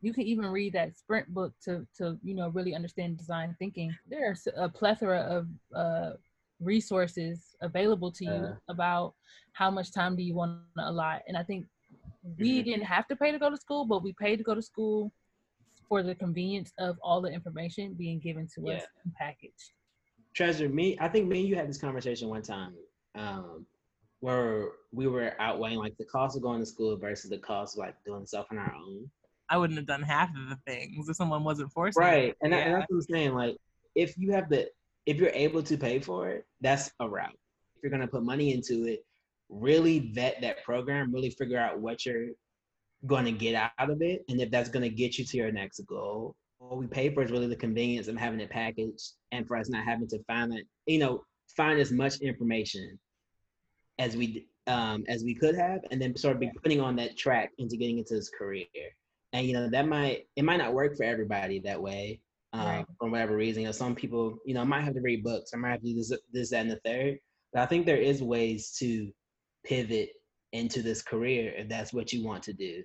you 0.00 0.12
can 0.12 0.24
even 0.24 0.46
read 0.46 0.72
that 0.74 0.96
sprint 0.96 1.28
book 1.28 1.52
to 1.64 1.86
to 1.96 2.18
you 2.22 2.34
know 2.34 2.48
really 2.50 2.74
understand 2.74 3.18
design 3.18 3.56
thinking. 3.58 3.94
There's 4.08 4.46
a 4.56 4.68
plethora 4.68 5.20
of 5.20 5.48
uh, 5.74 6.16
resources 6.60 7.56
available 7.62 8.12
to 8.12 8.24
you 8.24 8.30
uh, 8.30 8.54
about 8.68 9.14
how 9.52 9.70
much 9.70 9.92
time 9.92 10.16
do 10.16 10.22
you 10.22 10.34
want 10.34 10.60
to 10.76 10.88
allot. 10.88 11.22
And 11.26 11.36
I 11.36 11.42
think 11.42 11.66
we 12.38 12.58
mm-hmm. 12.58 12.70
didn't 12.70 12.84
have 12.84 13.06
to 13.08 13.16
pay 13.16 13.32
to 13.32 13.38
go 13.38 13.50
to 13.50 13.56
school, 13.56 13.84
but 13.84 14.02
we 14.02 14.12
paid 14.12 14.36
to 14.36 14.44
go 14.44 14.54
to 14.54 14.62
school 14.62 15.12
for 15.88 16.02
the 16.02 16.14
convenience 16.14 16.72
of 16.78 16.98
all 17.02 17.20
the 17.20 17.30
information 17.30 17.94
being 17.94 18.18
given 18.18 18.46
to 18.54 18.62
yeah. 18.64 18.74
us 18.74 18.82
and 19.04 19.14
packaged. 19.14 19.72
Treasure, 20.34 20.68
me, 20.68 20.96
I 21.00 21.08
think 21.08 21.26
me 21.26 21.40
and 21.40 21.48
you 21.48 21.56
had 21.56 21.68
this 21.68 21.78
conversation 21.78 22.28
one 22.28 22.42
time. 22.42 22.74
Um, 23.14 23.66
where 24.20 24.70
we 24.92 25.06
were 25.06 25.34
outweighing 25.38 25.78
like 25.78 25.96
the 25.96 26.04
cost 26.04 26.36
of 26.36 26.42
going 26.42 26.60
to 26.60 26.66
school 26.66 26.96
versus 26.96 27.30
the 27.30 27.38
cost 27.38 27.76
of 27.76 27.80
like 27.80 27.94
doing 28.04 28.26
stuff 28.26 28.46
on 28.50 28.58
our 28.58 28.74
own. 28.74 29.08
I 29.50 29.56
wouldn't 29.56 29.78
have 29.78 29.86
done 29.86 30.02
half 30.02 30.30
of 30.30 30.48
the 30.48 30.58
things 30.66 31.08
if 31.08 31.16
someone 31.16 31.44
wasn't 31.44 31.72
forcing. 31.72 32.02
Me. 32.02 32.08
Right, 32.08 32.34
and, 32.42 32.52
yeah. 32.52 32.58
and 32.58 32.74
that's 32.74 32.86
what 32.90 32.96
I'm 32.96 33.02
saying. 33.02 33.34
Like, 33.34 33.56
if 33.94 34.16
you 34.18 34.32
have 34.32 34.48
the, 34.48 34.68
if 35.06 35.16
you're 35.16 35.30
able 35.30 35.62
to 35.62 35.76
pay 35.76 35.98
for 36.00 36.28
it, 36.28 36.46
that's 36.60 36.90
a 37.00 37.08
route. 37.08 37.36
If 37.76 37.82
you're 37.82 37.90
gonna 37.90 38.08
put 38.08 38.22
money 38.22 38.52
into 38.52 38.84
it, 38.86 39.04
really 39.48 40.10
vet 40.12 40.40
that 40.42 40.62
program, 40.64 41.12
really 41.12 41.30
figure 41.30 41.58
out 41.58 41.80
what 41.80 42.04
you're 42.04 42.28
going 43.06 43.24
to 43.24 43.32
get 43.32 43.54
out 43.54 43.90
of 43.90 44.02
it, 44.02 44.24
and 44.28 44.40
if 44.40 44.50
that's 44.50 44.68
going 44.68 44.82
to 44.82 44.94
get 44.94 45.18
you 45.18 45.24
to 45.24 45.36
your 45.36 45.52
next 45.52 45.80
goal. 45.86 46.34
What 46.58 46.78
we 46.78 46.86
pay 46.86 47.14
for 47.14 47.22
is 47.22 47.30
really 47.30 47.46
the 47.46 47.56
convenience 47.56 48.08
of 48.08 48.16
having 48.16 48.40
it 48.40 48.50
packaged, 48.50 49.12
and 49.30 49.46
for 49.46 49.56
us 49.56 49.68
not 49.68 49.84
having 49.84 50.08
to 50.08 50.22
find 50.24 50.52
it, 50.52 50.66
you 50.86 50.98
know, 50.98 51.22
find 51.56 51.78
as 51.78 51.92
much 51.92 52.16
information 52.18 52.98
as 53.98 54.16
we 54.16 54.46
um, 54.66 55.04
as 55.08 55.24
we 55.24 55.34
could 55.34 55.54
have, 55.54 55.80
and 55.90 56.02
then 56.02 56.16
sort 56.16 56.34
of 56.34 56.40
be 56.40 56.50
putting 56.62 56.80
on 56.80 56.96
that 56.96 57.16
track 57.16 57.52
into 57.58 57.76
getting 57.76 57.98
into 57.98 58.14
this 58.14 58.28
career. 58.28 58.66
And 59.32 59.46
you 59.46 59.52
know 59.52 59.68
that 59.68 59.86
might 59.86 60.26
it 60.36 60.44
might 60.44 60.56
not 60.56 60.72
work 60.72 60.96
for 60.96 61.04
everybody 61.04 61.58
that 61.60 61.80
way 61.80 62.20
um, 62.52 62.66
right. 62.66 62.86
for 62.98 63.10
whatever 63.10 63.36
reason. 63.36 63.62
You 63.62 63.68
know, 63.68 63.72
some 63.72 63.94
people 63.94 64.38
you 64.44 64.54
know 64.54 64.64
might 64.64 64.82
have 64.82 64.94
to 64.94 65.00
read 65.00 65.22
books, 65.22 65.52
or 65.52 65.58
might 65.58 65.72
have 65.72 65.80
to 65.80 65.86
do 65.86 65.94
this, 65.94 66.12
this, 66.32 66.50
that, 66.50 66.60
and 66.60 66.70
the 66.70 66.80
third. 66.84 67.18
But 67.52 67.62
I 67.62 67.66
think 67.66 67.86
there 67.86 67.96
is 67.96 68.22
ways 68.22 68.72
to 68.78 69.10
pivot 69.64 70.10
into 70.52 70.82
this 70.82 71.02
career 71.02 71.52
if 71.56 71.68
that's 71.68 71.92
what 71.92 72.12
you 72.12 72.24
want 72.24 72.42
to 72.44 72.52
do. 72.52 72.82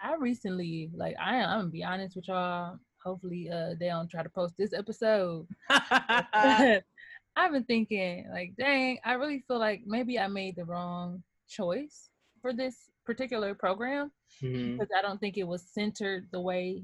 I 0.00 0.14
recently, 0.14 0.90
like, 0.94 1.16
I, 1.20 1.36
I'm 1.36 1.60
gonna 1.60 1.70
be 1.70 1.84
honest 1.84 2.16
with 2.16 2.28
y'all. 2.28 2.78
Hopefully, 3.04 3.48
uh, 3.52 3.74
they 3.78 3.88
don't 3.88 4.10
try 4.10 4.22
to 4.22 4.28
post 4.28 4.54
this 4.58 4.72
episode. 4.72 5.46
I've 5.70 7.52
been 7.52 7.64
thinking, 7.64 8.26
like, 8.32 8.54
dang, 8.58 8.98
I 9.04 9.12
really 9.12 9.44
feel 9.46 9.58
like 9.58 9.82
maybe 9.86 10.18
I 10.18 10.26
made 10.26 10.56
the 10.56 10.64
wrong 10.64 11.22
choice 11.48 12.10
for 12.40 12.52
this 12.52 12.90
particular 13.04 13.54
program 13.54 14.10
mm-hmm. 14.42 14.72
because 14.72 14.88
I 14.96 15.02
don't 15.02 15.18
think 15.18 15.36
it 15.36 15.46
was 15.46 15.62
centered 15.72 16.28
the 16.32 16.40
way 16.40 16.82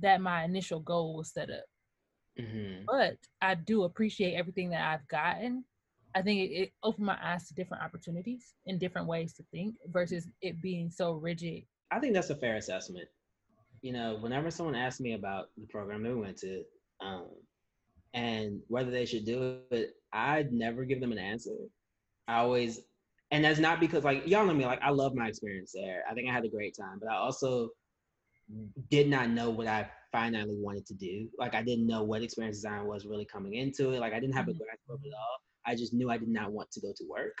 that 0.00 0.20
my 0.20 0.44
initial 0.44 0.80
goal 0.80 1.16
was 1.16 1.32
set 1.32 1.50
up. 1.50 1.64
Mm-hmm. 2.40 2.84
But 2.86 3.18
I 3.40 3.54
do 3.54 3.84
appreciate 3.84 4.34
everything 4.34 4.70
that 4.70 4.82
I've 4.82 5.06
gotten. 5.08 5.64
I 6.14 6.22
think 6.22 6.40
it, 6.40 6.54
it 6.54 6.72
opened 6.82 7.06
my 7.06 7.18
eyes 7.22 7.46
to 7.48 7.54
different 7.54 7.82
opportunities 7.82 8.54
and 8.66 8.80
different 8.80 9.06
ways 9.06 9.32
to 9.34 9.44
think 9.52 9.76
versus 9.86 10.28
it 10.40 10.60
being 10.60 10.90
so 10.90 11.12
rigid. 11.12 11.62
I 11.90 12.00
think 12.00 12.14
that's 12.14 12.30
a 12.30 12.36
fair 12.36 12.56
assessment. 12.56 13.08
You 13.82 13.92
know, 13.92 14.16
whenever 14.20 14.50
someone 14.50 14.74
asks 14.74 15.00
me 15.00 15.14
about 15.14 15.48
the 15.56 15.66
program 15.66 16.02
we 16.02 16.14
went 16.14 16.38
to, 16.38 16.62
um, 17.00 17.26
and 18.14 18.60
whether 18.68 18.90
they 18.90 19.06
should 19.06 19.24
do 19.24 19.58
it, 19.70 19.94
I'd 20.12 20.52
never 20.52 20.84
give 20.84 21.00
them 21.00 21.12
an 21.12 21.18
answer. 21.18 21.56
I 22.28 22.38
always, 22.38 22.80
and 23.32 23.42
that's 23.42 23.58
not 23.58 23.80
because 23.80 24.04
like 24.04 24.26
y'all 24.26 24.46
know 24.46 24.52
me, 24.52 24.66
like 24.66 24.82
I 24.82 24.90
love 24.90 25.14
my 25.14 25.26
experience 25.26 25.72
there. 25.74 26.04
I 26.08 26.14
think 26.14 26.28
I 26.28 26.32
had 26.32 26.44
a 26.44 26.48
great 26.48 26.76
time, 26.78 26.98
but 27.00 27.10
I 27.10 27.16
also 27.16 27.70
did 28.90 29.08
not 29.08 29.30
know 29.30 29.48
what 29.48 29.66
I 29.66 29.90
finally 30.12 30.54
wanted 30.58 30.84
to 30.86 30.94
do. 30.94 31.28
Like 31.38 31.54
I 31.54 31.62
didn't 31.62 31.86
know 31.86 32.02
what 32.02 32.22
experience 32.22 32.58
design 32.58 32.86
was 32.86 33.06
really 33.06 33.24
coming 33.24 33.54
into 33.54 33.90
it. 33.92 34.00
Like 34.00 34.12
I 34.12 34.20
didn't 34.20 34.34
have 34.34 34.48
a 34.48 34.50
mm-hmm. 34.50 34.58
grasp 34.58 34.82
of 34.90 35.00
it 35.02 35.12
all. 35.18 35.38
I 35.64 35.74
just 35.74 35.94
knew 35.94 36.10
I 36.10 36.18
did 36.18 36.28
not 36.28 36.52
want 36.52 36.70
to 36.72 36.80
go 36.80 36.92
to 36.94 37.04
work. 37.08 37.36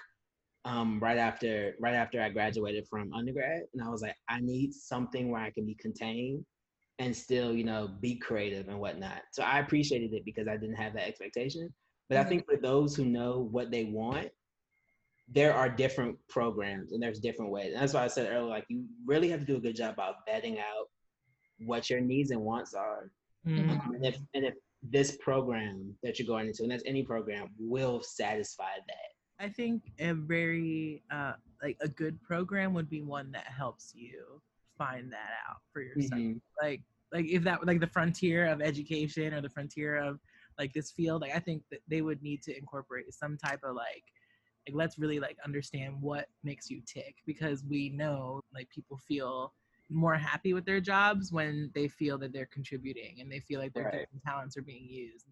Um, 0.64 1.00
right 1.00 1.18
after 1.18 1.74
right 1.80 1.94
after 1.94 2.22
I 2.22 2.30
graduated 2.30 2.86
from 2.88 3.12
undergrad, 3.12 3.62
and 3.74 3.82
I 3.82 3.88
was 3.90 4.00
like, 4.00 4.16
I 4.30 4.40
need 4.40 4.72
something 4.72 5.30
where 5.30 5.42
I 5.42 5.50
can 5.50 5.66
be 5.66 5.74
contained 5.74 6.44
and 7.00 7.14
still, 7.14 7.52
you 7.52 7.64
know, 7.64 7.90
be 8.00 8.14
creative 8.16 8.68
and 8.68 8.78
whatnot. 8.78 9.22
So 9.32 9.42
I 9.42 9.58
appreciated 9.58 10.14
it 10.14 10.24
because 10.24 10.48
I 10.48 10.56
didn't 10.56 10.76
have 10.76 10.94
that 10.94 11.08
expectation. 11.08 11.68
But 12.08 12.16
mm-hmm. 12.16 12.26
I 12.26 12.28
think 12.28 12.46
for 12.46 12.56
those 12.56 12.94
who 12.94 13.04
know 13.04 13.48
what 13.50 13.70
they 13.70 13.84
want, 13.84 14.28
there 15.28 15.54
are 15.54 15.68
different 15.68 16.16
programs 16.28 16.92
and 16.92 17.02
there's 17.02 17.20
different 17.20 17.50
ways. 17.50 17.72
And 17.72 17.82
that's 17.82 17.94
why 17.94 18.04
I 18.04 18.08
said 18.08 18.30
earlier, 18.30 18.48
like 18.48 18.66
you 18.68 18.84
really 19.06 19.28
have 19.30 19.40
to 19.40 19.46
do 19.46 19.56
a 19.56 19.60
good 19.60 19.76
job 19.76 19.94
about 19.94 20.26
vetting 20.28 20.58
out 20.58 20.88
what 21.58 21.88
your 21.88 22.00
needs 22.00 22.30
and 22.30 22.40
wants 22.40 22.74
are. 22.74 23.10
Mm-hmm. 23.46 23.70
Um, 23.70 23.94
and 23.94 24.06
if 24.06 24.18
and 24.34 24.44
if 24.44 24.54
this 24.82 25.16
program 25.18 25.94
that 26.02 26.18
you're 26.18 26.26
going 26.26 26.48
into, 26.48 26.62
and 26.62 26.72
that's 26.72 26.82
any 26.86 27.02
program, 27.02 27.48
will 27.58 28.02
satisfy 28.02 28.74
that. 28.86 29.44
I 29.44 29.48
think 29.48 29.82
a 29.98 30.12
very 30.12 31.02
uh, 31.10 31.32
like 31.62 31.76
a 31.80 31.88
good 31.88 32.20
program 32.22 32.74
would 32.74 32.88
be 32.88 33.02
one 33.02 33.32
that 33.32 33.46
helps 33.46 33.92
you 33.94 34.40
find 34.78 35.12
that 35.12 35.30
out 35.48 35.58
for 35.72 35.82
yourself. 35.82 36.20
Mm-hmm. 36.20 36.38
Like 36.60 36.82
like 37.12 37.26
if 37.26 37.44
that 37.44 37.64
like 37.66 37.80
the 37.80 37.86
frontier 37.86 38.46
of 38.46 38.60
education 38.60 39.34
or 39.34 39.40
the 39.40 39.50
frontier 39.50 39.96
of 39.96 40.18
like 40.58 40.72
this 40.72 40.90
field 40.90 41.22
like 41.22 41.34
i 41.34 41.38
think 41.38 41.62
that 41.70 41.80
they 41.88 42.02
would 42.02 42.22
need 42.22 42.42
to 42.42 42.56
incorporate 42.56 43.12
some 43.12 43.36
type 43.36 43.60
of 43.64 43.74
like 43.74 44.04
like 44.66 44.76
let's 44.76 44.98
really 44.98 45.18
like 45.18 45.36
understand 45.44 46.00
what 46.00 46.26
makes 46.44 46.70
you 46.70 46.80
tick 46.86 47.16
because 47.26 47.64
we 47.64 47.88
know 47.90 48.40
like 48.54 48.68
people 48.68 48.96
feel 48.96 49.52
more 49.90 50.14
happy 50.14 50.54
with 50.54 50.64
their 50.64 50.80
jobs 50.80 51.32
when 51.32 51.70
they 51.74 51.88
feel 51.88 52.16
that 52.16 52.32
they're 52.32 52.46
contributing 52.46 53.18
and 53.20 53.30
they 53.30 53.40
feel 53.40 53.60
like 53.60 53.74
their 53.74 53.84
right. 53.84 54.06
talents 54.24 54.56
are 54.56 54.62
being 54.62 54.86
used 54.88 55.26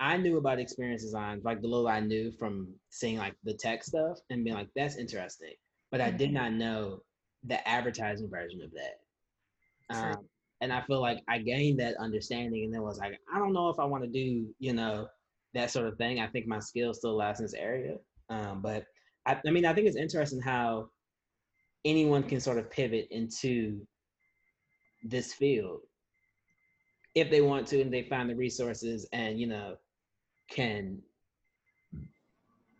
I 0.00 0.16
knew 0.16 0.38
about 0.38 0.58
experience 0.58 1.02
design, 1.02 1.42
like 1.44 1.60
the 1.60 1.68
little 1.68 1.86
I 1.86 2.00
knew 2.00 2.32
from 2.32 2.68
seeing 2.88 3.18
like 3.18 3.34
the 3.44 3.52
tech 3.52 3.84
stuff 3.84 4.18
and 4.30 4.42
being 4.42 4.56
like, 4.56 4.70
that's 4.74 4.96
interesting. 4.96 5.52
But 5.90 6.00
I 6.00 6.10
did 6.10 6.32
not 6.32 6.54
know 6.54 7.02
the 7.44 7.66
advertising 7.68 8.30
version 8.30 8.62
of 8.62 8.70
that. 8.72 9.94
Um, 9.94 10.24
and 10.62 10.72
I 10.72 10.80
feel 10.82 11.02
like 11.02 11.18
I 11.28 11.38
gained 11.38 11.80
that 11.80 11.96
understanding 11.98 12.64
and 12.64 12.72
then 12.72 12.82
was 12.82 12.98
like, 12.98 13.18
I 13.32 13.38
don't 13.38 13.52
know 13.52 13.68
if 13.68 13.78
I 13.78 13.84
want 13.84 14.02
to 14.04 14.08
do, 14.08 14.46
you 14.58 14.72
know, 14.72 15.06
that 15.52 15.70
sort 15.70 15.86
of 15.86 15.98
thing. 15.98 16.20
I 16.20 16.28
think 16.28 16.46
my 16.46 16.60
skill 16.60 16.94
still 16.94 17.16
lies 17.16 17.40
in 17.40 17.44
this 17.44 17.54
area. 17.54 17.96
Um, 18.30 18.62
but 18.62 18.84
I, 19.26 19.38
I 19.46 19.50
mean, 19.50 19.66
I 19.66 19.74
think 19.74 19.86
it's 19.86 19.96
interesting 19.96 20.40
how 20.40 20.88
anyone 21.84 22.22
can 22.22 22.40
sort 22.40 22.58
of 22.58 22.70
pivot 22.70 23.08
into 23.10 23.80
this 25.02 25.32
field 25.32 25.80
if 27.14 27.30
they 27.30 27.40
want 27.40 27.66
to 27.66 27.80
and 27.80 27.92
they 27.92 28.02
find 28.02 28.30
the 28.30 28.34
resources 28.34 29.08
and 29.12 29.40
you 29.40 29.46
know 29.46 29.74
can 30.50 31.00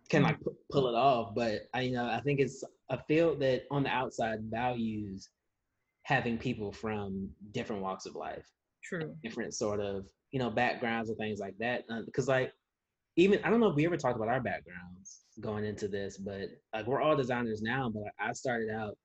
can 0.08 0.22
like 0.22 0.38
pull 0.70 0.88
it 0.88 0.94
off. 0.94 1.34
But 1.34 1.62
I 1.74 1.82
you 1.82 1.92
know 1.92 2.06
I 2.06 2.20
think 2.20 2.40
it's 2.40 2.62
a 2.90 2.98
field 3.04 3.40
that 3.40 3.62
on 3.70 3.82
the 3.82 3.90
outside 3.90 4.40
values 4.50 5.28
having 6.02 6.38
people 6.38 6.72
from 6.72 7.28
different 7.52 7.82
walks 7.82 8.06
of 8.06 8.14
life, 8.14 8.46
true, 8.82 9.14
different 9.22 9.54
sort 9.54 9.80
of 9.80 10.06
you 10.32 10.38
know 10.38 10.50
backgrounds 10.50 11.08
and 11.10 11.18
things 11.18 11.40
like 11.40 11.56
that. 11.58 11.84
Uh, 11.90 12.02
because 12.04 12.28
like 12.28 12.52
even 13.16 13.40
I 13.44 13.50
don't 13.50 13.60
know 13.60 13.68
if 13.68 13.76
we 13.76 13.86
ever 13.86 13.96
talked 13.96 14.16
about 14.16 14.28
our 14.28 14.40
backgrounds 14.40 15.20
going 15.40 15.64
into 15.64 15.88
this, 15.88 16.16
but 16.16 16.48
like 16.74 16.86
we're 16.86 17.00
all 17.00 17.16
designers 17.16 17.62
now. 17.62 17.90
But 17.92 18.12
I 18.18 18.32
started 18.32 18.70
out 18.70 18.96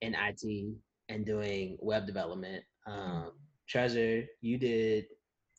in 0.00 0.14
IT 0.14 0.74
and 1.08 1.24
doing 1.24 1.76
web 1.80 2.06
development. 2.06 2.64
Um, 2.86 3.32
Treasure, 3.68 4.24
you 4.40 4.58
did 4.58 5.06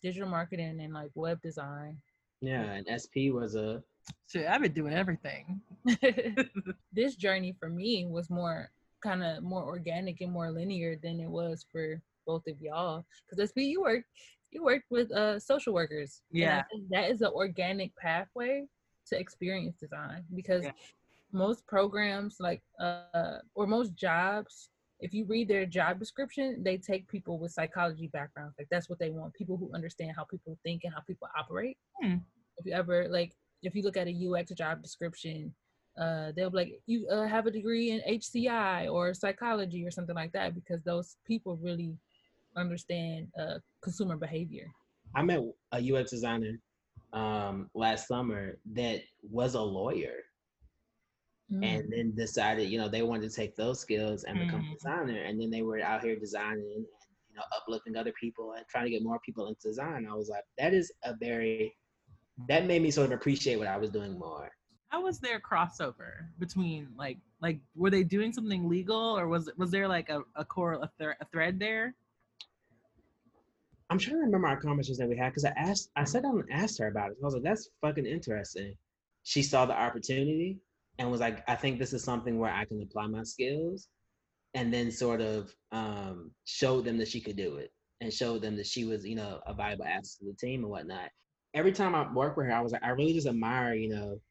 digital 0.01 0.30
marketing 0.30 0.80
and 0.82 0.93
like 0.93 1.11
web 1.15 1.41
design. 1.41 1.97
Yeah, 2.41 2.63
and 2.63 2.88
SP 2.89 3.30
was 3.32 3.55
a. 3.55 3.84
Shit, 4.27 4.47
I've 4.47 4.61
been 4.61 4.73
doing 4.73 4.93
everything. 4.93 5.61
this 6.93 7.15
journey 7.15 7.55
for 7.59 7.69
me 7.69 8.05
was 8.05 8.30
more 8.30 8.71
kind 9.03 9.23
of 9.23 9.43
more 9.43 9.63
organic 9.63 10.21
and 10.21 10.32
more 10.32 10.51
linear 10.51 10.95
than 11.01 11.19
it 11.19 11.30
was 11.30 11.65
for 11.71 12.01
both 12.25 12.47
of 12.47 12.59
y'all. 12.61 13.05
Because 13.30 13.49
SP, 13.51 13.69
you 13.69 13.82
work, 13.82 14.03
you 14.51 14.63
worked 14.63 14.89
with 14.89 15.11
uh 15.11 15.39
social 15.39 15.73
workers. 15.73 16.21
Yeah, 16.32 16.63
that 16.89 17.11
is 17.11 17.21
an 17.21 17.32
organic 17.34 17.95
pathway 17.97 18.65
to 19.10 19.20
experience 19.20 19.78
design 19.78 20.24
because 20.36 20.64
yeah. 20.64 20.72
most 21.32 21.66
programs 21.68 22.38
like 22.39 22.62
uh 22.80 23.39
or 23.55 23.68
most 23.68 23.95
jobs 23.95 24.70
if 24.99 25.14
you 25.14 25.26
read 25.26 25.47
their 25.47 25.66
job 25.66 25.97
description, 25.99 26.62
they 26.64 26.78
take 26.78 27.07
people 27.07 27.39
with 27.39 27.51
psychology 27.51 28.07
backgrounds. 28.07 28.55
Like 28.57 28.68
that's 28.70 28.89
what 28.89 28.99
they 28.99 29.10
want. 29.10 29.34
People 29.34 29.57
who 29.57 29.72
understand 29.74 30.12
how 30.16 30.26
people 30.26 30.57
think 30.64 30.84
and 30.84 30.93
how 30.93 31.01
people 31.01 31.28
operate. 31.38 31.78
Hmm. 32.01 32.16
If 32.57 32.66
you 32.66 32.74
ever 32.74 33.07
like, 33.07 33.34
if 33.64 33.76
you 33.76 33.82
look 33.82 33.97
at 33.97 34.07
a 34.07 34.28
UX 34.28 34.51
job 34.51 34.82
description, 34.82 35.53
uh, 35.97 36.32
they'll 36.36 36.49
be 36.49 36.57
like, 36.57 36.82
you 36.86 37.07
uh, 37.07 37.28
have 37.28 37.45
a 37.45 37.51
degree 37.51 37.91
in 37.91 38.01
HCI 38.10 38.91
or 38.91 39.14
psychology 39.14 39.86
or 39.86 39.91
something 39.91 40.16
like 40.16 40.34
that, 40.34 40.53
because 40.53 40.82
those 40.84 41.16
people 41.26 41.57
really 41.62 41.97
understand 42.57 43.28
uh, 43.39 43.55
consumer 43.82 44.18
behavior. 44.18 44.68
I 45.16 45.24
met 45.24 45.41
a 45.72 45.95
UX 45.95 46.12
designer 46.12 46.60
um, 47.14 47.70
last 47.74 48.07
summer 48.07 48.57
that 48.74 49.01
was 49.24 49.55
a 49.55 49.62
lawyer 49.62 50.16
mm. 51.51 51.66
and 51.66 51.91
then 51.91 52.14
decided, 52.16 52.70
you 52.70 52.78
know, 52.78 52.88
they 52.88 53.01
wanted 53.01 53.30
to 53.30 53.36
take 53.36 53.55
those 53.55 53.80
skills 53.80 54.24
and 54.24 54.39
become 54.39 54.62
mm. 54.62 54.72
a 54.72 54.74
designer. 54.76 55.24
And 55.24 55.41
then 55.41 55.49
they 55.49 55.62
were 55.62 55.82
out 55.82 56.03
here 56.03 56.16
designing 56.16 56.72
and, 56.76 56.86
you 57.30 57.36
know, 57.36 57.43
uplifting 57.55 57.95
other 57.95 58.14
people 58.20 58.53
and 58.53 58.66
trying 58.68 58.86
to 58.86 58.91
get 58.91 59.03
more 59.03 59.20
people 59.26 59.47
into 59.47 59.68
design. 59.68 60.07
I 60.10 60.16
was 60.16 60.30
like, 60.30 60.43
that 60.57 60.74
is 60.74 60.91
a 61.03 61.16
very, 61.20 61.76
that 62.47 62.66
made 62.66 62.82
me 62.82 62.91
sort 62.91 63.07
of 63.07 63.14
appreciate 63.14 63.57
what 63.57 63.68
I 63.68 63.78
was 63.78 63.89
doing 63.89 64.18
more. 64.18 64.49
How 64.89 65.03
was 65.03 65.20
their 65.20 65.39
crossover 65.39 66.26
between 66.39 66.88
like, 66.97 67.18
like, 67.41 67.60
were 67.76 67.91
they 67.91 68.03
doing 68.03 68.34
something 68.34 68.68
legal 68.68 69.18
or 69.18 69.28
was, 69.28 69.49
was 69.57 69.72
there 69.72 69.88
like 69.88 70.10
a, 70.10 70.22
a 70.36 70.43
core, 70.43 70.74
a, 70.74 70.89
th- 70.97 71.16
a 71.22 71.26
thread 71.32 71.60
there? 71.60 71.95
I'm 73.89 73.97
trying 73.97 74.17
to 74.17 74.21
remember 74.21 74.47
our 74.47 74.59
conversations 74.59 74.99
that 74.99 75.09
we 75.09 75.17
had 75.17 75.29
because 75.29 75.45
I 75.45 75.53
asked, 75.57 75.89
I 75.95 76.03
sat 76.03 76.23
down 76.23 76.39
and 76.39 76.51
asked 76.51 76.77
her 76.79 76.87
about 76.87 77.11
it. 77.11 77.17
I 77.21 77.25
was 77.25 77.33
like, 77.33 77.43
that's 77.43 77.69
fucking 77.81 78.05
interesting. 78.05 78.75
She 79.23 79.41
saw 79.41 79.65
the 79.65 79.73
opportunity 79.73 80.59
and 80.99 81.09
was 81.09 81.21
like, 81.21 81.43
I 81.49 81.55
think 81.55 81.79
this 81.79 81.93
is 81.93 82.03
something 82.03 82.37
where 82.37 82.53
I 82.53 82.65
can 82.65 82.81
apply 82.81 83.07
my 83.07 83.23
skills 83.23 83.87
and 84.53 84.71
then 84.73 84.91
sort 84.91 85.21
of 85.21 85.53
um, 85.71 86.31
showed 86.45 86.85
them 86.85 86.97
that 86.97 87.07
she 87.07 87.19
could 87.19 87.35
do 87.35 87.55
it 87.55 87.71
and 88.01 88.13
showed 88.13 88.41
them 88.41 88.55
that 88.57 88.67
she 88.67 88.85
was, 88.85 89.05
you 89.05 89.15
know, 89.15 89.39
a 89.47 89.53
viable 89.53 89.85
asset 89.85 90.19
to 90.19 90.25
the 90.25 90.33
team 90.33 90.61
and 90.61 90.69
whatnot. 90.69 91.09
Every 91.53 91.71
time 91.71 91.95
I 91.95 92.11
work 92.11 92.37
with 92.37 92.45
her, 92.45 92.53
I 92.53 92.61
was 92.61 92.71
like, 92.71 92.83
I 92.83 92.89
really 92.89 93.13
just 93.13 93.27
admire, 93.27 93.73
you 93.73 93.89
know, 93.89 94.21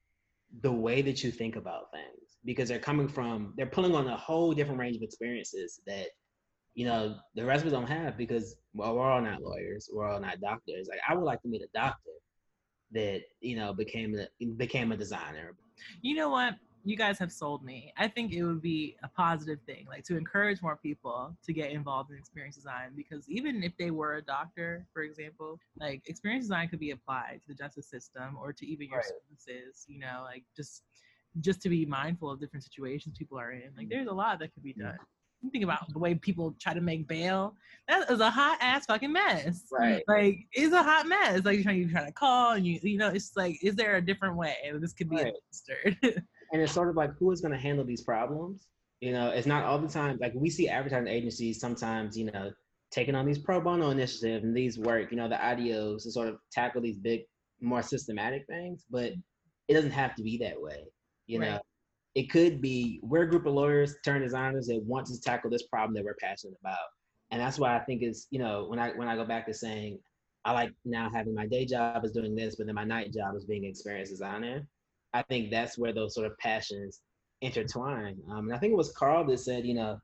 the 0.60 0.72
way 0.72 1.02
that 1.02 1.22
you 1.24 1.30
think 1.30 1.56
about 1.56 1.90
things 1.92 2.38
because 2.44 2.68
they're 2.68 2.78
coming 2.78 3.08
from, 3.08 3.54
they're 3.56 3.66
pulling 3.66 3.94
on 3.94 4.06
a 4.06 4.16
whole 4.16 4.52
different 4.52 4.80
range 4.80 4.96
of 4.96 5.02
experiences 5.02 5.80
that, 5.86 6.06
you 6.78 6.84
know, 6.84 7.16
the 7.34 7.44
rest 7.44 7.62
of 7.62 7.66
us 7.66 7.72
don't 7.72 7.88
have 7.88 8.16
because 8.16 8.54
well, 8.72 8.94
we're 8.94 9.10
all 9.10 9.20
not 9.20 9.42
lawyers, 9.42 9.90
we're 9.92 10.08
all 10.08 10.20
not 10.20 10.40
doctors. 10.40 10.86
Like 10.88 11.00
I 11.08 11.14
would 11.16 11.24
like 11.24 11.42
to 11.42 11.48
meet 11.48 11.60
a 11.60 11.66
doctor 11.74 12.12
that, 12.92 13.22
you 13.40 13.56
know, 13.56 13.74
became 13.74 14.16
a, 14.16 14.44
became 14.56 14.92
a 14.92 14.96
designer, 14.96 15.56
you 16.02 16.14
know 16.14 16.28
what? 16.28 16.54
You 16.84 16.96
guys 16.96 17.18
have 17.18 17.32
sold 17.32 17.64
me. 17.64 17.92
I 17.96 18.06
think 18.06 18.32
it 18.32 18.44
would 18.44 18.62
be 18.62 18.96
a 19.02 19.08
positive 19.08 19.58
thing, 19.66 19.86
like 19.88 20.04
to 20.04 20.16
encourage 20.16 20.62
more 20.62 20.76
people 20.76 21.36
to 21.44 21.52
get 21.52 21.72
involved 21.72 22.12
in 22.12 22.16
experience 22.16 22.54
design. 22.54 22.92
Because 22.94 23.28
even 23.28 23.64
if 23.64 23.72
they 23.76 23.90
were 23.90 24.14
a 24.14 24.22
doctor, 24.22 24.86
for 24.92 25.02
example, 25.02 25.58
like 25.80 26.02
experience 26.06 26.44
design 26.44 26.68
could 26.68 26.78
be 26.78 26.92
applied 26.92 27.40
to 27.42 27.48
the 27.48 27.54
justice 27.54 27.90
system 27.90 28.38
or 28.40 28.52
to 28.52 28.64
even 28.64 28.86
your 28.88 28.98
right. 28.98 29.06
services. 29.06 29.84
You 29.88 29.98
know, 29.98 30.22
like 30.24 30.44
just 30.56 30.84
just 31.40 31.60
to 31.62 31.68
be 31.68 31.84
mindful 31.84 32.30
of 32.30 32.38
different 32.38 32.62
situations 32.62 33.18
people 33.18 33.36
are 33.36 33.50
in. 33.50 33.70
Like 33.76 33.88
there's 33.88 34.06
a 34.06 34.12
lot 34.12 34.38
that 34.38 34.54
could 34.54 34.62
be 34.62 34.74
done. 34.74 34.96
Think 35.52 35.64
about 35.64 35.90
the 35.92 35.98
way 35.98 36.14
people 36.14 36.54
try 36.60 36.74
to 36.74 36.80
make 36.80 37.06
bail. 37.06 37.54
That 37.86 38.10
is 38.10 38.20
a 38.20 38.30
hot 38.30 38.58
ass 38.60 38.86
fucking 38.86 39.12
mess. 39.12 39.62
Right. 39.70 40.02
Like 40.08 40.40
it's 40.52 40.74
a 40.74 40.82
hot 40.82 41.06
mess. 41.06 41.44
Like 41.44 41.54
you're 41.54 41.62
trying, 41.62 41.78
you're 41.78 41.90
trying 41.90 42.06
to 42.06 42.12
call 42.12 42.52
and 42.52 42.66
you 42.66 42.80
you 42.82 42.98
know, 42.98 43.08
it's 43.08 43.36
like, 43.36 43.62
is 43.62 43.76
there 43.76 43.96
a 43.96 44.04
different 44.04 44.36
way? 44.36 44.56
This 44.80 44.92
could 44.92 45.08
be 45.08 45.16
right. 45.16 45.32
administered. 45.32 45.96
and 46.52 46.62
it's 46.62 46.72
sort 46.72 46.88
of 46.88 46.96
like 46.96 47.10
who 47.18 47.30
is 47.30 47.40
gonna 47.40 47.58
handle 47.58 47.84
these 47.84 48.02
problems? 48.02 48.66
You 49.00 49.12
know, 49.12 49.30
it's 49.30 49.46
not 49.46 49.64
all 49.64 49.78
the 49.78 49.88
time 49.88 50.18
like 50.20 50.32
we 50.34 50.50
see 50.50 50.68
advertising 50.68 51.06
agencies 51.06 51.60
sometimes, 51.60 52.18
you 52.18 52.30
know, 52.32 52.50
taking 52.90 53.14
on 53.14 53.26
these 53.26 53.38
pro 53.38 53.60
bono 53.60 53.90
initiatives 53.90 54.44
and 54.44 54.56
these 54.56 54.78
work, 54.78 55.10
you 55.10 55.16
know, 55.16 55.28
the 55.28 55.36
IDEOs 55.36 56.02
to 56.02 56.10
sort 56.10 56.28
of 56.28 56.38
tackle 56.50 56.80
these 56.80 56.98
big, 56.98 57.22
more 57.60 57.82
systematic 57.82 58.44
things, 58.48 58.84
but 58.90 59.12
it 59.68 59.74
doesn't 59.74 59.90
have 59.90 60.14
to 60.16 60.22
be 60.22 60.38
that 60.38 60.60
way. 60.60 60.84
You 61.26 61.40
right. 61.40 61.50
know, 61.50 61.60
it 62.14 62.30
could 62.30 62.60
be 62.60 63.00
we're 63.02 63.22
a 63.22 63.30
group 63.30 63.46
of 63.46 63.54
lawyers 63.54 63.94
turn 64.04 64.22
designers 64.22 64.66
that 64.66 64.82
want 64.82 65.06
to 65.06 65.20
tackle 65.20 65.50
this 65.50 65.64
problem 65.64 65.94
that 65.94 66.04
we're 66.04 66.16
passionate 66.20 66.56
about. 66.60 66.78
And 67.30 67.40
that's 67.40 67.58
why 67.58 67.76
I 67.76 67.80
think 67.80 68.02
it's, 68.02 68.26
you 68.30 68.38
know, 68.38 68.66
when 68.68 68.78
I 68.78 68.90
when 68.92 69.08
I 69.08 69.16
go 69.16 69.24
back 69.24 69.46
to 69.46 69.54
saying 69.54 69.98
I 70.44 70.52
like 70.52 70.72
now 70.84 71.10
having 71.12 71.34
my 71.34 71.46
day 71.46 71.66
job 71.66 72.04
is 72.04 72.12
doing 72.12 72.34
this, 72.34 72.56
but 72.56 72.66
then 72.66 72.74
my 72.74 72.84
night 72.84 73.12
job 73.12 73.36
is 73.36 73.44
being 73.44 73.64
an 73.64 73.70
experienced 73.70 74.12
designer. 74.12 74.66
I 75.12 75.22
think 75.22 75.50
that's 75.50 75.76
where 75.76 75.92
those 75.92 76.14
sort 76.14 76.26
of 76.26 76.38
passions 76.38 77.00
intertwine. 77.40 78.18
Um, 78.30 78.46
and 78.46 78.54
I 78.54 78.58
think 78.58 78.72
it 78.72 78.76
was 78.76 78.92
Carl 78.92 79.26
that 79.26 79.38
said, 79.38 79.66
you 79.66 79.74
know, 79.74 79.98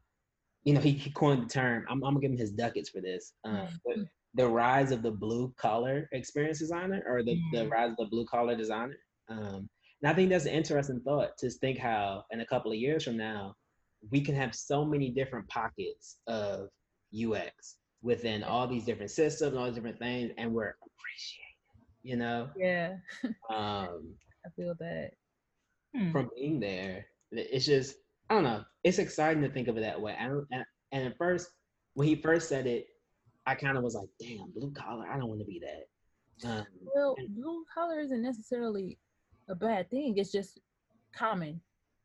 you 0.65 0.75
know, 0.75 0.81
he, 0.81 0.93
he 0.93 1.11
coined 1.11 1.43
the 1.43 1.49
term. 1.49 1.85
I'm, 1.89 2.03
I'm 2.05 2.15
gonna 2.15 2.21
give 2.21 2.33
him 2.33 2.39
his 2.39 2.53
ducats 2.53 2.91
for 2.91 3.01
this. 3.01 3.33
Um, 3.45 3.69
mm-hmm. 3.87 4.03
the 4.35 4.49
rise 4.49 4.93
of 4.93 5.03
the 5.03 5.11
blue 5.11 5.53
collar 5.57 6.09
experience 6.13 6.59
designer, 6.59 7.03
or 7.07 7.23
the, 7.23 7.33
mm-hmm. 7.37 7.57
the 7.57 7.69
rise 7.69 7.91
of 7.91 7.97
the 7.97 8.07
blue 8.07 8.25
collar 8.27 8.57
designer. 8.57 8.97
Um, 9.29 9.69
and 10.05 10.13
I 10.13 10.15
think 10.15 10.29
that's 10.29 10.45
an 10.45 10.53
interesting 10.53 11.01
thought 11.01 11.39
to 11.39 11.49
think 11.49 11.79
how 11.79 12.27
in 12.31 12.43
a 12.43 12.47
couple 12.47 12.71
of 12.71 12.77
years 12.77 13.05
from 13.05 13.17
now, 13.17 13.57
we 14.11 14.21
can 14.21 14.35
have 14.35 14.55
so 14.55 14.85
many 14.85 15.09
different 15.09 15.49
pockets 15.49 16.19
of 16.27 16.69
UX 17.19 17.77
within 18.03 18.45
all 18.45 18.67
these 18.67 18.85
different 18.85 19.11
systems, 19.11 19.57
all 19.57 19.65
these 19.65 19.77
different 19.77 19.99
things, 19.99 20.31
and 20.37 20.53
we're 20.53 20.75
appreciating, 20.85 22.03
you 22.03 22.17
know? 22.17 22.51
Yeah. 22.55 22.97
um, 23.49 24.13
I 24.45 24.51
feel 24.55 24.75
that. 24.79 25.13
Hmm. 25.97 26.13
From 26.13 26.31
being 26.37 26.61
there, 26.61 27.07
it's 27.33 27.65
just, 27.65 27.95
I 28.29 28.35
don't 28.35 28.45
know, 28.45 28.63
it's 28.83 28.99
exciting 28.99 29.43
to 29.43 29.49
think 29.49 29.69
of 29.69 29.79
it 29.79 29.81
that 29.81 29.99
way. 29.99 30.15
And, 30.19 30.45
and, 30.53 30.67
and 30.93 31.07
at 31.07 31.17
first, 31.17 31.49
when 31.95 32.07
he 32.07 32.15
first 32.15 32.51
said 32.51 32.67
it, 32.67 32.89
I 33.47 33.55
kind 33.55 33.79
of 33.79 33.83
was 33.83 33.95
like, 33.95 34.11
damn, 34.21 34.51
blue 34.55 34.71
collar, 34.73 35.09
I 35.11 35.17
don't 35.17 35.29
want 35.29 35.41
to 35.41 35.47
be 35.47 35.63
that. 35.65 36.47
Um, 36.47 36.67
well, 36.95 37.17
blue 37.31 37.65
collar 37.73 38.01
isn't 38.01 38.21
necessarily 38.21 38.99
a 39.49 39.55
bad 39.55 39.91
thing. 39.91 40.17
It's 40.17 40.33
just 40.33 40.61
common. 41.17 41.61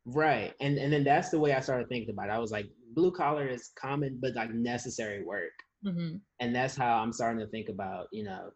Right. 0.06 0.54
And 0.60 0.78
and 0.78 0.92
then 0.92 1.04
that's 1.04 1.30
the 1.30 1.40
way 1.40 1.54
I 1.54 1.60
started 1.60 1.90
thinking 1.90 2.10
about 2.10 2.30
it. 2.30 2.34
I 2.34 2.40
was 2.40 2.52
like, 2.52 2.68
blue 2.94 3.12
collar 3.12 3.48
is 3.48 3.72
common, 3.80 4.18
but 4.22 4.36
like 4.36 4.54
necessary 4.54 5.24
work. 5.24 5.52
Mm-hmm. 5.86 6.18
And 6.40 6.56
that's 6.56 6.76
how 6.76 6.98
I'm 6.98 7.14
starting 7.14 7.40
to 7.40 7.48
think 7.48 7.70
about, 7.70 8.08
you 8.12 8.24
know, 8.24 8.50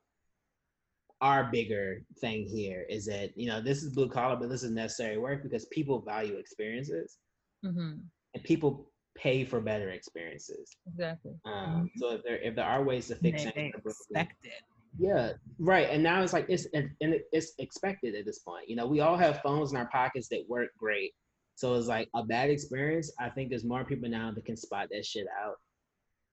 our 1.22 1.46
bigger 1.46 2.04
thing 2.20 2.46
here 2.46 2.86
is 2.90 3.06
that, 3.06 3.32
you 3.36 3.48
know, 3.48 3.62
this 3.62 3.82
is 3.82 3.94
blue 3.94 4.10
collar, 4.10 4.36
but 4.36 4.50
this 4.50 4.64
is 4.64 4.72
necessary 4.72 5.18
work 5.18 5.42
because 5.42 5.66
people 5.68 6.02
value 6.02 6.36
experiences 6.36 7.18
mm-hmm. 7.64 7.94
and 8.34 8.44
people 8.44 8.90
pay 9.16 9.46
for 9.46 9.62
better 9.62 9.92
experiences. 9.92 10.76
Exactly. 10.88 11.34
Um, 11.46 11.54
mm-hmm. 11.54 11.86
so 11.98 12.16
if 12.16 12.24
there 12.24 12.38
if 12.38 12.56
there 12.56 12.66
are 12.66 12.84
ways 12.84 13.08
to 13.08 13.16
fix 13.16 13.46
it, 13.46 13.54
expect 13.56 14.46
it. 14.46 14.64
Yeah, 14.98 15.34
right. 15.60 15.90
And 15.90 16.04
now 16.04 16.22
it's 16.22 16.34
like 16.34 16.46
it's 16.50 16.68
and 16.74 16.92
it's 17.00 17.54
expected 17.60 18.16
at 18.16 18.26
this 18.26 18.40
point. 18.40 18.70
You 18.70 18.76
know, 18.76 18.86
we 18.86 19.00
all 19.00 19.18
have 19.18 19.42
phones 19.42 19.72
in 19.72 19.78
our 19.78 19.88
pockets 19.88 20.28
that 20.30 20.46
work 20.48 20.70
great. 20.78 21.14
So 21.56 21.74
it's 21.76 21.88
like 21.88 22.10
a 22.16 22.24
bad 22.24 22.50
experience. 22.50 23.12
I 23.20 23.30
think 23.30 23.50
there's 23.50 23.64
more 23.64 23.86
people 23.86 24.10
now 24.10 24.32
that 24.32 24.46
can 24.46 24.58
spot 24.58 24.90
that 24.92 25.06
shit 25.06 25.28
out 25.44 25.56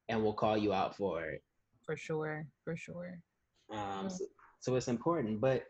and 0.09 0.23
will 0.23 0.35
call 0.35 0.57
you 0.57 0.73
out 0.73 0.97
for 0.97 1.25
it. 1.25 1.43
For 1.85 1.97
sure. 1.97 2.47
For 2.65 2.77
sure. 2.77 3.19
Um, 3.73 4.09
so, 4.09 4.25
so 4.61 4.77
it's 4.77 4.89
important. 4.89 5.41
But 5.41 5.65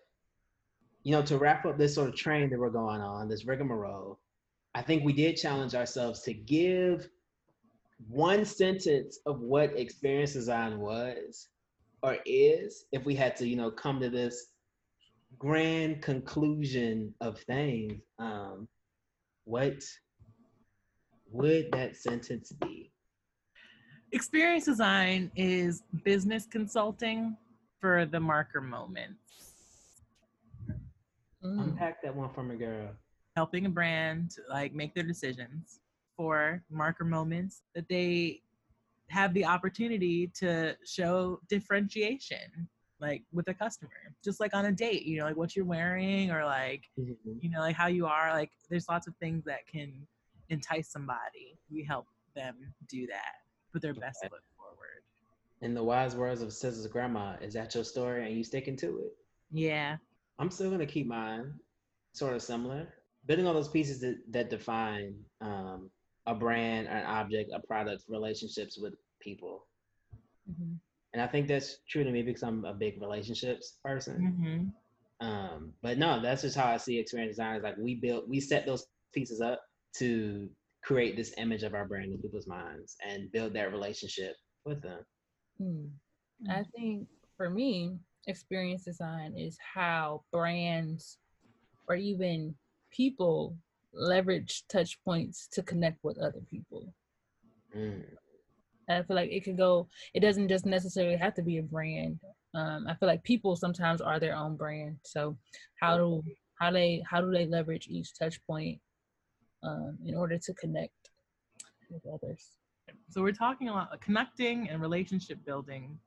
you 1.02 1.12
know, 1.12 1.22
to 1.22 1.38
wrap 1.38 1.64
up 1.64 1.78
this 1.78 1.94
sort 1.94 2.08
of 2.08 2.16
train 2.16 2.50
that 2.50 2.58
we're 2.58 2.70
going 2.70 3.00
on, 3.00 3.28
this 3.28 3.46
rigmarole, 3.46 4.18
I 4.74 4.82
think 4.82 5.04
we 5.04 5.12
did 5.12 5.36
challenge 5.36 5.74
ourselves 5.74 6.22
to 6.22 6.34
give 6.34 7.08
one 8.08 8.44
sentence 8.44 9.18
of 9.26 9.40
what 9.40 9.78
experience 9.78 10.32
design 10.32 10.78
was 10.78 11.48
or 12.02 12.18
is 12.26 12.84
if 12.92 13.04
we 13.04 13.14
had 13.14 13.36
to, 13.36 13.46
you 13.46 13.56
know, 13.56 13.70
come 13.70 14.00
to 14.00 14.10
this 14.10 14.48
grand 15.38 16.02
conclusion 16.02 17.14
of 17.20 17.38
things. 17.40 18.00
Um, 18.18 18.68
what 19.44 19.82
would 21.30 21.70
that 21.72 21.96
sentence 21.96 22.52
be? 22.60 22.92
Experience 24.12 24.64
design 24.64 25.30
is 25.36 25.82
business 26.04 26.46
consulting 26.46 27.36
for 27.80 28.06
the 28.06 28.18
marker 28.18 28.60
moments. 28.60 30.02
Mm. 31.44 31.62
Unpack 31.62 32.02
that 32.02 32.14
one 32.14 32.32
from 32.34 32.50
a 32.50 32.56
girl. 32.56 32.90
Helping 33.36 33.66
a 33.66 33.68
brand 33.70 34.32
like 34.50 34.74
make 34.74 34.94
their 34.94 35.04
decisions 35.04 35.80
for 36.16 36.62
marker 36.70 37.04
moments 37.04 37.62
that 37.74 37.88
they 37.88 38.42
have 39.10 39.34
the 39.34 39.44
opportunity 39.44 40.30
to 40.38 40.76
show 40.84 41.40
differentiation 41.48 42.68
like 43.00 43.22
with 43.32 43.48
a 43.48 43.54
customer. 43.54 43.90
Just 44.22 44.40
like 44.40 44.54
on 44.54 44.66
a 44.66 44.72
date 44.72 45.04
you 45.04 45.18
know 45.18 45.24
like 45.24 45.36
what 45.36 45.56
you're 45.56 45.64
wearing 45.64 46.30
or 46.30 46.44
like 46.44 46.84
mm-hmm. 46.98 47.32
you 47.40 47.50
know 47.50 47.60
like 47.60 47.76
how 47.76 47.86
you 47.86 48.06
are 48.06 48.32
like 48.32 48.50
there's 48.68 48.88
lots 48.88 49.06
of 49.06 49.14
things 49.16 49.44
that 49.44 49.66
can 49.66 49.92
entice 50.48 50.90
somebody. 50.90 51.58
We 51.70 51.84
help 51.84 52.06
them 52.34 52.56
do 52.88 53.06
that 53.06 53.40
put 53.72 53.82
their 53.82 53.94
best 53.94 54.20
foot 54.22 54.42
forward. 54.56 55.02
In 55.62 55.74
the 55.74 55.82
wise 55.82 56.16
words 56.16 56.42
of 56.42 56.52
scissors 56.52 56.86
grandma 56.86 57.36
is 57.40 57.54
that 57.54 57.74
your 57.74 57.84
story? 57.84 58.26
And 58.26 58.36
you 58.36 58.44
sticking 58.44 58.76
to 58.78 58.98
it? 58.98 59.12
Yeah. 59.50 59.96
I'm 60.38 60.50
still 60.50 60.70
gonna 60.70 60.86
keep 60.86 61.06
mine 61.06 61.54
sort 62.12 62.34
of 62.34 62.42
similar. 62.42 62.88
Building 63.26 63.46
all 63.46 63.54
those 63.54 63.68
pieces 63.68 64.00
that, 64.00 64.18
that 64.30 64.50
define 64.50 65.14
um, 65.40 65.90
a 66.30 66.34
brand, 66.34 66.86
an 66.86 67.04
object, 67.06 67.50
a 67.52 67.58
product, 67.66 68.04
relationships 68.08 68.78
with 68.78 68.94
people. 69.20 69.66
Mm-hmm. 70.48 70.74
And 71.12 71.22
I 71.22 71.26
think 71.26 71.48
that's 71.48 71.78
true 71.88 72.04
to 72.04 72.10
me 72.10 72.22
because 72.22 72.44
I'm 72.44 72.64
a 72.64 72.72
big 72.72 73.00
relationships 73.00 73.78
person. 73.84 74.72
Mm-hmm. 75.20 75.26
Um, 75.26 75.72
but 75.82 75.98
no, 75.98 76.22
that's 76.22 76.42
just 76.42 76.56
how 76.56 76.66
I 76.66 76.76
see 76.76 76.98
experience 76.98 77.32
design. 77.32 77.56
Is 77.56 77.64
like 77.64 77.76
we 77.78 77.96
built, 77.96 78.28
we 78.28 78.40
set 78.40 78.64
those 78.64 78.86
pieces 79.12 79.40
up 79.40 79.60
to 79.96 80.48
create 80.84 81.16
this 81.16 81.34
image 81.36 81.64
of 81.64 81.74
our 81.74 81.84
brand 81.84 82.12
in 82.12 82.22
people's 82.22 82.46
minds 82.46 82.96
and 83.06 83.30
build 83.32 83.52
that 83.54 83.72
relationship 83.72 84.36
with 84.64 84.80
them. 84.82 85.00
Mm. 85.60 85.90
I 86.48 86.62
think 86.74 87.08
for 87.36 87.50
me, 87.50 87.98
experience 88.28 88.84
design 88.84 89.36
is 89.36 89.58
how 89.74 90.22
brands 90.32 91.18
or 91.88 91.96
even 91.96 92.54
people 92.92 93.56
leverage 93.92 94.64
touch 94.68 94.98
points 95.04 95.48
to 95.52 95.62
connect 95.62 96.02
with 96.02 96.18
other 96.18 96.40
people. 96.48 96.92
Mm. 97.76 98.04
I 98.88 99.02
feel 99.02 99.16
like 99.16 99.30
it 99.30 99.44
could 99.44 99.56
go, 99.56 99.88
it 100.14 100.20
doesn't 100.20 100.48
just 100.48 100.66
necessarily 100.66 101.16
have 101.16 101.34
to 101.34 101.42
be 101.42 101.58
a 101.58 101.62
brand. 101.62 102.18
Um, 102.54 102.86
I 102.88 102.94
feel 102.94 103.08
like 103.08 103.22
people 103.22 103.54
sometimes 103.54 104.00
are 104.00 104.18
their 104.18 104.34
own 104.34 104.56
brand. 104.56 104.96
So 105.04 105.36
how 105.80 105.96
do 105.96 106.22
how 106.60 106.70
they 106.70 107.02
how 107.08 107.20
do 107.20 107.30
they 107.30 107.46
leverage 107.46 107.86
each 107.88 108.18
touch 108.18 108.44
point 108.46 108.80
um, 109.62 109.98
in 110.04 110.16
order 110.16 110.36
to 110.38 110.54
connect 110.54 111.10
with 111.88 112.02
others? 112.12 112.44
So 113.08 113.22
we're 113.22 113.32
talking 113.32 113.68
a 113.68 113.72
lot 113.72 114.00
connecting 114.00 114.68
and 114.68 114.80
relationship 114.80 115.44
building. 115.44 115.98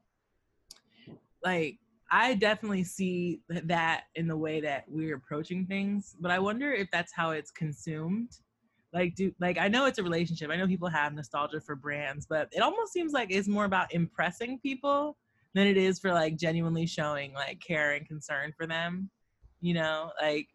Like 1.44 1.78
I 2.14 2.36
definitely 2.36 2.84
see 2.84 3.42
that 3.50 4.04
in 4.14 4.28
the 4.28 4.38
way 4.38 4.62
that 4.62 4.86
we're 4.88 5.16
approaching 5.16 5.66
things, 5.66 6.16
but 6.20 6.30
I 6.30 6.38
wonder 6.38 6.72
if 6.72 6.92
that's 6.92 7.12
how 7.12 7.32
it's 7.32 7.50
consumed. 7.50 8.30
Like, 8.94 9.16
do 9.16 9.34
like 9.40 9.58
I 9.58 9.68
know 9.68 9.88
it's 9.88 9.98
a 9.98 10.04
relationship. 10.04 10.52
I 10.52 10.56
know 10.56 10.68
people 10.68 10.90
have 10.90 11.16
nostalgia 11.16 11.60
for 11.60 11.76
brands, 11.76 12.28
but 12.28 12.50
it 12.52 12.60
almost 12.60 12.94
seems 12.94 13.14
like 13.14 13.32
it's 13.32 13.48
more 13.48 13.66
about 13.66 13.92
impressing 13.96 14.60
people 14.60 15.18
than 15.56 15.66
it 15.66 15.76
is 15.76 15.98
for 15.98 16.14
like 16.14 16.38
genuinely 16.38 16.86
showing 16.86 17.34
like 17.34 17.60
care 17.60 17.94
and 17.94 18.08
concern 18.08 18.54
for 18.56 18.68
them. 18.68 19.10
You 19.62 19.74
know, 19.74 20.12
like 20.22 20.50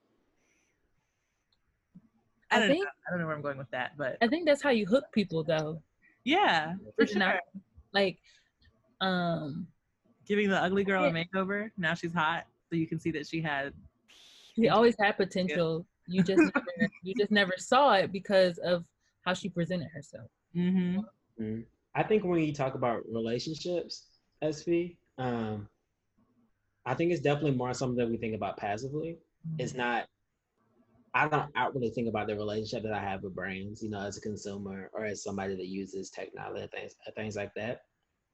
I 2.53 2.61
don't 2.61 2.71
I 2.71 2.73
think, 2.73 2.85
know. 2.85 2.91
I 3.09 3.11
don't 3.11 3.19
know 3.19 3.27
where 3.27 3.35
I'm 3.35 3.43
going 3.43 3.59
with 3.59 3.71
that, 3.73 3.99
but 3.99 4.17
I 4.23 4.29
think 4.29 4.47
that's 4.47 4.63
how 4.63 4.71
you 4.71 4.87
hook 4.87 5.07
people, 5.13 5.43
though. 5.43 5.83
Yeah, 6.23 6.75
for 6.95 7.05
sure. 7.05 7.19
Not, 7.19 7.37
like, 7.93 8.21
um, 9.01 9.67
giving 10.29 10.49
the 10.49 10.63
ugly 10.63 10.85
girl 10.85 11.05
a 11.05 11.11
makeover. 11.11 11.71
Now 11.77 11.95
she's 11.95 12.13
hot, 12.13 12.45
so 12.69 12.77
you 12.77 12.87
can 12.87 13.01
see 13.01 13.11
that 13.13 13.27
she 13.27 13.41
had. 13.41 13.73
She 14.55 14.69
always 14.69 14.95
had 15.01 15.17
potential. 15.17 15.87
You 16.07 16.23
just 16.23 16.39
never, 16.55 16.93
you 17.03 17.15
just 17.19 17.31
never 17.31 17.53
saw 17.57 17.95
it 17.95 18.13
because 18.13 18.59
of 18.59 18.85
how 19.25 19.35
she 19.35 19.49
presented 19.49 19.89
herself. 19.93 20.29
Mm-hmm. 20.55 21.01
Mm-hmm. 21.43 21.61
I 21.95 22.03
think 22.03 22.25
when 22.25 22.41
you 22.41 22.53
talk 22.53 22.75
about 22.75 23.03
relationships, 23.11 24.07
SV, 24.43 24.97
um, 25.17 25.69
I 26.85 26.95
think 26.95 27.13
it's 27.13 27.23
definitely 27.23 27.57
more 27.57 27.75
something 27.75 27.97
that 27.97 28.11
we 28.11 28.17
think 28.17 28.35
about 28.35 28.57
passively. 28.57 29.19
Mm-hmm. 29.47 29.61
It's 29.61 29.75
not. 29.75 30.07
I 31.15 31.27
don't 31.27 31.51
outwardly 31.57 31.91
think 31.91 32.09
about 32.09 32.27
the 32.27 32.37
relationship 32.37 32.83
that 32.85 32.93
I 32.93 33.01
have 33.01 33.23
with 33.23 33.35
brands, 33.35 33.83
you 33.83 33.89
know, 33.91 34.01
as 34.01 34.19
a 34.19 34.21
consumer 34.21 34.91
or 34.93 35.07
as 35.07 35.23
somebody 35.23 35.57
that 35.57 35.67
uses 35.67 36.11
technology 36.11 36.69
things, 36.71 36.95
things 37.17 37.35
like 37.35 37.53
that. 37.55 37.81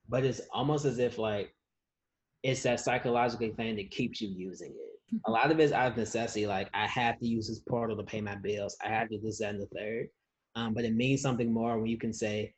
But 0.09 0.25
it's 0.25 0.43
almost 0.53 0.85
as 0.85 0.99
if 0.99 1.17
like 1.17 1.55
it's 2.45 2.63
that 2.63 2.79
psychological 2.79 3.51
thing 3.57 3.75
that 3.77 3.91
keeps 3.91 4.21
you 4.21 4.29
using 4.29 4.71
it. 4.71 5.21
A 5.27 5.31
lot 5.31 5.51
of 5.51 5.59
it's 5.59 5.73
out 5.73 5.91
of 5.91 5.97
necessity. 5.97 6.47
Like 6.47 6.69
I 6.75 6.87
have 6.87 7.19
to 7.19 7.27
use 7.27 7.49
this 7.49 7.61
portal 7.61 7.97
to 7.97 8.03
pay 8.03 8.21
my 8.21 8.37
bills. 8.37 8.77
I 8.85 8.89
have 8.89 9.09
to 9.09 9.17
do 9.17 9.23
this 9.23 9.41
and 9.41 9.61
the 9.61 9.67
third. 9.75 10.09
Um, 10.55 10.75
but 10.75 10.85
it 10.85 10.95
means 10.95 11.23
something 11.23 11.53
more 11.53 11.79
when 11.79 11.89
you 11.89 11.99
can 11.99 12.13
say, 12.13 12.53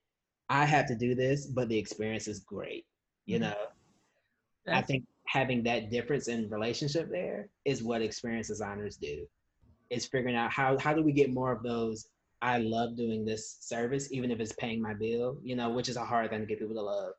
I 0.48 0.64
have 0.64 0.86
to 0.88 0.96
do 0.96 1.14
this, 1.14 1.46
but 1.46 1.68
the 1.68 1.78
experience 1.78 2.28
is 2.28 2.40
great. 2.40 2.84
You 3.26 3.36
mm-hmm. 3.36 3.44
know, 3.44 3.56
That's- 4.66 4.82
I 4.82 4.86
think 4.86 5.04
having 5.28 5.62
that 5.64 5.90
difference 5.90 6.28
in 6.28 6.50
relationship 6.50 7.08
there 7.10 7.48
is 7.64 7.82
what 7.82 8.02
experience 8.02 8.48
designers 8.48 8.96
do. 8.96 9.26
Is 9.88 10.06
figuring 10.06 10.34
out 10.34 10.50
how 10.50 10.76
how 10.78 10.94
do 10.94 11.02
we 11.04 11.12
get 11.12 11.32
more 11.32 11.52
of 11.52 11.62
those. 11.62 12.08
I 12.42 12.58
love 12.58 12.96
doing 12.96 13.24
this 13.24 13.58
service, 13.60 14.12
even 14.12 14.32
if 14.32 14.40
it's 14.40 14.52
paying 14.54 14.82
my 14.82 14.94
bill. 14.94 15.38
You 15.44 15.54
know, 15.54 15.70
which 15.70 15.88
is 15.88 15.96
a 15.96 16.04
hard 16.04 16.28
thing 16.30 16.40
to 16.40 16.46
get 16.46 16.58
people 16.58 16.74
to 16.74 16.82
love. 16.82 17.12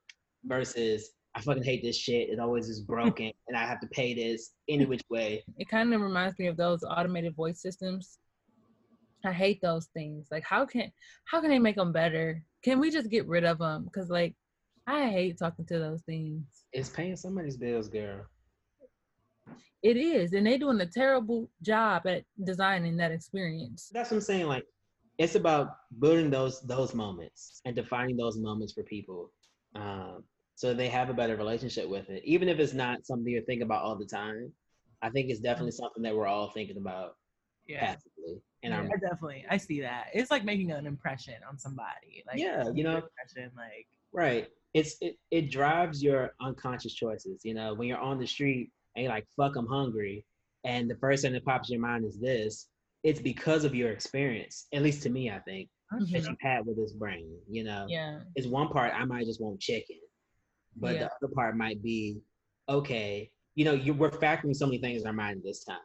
Versus 0.44 1.12
I 1.38 1.42
fucking 1.42 1.64
hate 1.64 1.84
this 1.84 1.96
shit. 1.96 2.30
It 2.30 2.40
always 2.40 2.68
is 2.68 2.82
broken, 2.82 3.32
and 3.48 3.56
I 3.56 3.64
have 3.64 3.80
to 3.82 3.88
pay 3.88 4.16
this 4.16 4.54
any 4.68 4.86
which 4.88 5.04
way. 5.08 5.44
It 5.58 5.70
kind 5.70 5.94
of 5.94 6.02
reminds 6.02 6.38
me 6.40 6.48
of 6.48 6.58
those 6.58 6.84
automated 6.84 7.36
voice 7.36 7.62
systems. 7.62 8.18
I 9.24 9.32
hate 9.32 9.62
those 9.62 9.86
things. 9.94 10.28
Like, 10.32 10.44
how 10.44 10.66
can 10.66 10.92
how 11.26 11.40
can 11.40 11.52
they 11.52 11.60
make 11.60 11.76
them 11.76 11.92
better? 11.92 12.44
Can 12.64 12.80
we 12.80 12.90
just 12.90 13.12
get 13.12 13.28
rid 13.28 13.44
of 13.44 13.60
them? 13.60 13.84
Because 13.84 14.10
like, 14.10 14.36
I 14.88 15.10
hate 15.10 15.38
talking 15.38 15.66
to 15.68 15.78
those 15.78 16.02
things. 16.02 16.44
It's 16.74 16.90
paying 16.90 17.16
somebody's 17.16 17.58
bills, 17.58 17.88
girl. 17.88 18.26
It 19.84 19.96
is, 19.96 20.34
and 20.34 20.48
they're 20.48 20.58
doing 20.58 20.82
a 20.82 20.88
terrible 20.88 21.52
job 21.62 22.08
at 22.08 22.24
designing 22.44 22.98
that 22.98 23.12
experience. 23.12 23.92
That's 23.94 24.10
what 24.10 24.18
I'm 24.18 24.22
saying. 24.22 24.48
Like, 24.48 24.66
it's 25.20 25.36
about 25.36 25.70
building 26.00 26.32
those 26.32 26.62
those 26.62 26.96
moments 26.96 27.62
and 27.64 27.76
defining 27.76 28.18
those 28.18 28.38
moments 28.40 28.74
for 28.74 28.82
people. 28.82 29.32
Um, 29.76 30.24
so 30.58 30.74
they 30.74 30.90
have 30.90 31.12
a 31.12 31.14
better 31.14 31.36
relationship 31.36 31.88
with 31.88 32.10
it. 32.10 32.24
Even 32.26 32.50
if 32.50 32.58
it's 32.58 32.74
not 32.74 33.06
something 33.06 33.32
you're 33.32 33.44
thinking 33.44 33.62
about 33.62 33.84
all 33.84 33.96
the 33.96 34.08
time, 34.08 34.52
I 35.04 35.12
think 35.12 35.30
it's 35.30 35.40
definitely 35.40 35.70
mm-hmm. 35.70 35.84
something 35.84 36.02
that 36.02 36.16
we're 36.16 36.26
all 36.26 36.50
thinking 36.50 36.78
about 36.78 37.16
yeah. 37.68 37.86
passively. 37.86 38.42
And 38.64 38.74
yeah, 38.74 38.80
I 38.80 38.98
definitely 38.98 39.46
I 39.48 39.58
see 39.58 39.82
that. 39.82 40.08
It's 40.16 40.32
like 40.32 40.44
making 40.44 40.72
an 40.72 40.88
impression 40.88 41.36
on 41.48 41.60
somebody. 41.60 42.24
Like 42.26 42.40
yeah, 42.40 42.64
you 42.74 42.84
know, 42.84 42.96
impression 42.96 43.52
like 43.56 43.86
right. 44.12 44.48
It's 44.74 44.98
it 45.00 45.18
it 45.30 45.52
drives 45.52 46.02
your 46.02 46.32
unconscious 46.42 46.96
choices. 46.96 47.42
You 47.44 47.54
know, 47.54 47.76
when 47.76 47.88
you're 47.88 48.00
on 48.00 48.18
the 48.18 48.26
street 48.26 48.72
and 48.96 49.04
you're 49.04 49.14
like, 49.14 49.28
"Fuck, 49.38 49.58
I'm 49.58 49.68
hungry," 49.68 50.26
and 50.64 50.90
the 50.90 50.96
first 50.96 51.22
thing 51.22 51.34
that 51.34 51.46
pops 51.46 51.70
in 51.70 51.74
your 51.74 51.88
mind 51.88 52.04
is 52.04 52.20
this. 52.20 52.68
It's 53.04 53.22
because 53.22 53.64
of 53.64 53.76
your 53.76 53.92
experience. 53.92 54.66
At 54.74 54.82
least 54.82 55.04
to 55.04 55.10
me, 55.12 55.30
I 55.30 55.38
think 55.38 55.70
mm-hmm. 55.94 56.12
that 56.12 56.24
you've 56.24 56.42
had 56.42 56.66
with 56.66 56.78
this 56.78 56.94
brain. 56.94 57.30
You 57.48 57.64
know, 57.64 57.86
yeah, 57.88 58.22
it's 58.36 58.48
one 58.48 58.70
part 58.70 58.92
I 58.96 59.06
might 59.06 59.28
just 59.28 59.40
want 59.40 59.60
chicken 59.60 59.98
but 60.80 60.96
yeah. 60.96 61.00
the 61.00 61.26
other 61.26 61.34
part 61.34 61.58
might 61.58 61.82
be, 61.82 62.20
okay, 62.70 63.30
you 63.56 63.66
know, 63.66 63.74
you 63.74 63.94
we're 63.94 64.12
factoring 64.12 64.56
so 64.56 64.66
many 64.66 64.78
things 64.78 65.02
in 65.02 65.08
our 65.08 65.14
mind 65.14 65.42
this 65.44 65.64
time. 65.64 65.78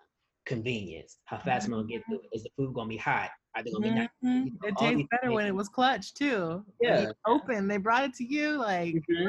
Convenience, 0.45 1.19
how 1.25 1.39
fast 1.39 1.65
mm-hmm. 1.65 1.75
am 1.75 1.79
I 1.79 1.83
gonna 1.83 1.93
get 1.93 2.03
through 2.07 2.21
it? 2.21 2.37
Is 2.37 2.43
the 2.43 2.51
food 2.57 2.75
gonna 2.75 2.89
be 2.89 2.97
hot? 2.97 3.31
Are 3.55 3.63
they 3.63 3.71
gonna 3.71 3.87
mm-hmm. 3.87 3.95
be 3.95 4.01
nice? 4.01 4.09
You 4.23 4.31
know, 4.31 4.69
it 4.69 4.77
tastes 4.77 5.09
better 5.11 5.23
things. 5.23 5.35
when 5.35 5.47
it 5.47 5.55
was 5.55 5.69
clutch 5.69 6.15
too. 6.15 6.65
Yeah, 6.81 7.13
open. 7.27 7.69
They 7.69 7.79
brought 7.79 8.05
it 8.05 8.15
to 8.15 8.25
you, 8.25 8.59
like. 8.59 8.95
Mm-hmm. 8.95 9.29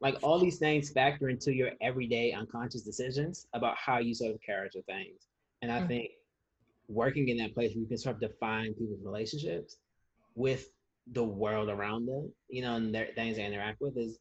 Like 0.00 0.16
all 0.22 0.38
these 0.38 0.58
things 0.58 0.90
factor 0.90 1.28
into 1.28 1.52
your 1.52 1.70
everyday 1.80 2.30
unconscious 2.30 2.82
decisions 2.82 3.48
about 3.52 3.76
how 3.76 3.98
you 3.98 4.14
sort 4.14 4.32
of 4.32 4.40
character 4.40 4.78
things. 4.86 5.26
And 5.60 5.72
I 5.72 5.78
mm-hmm. 5.78 5.88
think 5.88 6.10
working 6.86 7.28
in 7.28 7.36
that 7.38 7.52
place 7.52 7.72
where 7.74 7.82
you 7.82 7.88
can 7.88 7.98
sort 7.98 8.14
of 8.14 8.20
define 8.20 8.74
people's 8.74 9.04
relationships 9.04 9.78
with 10.36 10.68
the 11.12 11.24
world 11.24 11.68
around 11.68 12.06
them, 12.06 12.32
you 12.48 12.62
know, 12.62 12.76
and 12.76 12.94
their 12.94 13.08
things 13.14 13.36
they 13.36 13.44
interact 13.44 13.80
with 13.80 13.96
is 13.96 14.18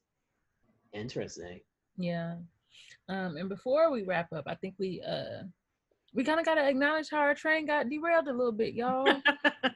interesting. 0.94 1.60
Yeah. 1.98 2.36
Um, 3.10 3.38
and 3.38 3.50
before 3.50 3.92
we 3.92 4.04
wrap 4.04 4.32
up, 4.34 4.46
I 4.48 4.56
think 4.56 4.76
we 4.78 5.02
uh 5.02 5.44
we 6.14 6.24
kind 6.24 6.40
of 6.40 6.46
got 6.46 6.56
to 6.56 6.68
acknowledge 6.68 7.10
how 7.12 7.20
our 7.20 7.36
train 7.36 7.68
got 7.68 7.90
derailed 7.90 8.28
a 8.28 8.34
little 8.34 8.52
bit, 8.52 8.74
y'all. 8.74 9.06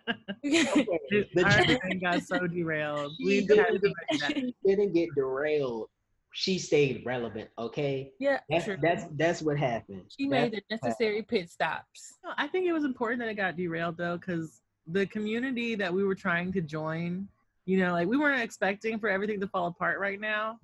the 0.43 1.77
train 1.81 1.99
got 1.99 2.23
so 2.23 2.47
derailed. 2.47 3.11
We 3.23 3.45
didn't, 3.45 4.55
didn't 4.65 4.93
get 4.93 5.09
derailed 5.13 5.89
she 6.33 6.57
stayed 6.57 7.03
relevant. 7.05 7.49
Okay. 7.57 8.11
Yeah. 8.19 8.39
That's 8.49 8.65
true. 8.65 8.77
that's 8.81 9.05
that's 9.15 9.41
what 9.41 9.57
happened. 9.57 10.03
She 10.17 10.27
that's 10.27 10.51
made 10.51 10.51
the 10.53 10.75
necessary 10.75 11.21
pit 11.23 11.49
stops. 11.49 12.17
I 12.37 12.47
think 12.47 12.65
it 12.65 12.73
was 12.73 12.85
important 12.85 13.19
that 13.19 13.29
it 13.29 13.35
got 13.35 13.57
derailed 13.57 13.97
though, 13.97 14.17
because 14.17 14.61
the 14.87 15.05
community 15.07 15.75
that 15.75 15.93
we 15.93 16.03
were 16.03 16.15
trying 16.15 16.51
to 16.53 16.61
join, 16.61 17.27
you 17.65 17.77
know, 17.77 17.91
like 17.91 18.07
we 18.07 18.17
weren't 18.17 18.41
expecting 18.41 18.97
for 18.97 19.09
everything 19.09 19.39
to 19.41 19.47
fall 19.47 19.67
apart 19.67 19.99
right 19.99 20.19
now, 20.19 20.59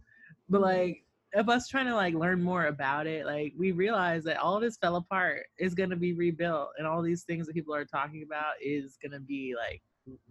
but 0.49 0.61
mm-hmm. 0.61 0.65
like 0.65 1.03
of 1.35 1.49
us 1.49 1.67
trying 1.67 1.85
to 1.87 1.95
like 1.95 2.13
learn 2.13 2.41
more 2.41 2.67
about 2.67 3.07
it, 3.07 3.25
like 3.25 3.53
we 3.57 3.71
realized 3.71 4.25
that 4.27 4.37
all 4.37 4.55
of 4.55 4.61
this 4.61 4.77
fell 4.77 4.95
apart 4.95 5.43
is 5.59 5.75
gonna 5.75 5.95
be 5.95 6.13
rebuilt, 6.13 6.69
and 6.77 6.87
all 6.87 7.01
these 7.01 7.23
things 7.23 7.47
that 7.47 7.53
people 7.53 7.75
are 7.75 7.85
talking 7.85 8.23
about 8.23 8.53
is 8.61 8.97
gonna 9.01 9.19
be 9.19 9.55
like 9.55 9.81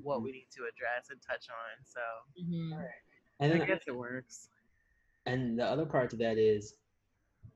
what 0.03 0.23
we 0.23 0.33
need 0.33 0.47
to 0.57 0.63
address 0.63 1.11
and 1.11 1.21
touch 1.21 1.47
on. 1.51 1.85
So, 1.85 2.01
mm-hmm. 2.43 2.81
and 3.41 3.63
I 3.63 3.67
guess 3.67 3.83
it 3.87 3.95
works 3.95 4.49
and 5.27 5.59
the 5.59 5.65
other 5.65 5.85
part 5.85 6.11
to 6.11 6.17
that 6.17 6.39
is 6.39 6.75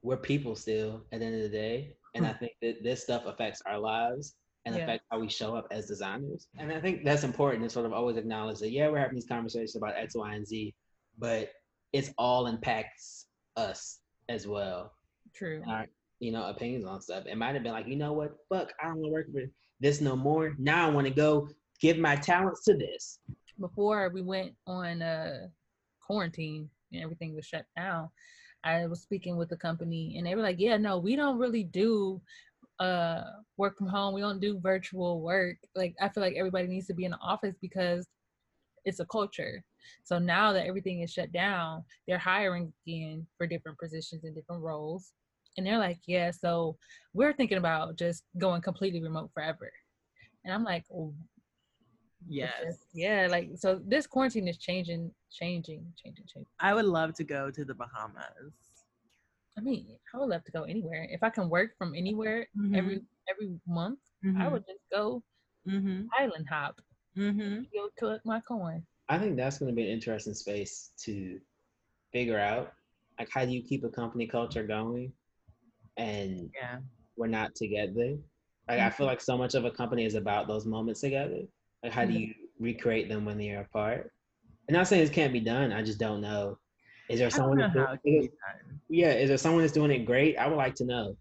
we're 0.02 0.16
people 0.16 0.54
still 0.54 1.04
at 1.12 1.20
the 1.20 1.26
end 1.26 1.36
of 1.36 1.42
the 1.42 1.48
day 1.48 1.94
and 2.14 2.26
i 2.26 2.32
think 2.32 2.52
that 2.60 2.82
this 2.82 3.02
stuff 3.02 3.24
affects 3.26 3.62
our 3.66 3.78
lives 3.78 4.34
and 4.66 4.74
yeah. 4.74 4.82
affects 4.82 5.06
how 5.10 5.18
we 5.18 5.28
show 5.28 5.54
up 5.54 5.66
as 5.70 5.86
designers 5.86 6.48
and 6.58 6.72
i 6.72 6.80
think 6.80 7.04
that's 7.04 7.24
important 7.24 7.62
to 7.62 7.70
sort 7.70 7.86
of 7.86 7.92
always 7.92 8.16
acknowledge 8.16 8.58
that 8.58 8.70
yeah 8.70 8.88
we're 8.88 8.98
having 8.98 9.14
these 9.14 9.26
conversations 9.26 9.76
about 9.76 9.94
x 9.96 10.14
y 10.14 10.34
and 10.34 10.46
z 10.46 10.74
but 11.18 11.50
it's 11.92 12.12
all 12.18 12.46
impacts 12.46 13.26
us 13.56 13.98
as 14.28 14.46
well. 14.46 14.92
True. 15.34 15.62
Our 15.68 15.86
you 16.18 16.32
know 16.32 16.46
opinions 16.46 16.84
on 16.84 17.00
stuff. 17.00 17.24
It 17.26 17.36
might 17.36 17.54
have 17.54 17.62
been 17.62 17.72
like 17.72 17.88
you 17.88 17.96
know 17.96 18.12
what? 18.12 18.36
Fuck 18.48 18.72
i 18.80 18.86
don't 18.86 18.98
want 18.98 19.06
to 19.06 19.12
work 19.12 19.26
for 19.32 19.50
this 19.80 20.00
no 20.00 20.16
more. 20.16 20.54
Now 20.58 20.88
i 20.88 20.90
want 20.90 21.06
to 21.06 21.12
go 21.12 21.48
give 21.80 21.98
my 21.98 22.16
talents 22.16 22.64
to 22.64 22.76
this. 22.76 23.18
Before 23.58 24.10
we 24.10 24.22
went 24.22 24.52
on 24.66 25.02
uh 25.02 25.48
quarantine 26.00 26.68
and 26.92 27.02
everything 27.02 27.34
was 27.34 27.46
shut 27.46 27.64
down, 27.76 28.08
I 28.64 28.86
was 28.86 29.00
speaking 29.00 29.36
with 29.36 29.48
the 29.48 29.56
company 29.56 30.16
and 30.16 30.26
they 30.26 30.34
were 30.34 30.42
like, 30.42 30.58
yeah, 30.58 30.76
no, 30.76 30.98
we 30.98 31.16
don't 31.16 31.38
really 31.38 31.64
do 31.64 32.20
uh 32.78 33.22
work 33.56 33.76
from 33.78 33.88
home. 33.88 34.14
We 34.14 34.20
don't 34.20 34.40
do 34.40 34.60
virtual 34.60 35.20
work. 35.22 35.56
Like 35.74 35.94
I 36.00 36.08
feel 36.08 36.22
like 36.22 36.34
everybody 36.36 36.68
needs 36.68 36.86
to 36.88 36.94
be 36.94 37.04
in 37.04 37.12
the 37.12 37.18
office 37.18 37.56
because 37.60 38.06
it's 38.84 39.00
a 39.00 39.06
culture. 39.06 39.62
So 40.04 40.18
now 40.18 40.52
that 40.52 40.66
everything 40.66 41.00
is 41.00 41.12
shut 41.12 41.32
down, 41.32 41.84
they're 42.06 42.18
hiring 42.18 42.72
again 42.86 43.26
for 43.36 43.46
different 43.46 43.78
positions 43.78 44.24
and 44.24 44.34
different 44.34 44.62
roles. 44.62 45.12
And 45.56 45.66
they're 45.66 45.78
like, 45.78 45.98
yeah, 46.06 46.30
so 46.30 46.76
we're 47.12 47.32
thinking 47.32 47.58
about 47.58 47.96
just 47.96 48.24
going 48.38 48.62
completely 48.62 49.02
remote 49.02 49.30
forever. 49.34 49.70
And 50.44 50.54
I'm 50.54 50.64
like, 50.64 50.84
Yes. 52.28 52.78
Yeah, 52.92 53.28
like 53.30 53.50
so 53.56 53.80
this 53.86 54.06
quarantine 54.06 54.48
is 54.48 54.58
changing, 54.58 55.10
changing, 55.30 55.84
changing, 56.02 56.24
changing. 56.26 56.46
I 56.60 56.74
would 56.74 56.84
love 56.84 57.14
to 57.14 57.24
go 57.24 57.50
to 57.50 57.64
the 57.64 57.74
Bahamas. 57.74 58.52
I 59.58 59.62
mean, 59.62 59.86
I 60.14 60.18
would 60.18 60.28
love 60.28 60.44
to 60.44 60.52
go 60.52 60.62
anywhere. 60.62 61.08
If 61.10 61.22
I 61.22 61.30
can 61.30 61.48
work 61.48 61.76
from 61.76 61.94
anywhere 61.94 62.46
mm-hmm. 62.56 62.74
every 62.74 63.02
every 63.28 63.58
month, 63.66 63.98
mm-hmm. 64.24 64.40
I 64.40 64.48
would 64.48 64.64
just 64.66 64.80
go 64.92 65.22
mm-hmm. 65.68 66.04
island 66.18 66.46
hop. 66.50 66.80
Mm-hmm. 67.16 67.62
Go 67.74 67.88
collect 67.98 68.24
my 68.26 68.40
coin. 68.40 68.82
I 69.08 69.18
think 69.18 69.36
that's 69.36 69.58
going 69.58 69.70
to 69.70 69.76
be 69.76 69.82
an 69.82 69.92
interesting 69.92 70.34
space 70.34 70.90
to 71.04 71.40
figure 72.12 72.38
out. 72.38 72.72
Like, 73.18 73.28
how 73.32 73.44
do 73.44 73.50
you 73.50 73.62
keep 73.62 73.84
a 73.84 73.88
company 73.88 74.26
culture 74.26 74.62
going, 74.66 75.12
and 75.96 76.50
yeah, 76.54 76.78
we're 77.16 77.26
not 77.26 77.54
together. 77.54 78.16
Like, 78.68 78.78
I 78.78 78.88
feel 78.88 79.04
mm-hmm. 79.04 79.10
like 79.10 79.20
so 79.20 79.36
much 79.36 79.54
of 79.54 79.64
a 79.64 79.70
company 79.70 80.04
is 80.04 80.14
about 80.14 80.48
those 80.48 80.64
moments 80.64 81.00
together. 81.00 81.42
Like, 81.82 81.92
how 81.92 82.04
do 82.04 82.12
mm-hmm. 82.12 82.20
you 82.20 82.34
recreate 82.58 83.08
them 83.08 83.24
when 83.24 83.36
they're 83.36 83.60
apart? 83.60 84.10
I'm 84.68 84.74
not 84.74 84.86
saying 84.86 85.02
this 85.02 85.10
can't 85.10 85.32
be 85.32 85.40
done. 85.40 85.72
I 85.72 85.82
just 85.82 85.98
don't 85.98 86.20
know. 86.20 86.56
Is 87.08 87.18
there 87.18 87.30
someone 87.30 87.58
that's 87.58 87.74
doing 87.74 87.98
it? 88.04 88.32
Yeah, 88.88 89.12
is 89.12 89.28
there 89.28 89.36
someone 89.36 89.62
that's 89.62 89.72
doing 89.72 89.90
it 89.90 90.06
great? 90.06 90.36
I 90.36 90.46
would 90.46 90.56
like 90.56 90.76
to 90.76 90.84
know. 90.84 91.16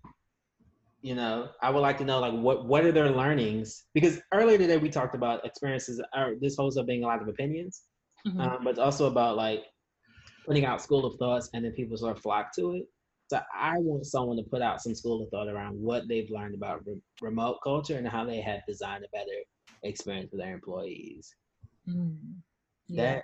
You 1.01 1.15
know, 1.15 1.49
I 1.61 1.69
would 1.69 1.79
like 1.79 1.97
to 1.99 2.05
know 2.05 2.19
like 2.19 2.33
what 2.33 2.65
what 2.65 2.83
are 2.83 2.91
their 2.91 3.09
learnings? 3.09 3.85
Because 3.93 4.19
earlier 4.33 4.57
today 4.57 4.77
we 4.77 4.89
talked 4.89 5.15
about 5.15 5.45
experiences. 5.45 6.01
Or 6.15 6.33
this 6.41 6.57
holds 6.57 6.77
up 6.77 6.87
being 6.87 7.03
a 7.03 7.07
lot 7.07 7.21
of 7.21 7.27
opinions, 7.27 7.83
mm-hmm. 8.27 8.39
um, 8.41 8.59
but 8.63 8.71
it's 8.71 8.79
also 8.79 9.07
about 9.07 9.37
like 9.37 9.63
putting 10.45 10.65
out 10.65 10.81
school 10.81 11.05
of 11.05 11.15
thoughts 11.17 11.49
and 11.53 11.63
then 11.63 11.71
people 11.73 11.95
sort 11.95 12.17
of 12.17 12.21
flock 12.21 12.53
to 12.55 12.73
it. 12.73 12.85
So 13.29 13.39
I 13.53 13.75
want 13.77 14.05
someone 14.07 14.37
to 14.37 14.43
put 14.43 14.63
out 14.63 14.81
some 14.81 14.95
school 14.95 15.21
of 15.23 15.29
thought 15.29 15.47
around 15.47 15.79
what 15.79 16.07
they've 16.07 16.29
learned 16.31 16.55
about 16.55 16.85
re- 16.85 17.01
remote 17.21 17.59
culture 17.63 17.95
and 17.95 18.07
how 18.07 18.25
they 18.25 18.41
have 18.41 18.61
designed 18.67 19.05
a 19.05 19.15
better 19.15 19.37
experience 19.83 20.31
for 20.31 20.37
their 20.37 20.53
employees. 20.53 21.33
Mm, 21.87 22.17
yeah. 22.87 23.03
That 23.03 23.23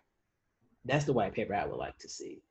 that's 0.86 1.06
the 1.06 1.14
white 1.14 1.34
paper 1.34 1.56
I 1.56 1.66
would 1.66 1.78
like 1.78 1.98
to 1.98 2.10
see. 2.10 2.44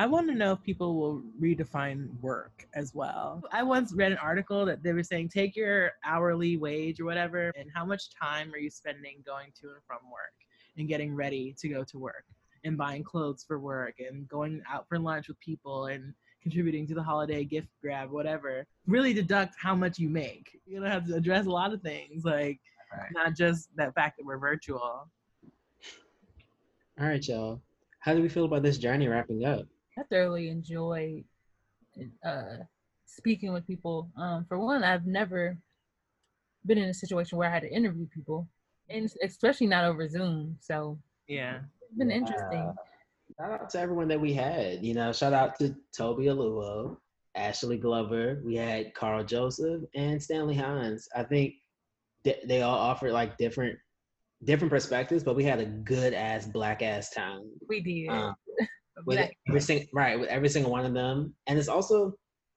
I 0.00 0.06
want 0.06 0.28
to 0.28 0.34
know 0.34 0.52
if 0.52 0.62
people 0.62 0.94
will 0.94 1.22
redefine 1.42 2.08
work 2.20 2.68
as 2.74 2.94
well. 2.94 3.42
I 3.50 3.64
once 3.64 3.92
read 3.92 4.12
an 4.12 4.18
article 4.18 4.64
that 4.64 4.80
they 4.80 4.92
were 4.92 5.02
saying 5.02 5.30
take 5.30 5.56
your 5.56 5.90
hourly 6.04 6.56
wage 6.56 7.00
or 7.00 7.04
whatever, 7.04 7.52
and 7.56 7.68
how 7.74 7.84
much 7.84 8.04
time 8.10 8.54
are 8.54 8.58
you 8.58 8.70
spending 8.70 9.16
going 9.26 9.48
to 9.60 9.70
and 9.70 9.82
from 9.88 9.98
work 10.08 10.34
and 10.76 10.86
getting 10.86 11.16
ready 11.16 11.52
to 11.58 11.68
go 11.68 11.82
to 11.82 11.98
work 11.98 12.24
and 12.62 12.78
buying 12.78 13.02
clothes 13.02 13.42
for 13.42 13.58
work 13.58 13.94
and 13.98 14.28
going 14.28 14.62
out 14.72 14.86
for 14.88 15.00
lunch 15.00 15.26
with 15.26 15.40
people 15.40 15.86
and 15.86 16.14
contributing 16.44 16.86
to 16.86 16.94
the 16.94 17.02
holiday 17.02 17.42
gift 17.42 17.66
grab, 17.82 18.08
whatever. 18.08 18.64
Really 18.86 19.12
deduct 19.12 19.56
how 19.60 19.74
much 19.74 19.98
you 19.98 20.08
make. 20.08 20.60
You're 20.64 20.80
gonna 20.80 20.92
have 20.92 21.08
to 21.08 21.16
address 21.16 21.46
a 21.46 21.50
lot 21.50 21.72
of 21.74 21.82
things, 21.82 22.24
like 22.24 22.60
right. 22.96 23.10
not 23.10 23.34
just 23.34 23.74
that 23.74 23.96
fact 23.96 24.16
that 24.18 24.24
we're 24.24 24.38
virtual. 24.38 24.80
All 24.80 25.10
right, 26.98 27.26
y'all. 27.26 27.60
How 27.98 28.14
do 28.14 28.22
we 28.22 28.28
feel 28.28 28.44
about 28.44 28.62
this 28.62 28.78
journey 28.78 29.08
wrapping 29.08 29.44
up? 29.44 29.66
I 29.98 30.02
thoroughly 30.04 30.48
enjoy 30.48 31.24
uh, 32.24 32.58
speaking 33.06 33.52
with 33.52 33.66
people. 33.66 34.10
Um, 34.16 34.44
for 34.48 34.58
one, 34.58 34.84
I've 34.84 35.06
never 35.06 35.56
been 36.66 36.78
in 36.78 36.88
a 36.88 36.94
situation 36.94 37.38
where 37.38 37.48
I 37.48 37.52
had 37.52 37.62
to 37.62 37.72
interview 37.72 38.06
people, 38.06 38.48
and 38.88 39.10
especially 39.24 39.66
not 39.66 39.84
over 39.84 40.06
Zoom. 40.08 40.56
So 40.60 40.98
yeah, 41.26 41.60
it's 41.80 41.98
been 41.98 42.10
interesting 42.10 42.72
shout 43.36 43.60
out 43.60 43.70
to 43.70 43.80
everyone 43.80 44.08
that 44.08 44.20
we 44.20 44.32
had. 44.32 44.84
You 44.84 44.94
know, 44.94 45.12
shout 45.12 45.32
out 45.32 45.58
to 45.58 45.74
Toby 45.96 46.24
Aluo, 46.24 46.96
Ashley 47.34 47.78
Glover. 47.78 48.40
We 48.44 48.56
had 48.56 48.94
Carl 48.94 49.24
Joseph 49.24 49.82
and 49.94 50.22
Stanley 50.22 50.54
Hines. 50.54 51.08
I 51.14 51.22
think 51.22 51.54
th- 52.24 52.42
they 52.46 52.62
all 52.62 52.78
offered 52.78 53.12
like 53.12 53.36
different 53.38 53.78
different 54.44 54.70
perspectives, 54.70 55.24
but 55.24 55.34
we 55.34 55.44
had 55.44 55.60
a 55.60 55.66
good 55.66 56.14
ass 56.14 56.46
black 56.46 56.82
ass 56.82 57.10
time. 57.10 57.50
We 57.68 57.80
did. 57.80 58.08
Um, 58.08 58.34
with 59.04 59.30
every 59.48 59.60
single 59.60 59.86
right 59.92 60.18
with 60.18 60.28
every 60.28 60.48
single 60.48 60.70
one 60.70 60.84
of 60.84 60.94
them, 60.94 61.34
and 61.46 61.58
it's 61.58 61.68
also, 61.68 62.12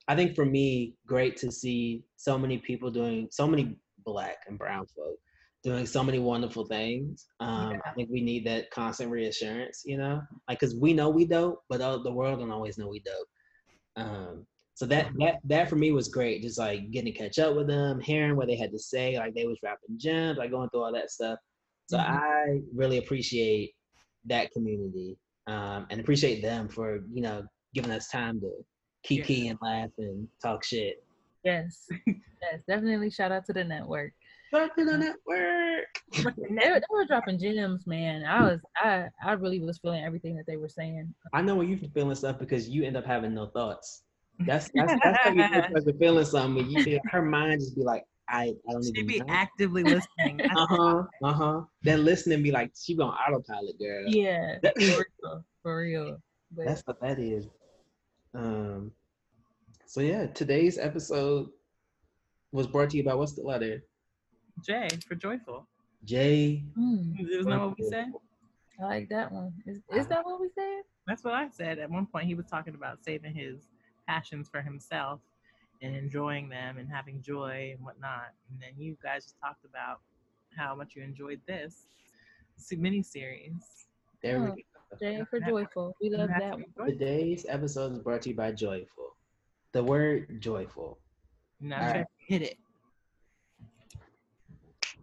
I 0.08 0.16
think 0.16 0.36
for 0.36 0.46
me, 0.46 0.96
great 1.06 1.38
to 1.38 1.52
see 1.52 2.04
so 2.18 2.38
many 2.38 2.58
people 2.58 2.92
doing 2.92 3.28
so 3.32 3.48
many 3.48 3.78
black 4.04 4.38
and 4.48 4.58
brown 4.58 4.86
folk 4.96 5.18
doing 5.64 5.86
so 5.86 6.04
many 6.04 6.20
wonderful 6.20 6.66
things. 6.66 7.28
Um, 7.40 7.72
yeah. 7.72 7.78
I 7.86 7.92
think 7.92 8.10
we 8.12 8.22
need 8.22 8.46
that 8.48 8.72
constant 8.72 9.12
reassurance, 9.12 9.84
you 9.86 9.98
know, 9.98 10.22
like 10.48 10.60
because 10.60 10.76
we 10.76 10.94
know 10.94 11.10
we 11.10 11.26
dope, 11.26 11.62
but 11.70 11.78
the 12.04 12.12
world 12.12 12.40
don't 12.40 12.52
always 12.52 12.78
know 12.78 12.88
we 12.88 13.02
dope. 13.02 13.28
Um, 13.96 14.46
so 14.74 14.86
that 14.88 15.12
that 15.20 15.36
that 15.44 15.70
for 15.70 15.76
me 15.76 15.92
was 15.92 16.08
great, 16.08 16.42
just 16.42 16.58
like 16.58 16.90
getting 16.92 17.14
to 17.14 17.20
catch 17.20 17.38
up 17.38 17.56
with 17.56 17.68
them, 17.68 18.00
hearing 18.00 18.36
what 18.36 18.48
they 18.48 18.56
had 18.56 18.72
to 18.72 18.80
say, 18.80 19.18
like 19.18 19.36
they 19.36 19.46
was 19.46 19.60
rapping 19.62 19.98
gems, 19.98 20.38
like 20.38 20.50
going 20.50 20.70
through 20.70 20.84
all 20.84 20.94
that 20.94 21.12
stuff. 21.12 21.38
So 21.88 21.98
mm-hmm. 21.98 22.12
I 22.12 22.62
really 22.74 22.98
appreciate 22.98 23.74
that 24.26 24.52
community 24.52 25.18
um, 25.52 25.88
and 25.90 26.00
appreciate 26.00 26.42
them 26.42 26.68
for 26.68 27.00
you 27.14 27.22
know 27.22 27.44
giving 27.74 27.92
us 27.92 28.08
time 28.08 28.40
to 28.42 28.52
kiki 29.04 29.34
yeah. 29.34 29.52
and 29.52 29.60
laugh 29.62 29.90
and 29.98 30.28
talk 30.42 30.64
shit. 30.64 31.04
Yes, 31.44 31.88
yes, 32.08 32.62
definitely. 32.68 33.10
Shout 33.10 33.32
out 33.32 33.46
to 33.46 33.54
the 33.54 33.64
network. 33.64 34.14
Dropping 34.54 34.90
on 34.90 35.00
that 35.00 35.16
work. 35.26 35.88
they, 36.14 36.70
were, 36.70 36.80
they 36.80 36.86
were 36.90 37.06
dropping 37.06 37.40
gems, 37.40 37.88
man. 37.88 38.26
I 38.26 38.42
was 38.44 38.60
I 38.76 39.06
I 39.24 39.32
really 39.34 39.60
was 39.60 39.80
feeling 39.80 40.04
everything 40.04 40.36
that 40.36 40.46
they 40.46 40.58
were 40.58 40.70
saying. 40.70 41.14
I 41.34 41.42
know 41.42 41.56
when 41.56 41.70
you're 41.70 41.80
feeling 41.94 42.16
stuff 42.16 42.38
because 42.38 42.68
you 42.68 42.84
end 42.84 42.98
up 42.98 43.06
having 43.06 43.34
no 43.34 43.48
thoughts. 43.48 44.04
That's 44.46 44.70
that's 44.74 44.94
that's 45.04 45.20
how 45.24 45.32
you 45.32 45.50
get 45.50 45.72
feeling 46.00 46.26
something. 46.26 46.56
When 46.56 46.72
you 46.72 46.84
feel 46.84 47.00
her 47.12 47.22
mind 47.22 47.62
just 47.62 47.76
be 47.76 47.84
like, 47.84 48.04
I 48.32 48.54
I 48.68 48.72
don't 48.72 48.84
She'd 48.84 48.96
even 48.98 49.08
be 49.08 49.20
know. 49.20 49.26
actively 49.30 49.84
listening. 49.84 50.40
Uh 50.56 50.66
huh. 50.70 51.04
Uh 51.24 51.34
huh. 51.34 51.62
Then 51.84 52.06
listening 52.06 52.42
be 52.44 52.52
like, 52.52 52.72
she 52.80 52.98
on 52.98 53.10
autopilot, 53.10 53.78
girl. 53.80 54.06
Yeah, 54.08 54.58
That- 54.64 54.76
for 54.82 55.06
real, 55.24 55.44
for 55.62 55.78
real. 55.78 56.18
But 56.56 56.66
That's 56.66 56.82
what 56.86 57.00
that 57.02 57.20
is. 57.20 57.48
Um. 58.34 58.92
So 59.86 60.02
yeah, 60.02 60.28
today's 60.28 60.78
episode 60.78 61.50
was 62.52 62.68
brought 62.68 62.90
to 62.92 62.98
you 62.98 63.04
by 63.04 63.14
what's 63.14 63.34
the 63.34 63.42
letter? 63.42 63.84
J 64.66 64.88
for 65.08 65.16
joyful. 65.16 65.68
J. 66.06 66.64
mm, 66.78 67.20
Isn't 67.20 67.50
that 67.50 67.60
what 67.60 67.78
we 67.78 67.86
said? 67.86 68.08
I 68.82 68.84
like 68.86 69.10
that 69.10 69.32
one. 69.32 69.54
Is 69.66 69.82
is 69.94 70.08
that 70.08 70.26
what 70.26 70.40
we 70.40 70.50
said? 70.58 70.82
That's 71.08 71.24
what 71.24 71.34
I 71.34 71.50
said. 71.50 71.80
At 71.80 71.90
one 71.90 72.06
point, 72.06 72.26
he 72.26 72.36
was 72.36 72.46
talking 72.46 72.76
about 72.76 73.04
saving 73.04 73.34
his 73.34 73.70
passions 74.08 74.48
for 74.50 74.62
himself 74.62 75.20
and 75.82 75.96
enjoying 75.96 76.48
them 76.50 76.78
and 76.78 76.88
having 76.90 77.22
joy 77.22 77.72
and 77.76 77.84
whatnot. 77.86 78.34
And 78.50 78.60
then 78.62 78.72
you 78.78 78.96
guys 79.02 79.34
talked 79.44 79.66
about 79.66 80.00
how 80.56 80.76
much 80.76 80.96
you 80.96 81.04
enjoyed 81.04 81.42
this 81.48 81.88
mini 82.78 83.02
series. 83.02 83.86
There 84.22 84.40
we 84.42 84.48
Oh. 84.48 84.56
go. 84.56 84.98
Jay 85.00 85.24
for 85.30 85.40
joyful. 85.40 85.96
We 86.02 86.10
love 86.10 86.30
that 86.38 86.60
one. 86.76 86.88
Today's 86.88 87.46
episode 87.48 87.94
is 87.94 88.00
brought 88.00 88.22
to 88.24 88.30
you 88.30 88.36
by 88.36 88.52
Joyful. 88.52 89.16
The 89.72 89.84
word 89.84 90.42
joyful. 90.42 91.00
Now 91.62 91.78
All 91.82 91.88
right. 91.94 91.94
Trey, 91.94 92.06
hit 92.28 92.42
it. 92.42 92.58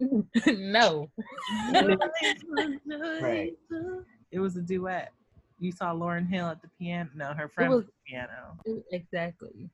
no. 0.58 1.10
Right. 3.20 3.54
It 4.30 4.38
was 4.40 4.56
a 4.56 4.60
duet. 4.62 5.12
You 5.58 5.72
saw 5.72 5.92
Lauryn 5.92 6.28
Hill 6.28 6.46
at 6.46 6.62
the 6.62 6.68
piano. 6.78 7.08
No, 7.16 7.32
her 7.32 7.48
friend 7.48 7.70
was- 7.70 7.84
was 7.84 7.86
at 7.86 7.92
the 7.94 8.10
piano. 8.70 8.84
Exactly. 8.92 9.70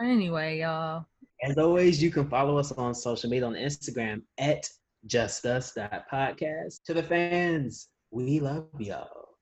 Anyway, 0.00 0.60
y'all. 0.60 1.04
As 1.42 1.56
always, 1.56 2.02
you 2.02 2.10
can 2.10 2.28
follow 2.28 2.58
us 2.58 2.72
on 2.72 2.94
social 2.94 3.30
media 3.30 3.46
on 3.46 3.54
Instagram 3.54 4.22
at 4.38 4.68
justus.podcast. 5.06 6.82
To 6.84 6.94
the 6.94 7.02
fans, 7.02 7.88
we 8.10 8.40
love 8.40 8.68
y'all. 8.78 9.36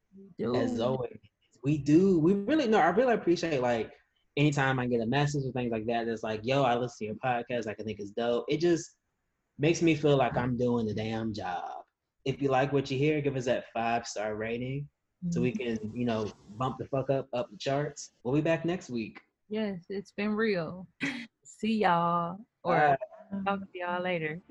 As 0.55 0.81
always, 0.81 1.19
we 1.65 1.79
do. 1.79 2.19
We 2.19 2.35
really 2.35 2.69
no, 2.69 2.79
I 2.79 2.89
really 2.89 3.15
appreciate 3.15 3.61
like 3.61 3.91
anytime 4.37 4.79
I 4.79 4.87
get 4.87 5.01
a 5.01 5.07
message 5.07 5.45
or 5.45 5.53
things 5.53 5.73
like 5.73 5.87
that 5.87 6.07
that's 6.07 6.23
like, 6.23 6.41
yo, 6.45 6.63
I 6.63 6.77
listen 6.77 6.97
to 6.99 7.05
your 7.07 7.15
podcast, 7.17 7.67
like 7.67 7.81
I 7.81 7.83
think 7.83 7.99
it's 7.99 8.11
dope. 8.11 8.45
It 8.49 8.61
just 8.61 8.97
makes 9.59 9.83
me 9.83 9.95
feel 9.95 10.17
like 10.17 10.37
I'm 10.37 10.57
doing 10.57 10.87
the 10.87 10.95
damn 10.95 11.35
job. 11.35 11.83
If 12.25 12.41
you 12.41 12.49
like 12.49 12.73
what 12.73 12.91
you 12.91 12.99
hear, 12.99 13.21
give 13.21 13.37
us 13.37 13.47
that 13.47 13.65
five 13.75 14.07
star 14.07 14.37
rating 14.37 14.89
so 15.31 15.41
we 15.41 15.53
mm-hmm. 15.53 15.77
can, 15.77 15.93
you 15.95 16.05
know, 16.05 16.31
bump 16.57 16.77
the 16.79 16.87
fuck 16.87 17.11
up 17.11 17.29
up 17.33 17.51
the 17.51 17.59
charts. 17.59 18.13
We'll 18.23 18.35
be 18.35 18.41
back 18.41 18.65
next 18.65 18.89
week. 18.89 19.21
Yes, 19.49 19.81
it's 19.89 20.13
been 20.13 20.35
real. 20.35 20.87
See 21.45 21.79
y'all. 21.79 22.39
Or 22.63 22.99
Bye. 23.33 23.39
talk 23.47 23.61
to 23.61 23.79
y'all 23.79 24.03
later. 24.03 24.41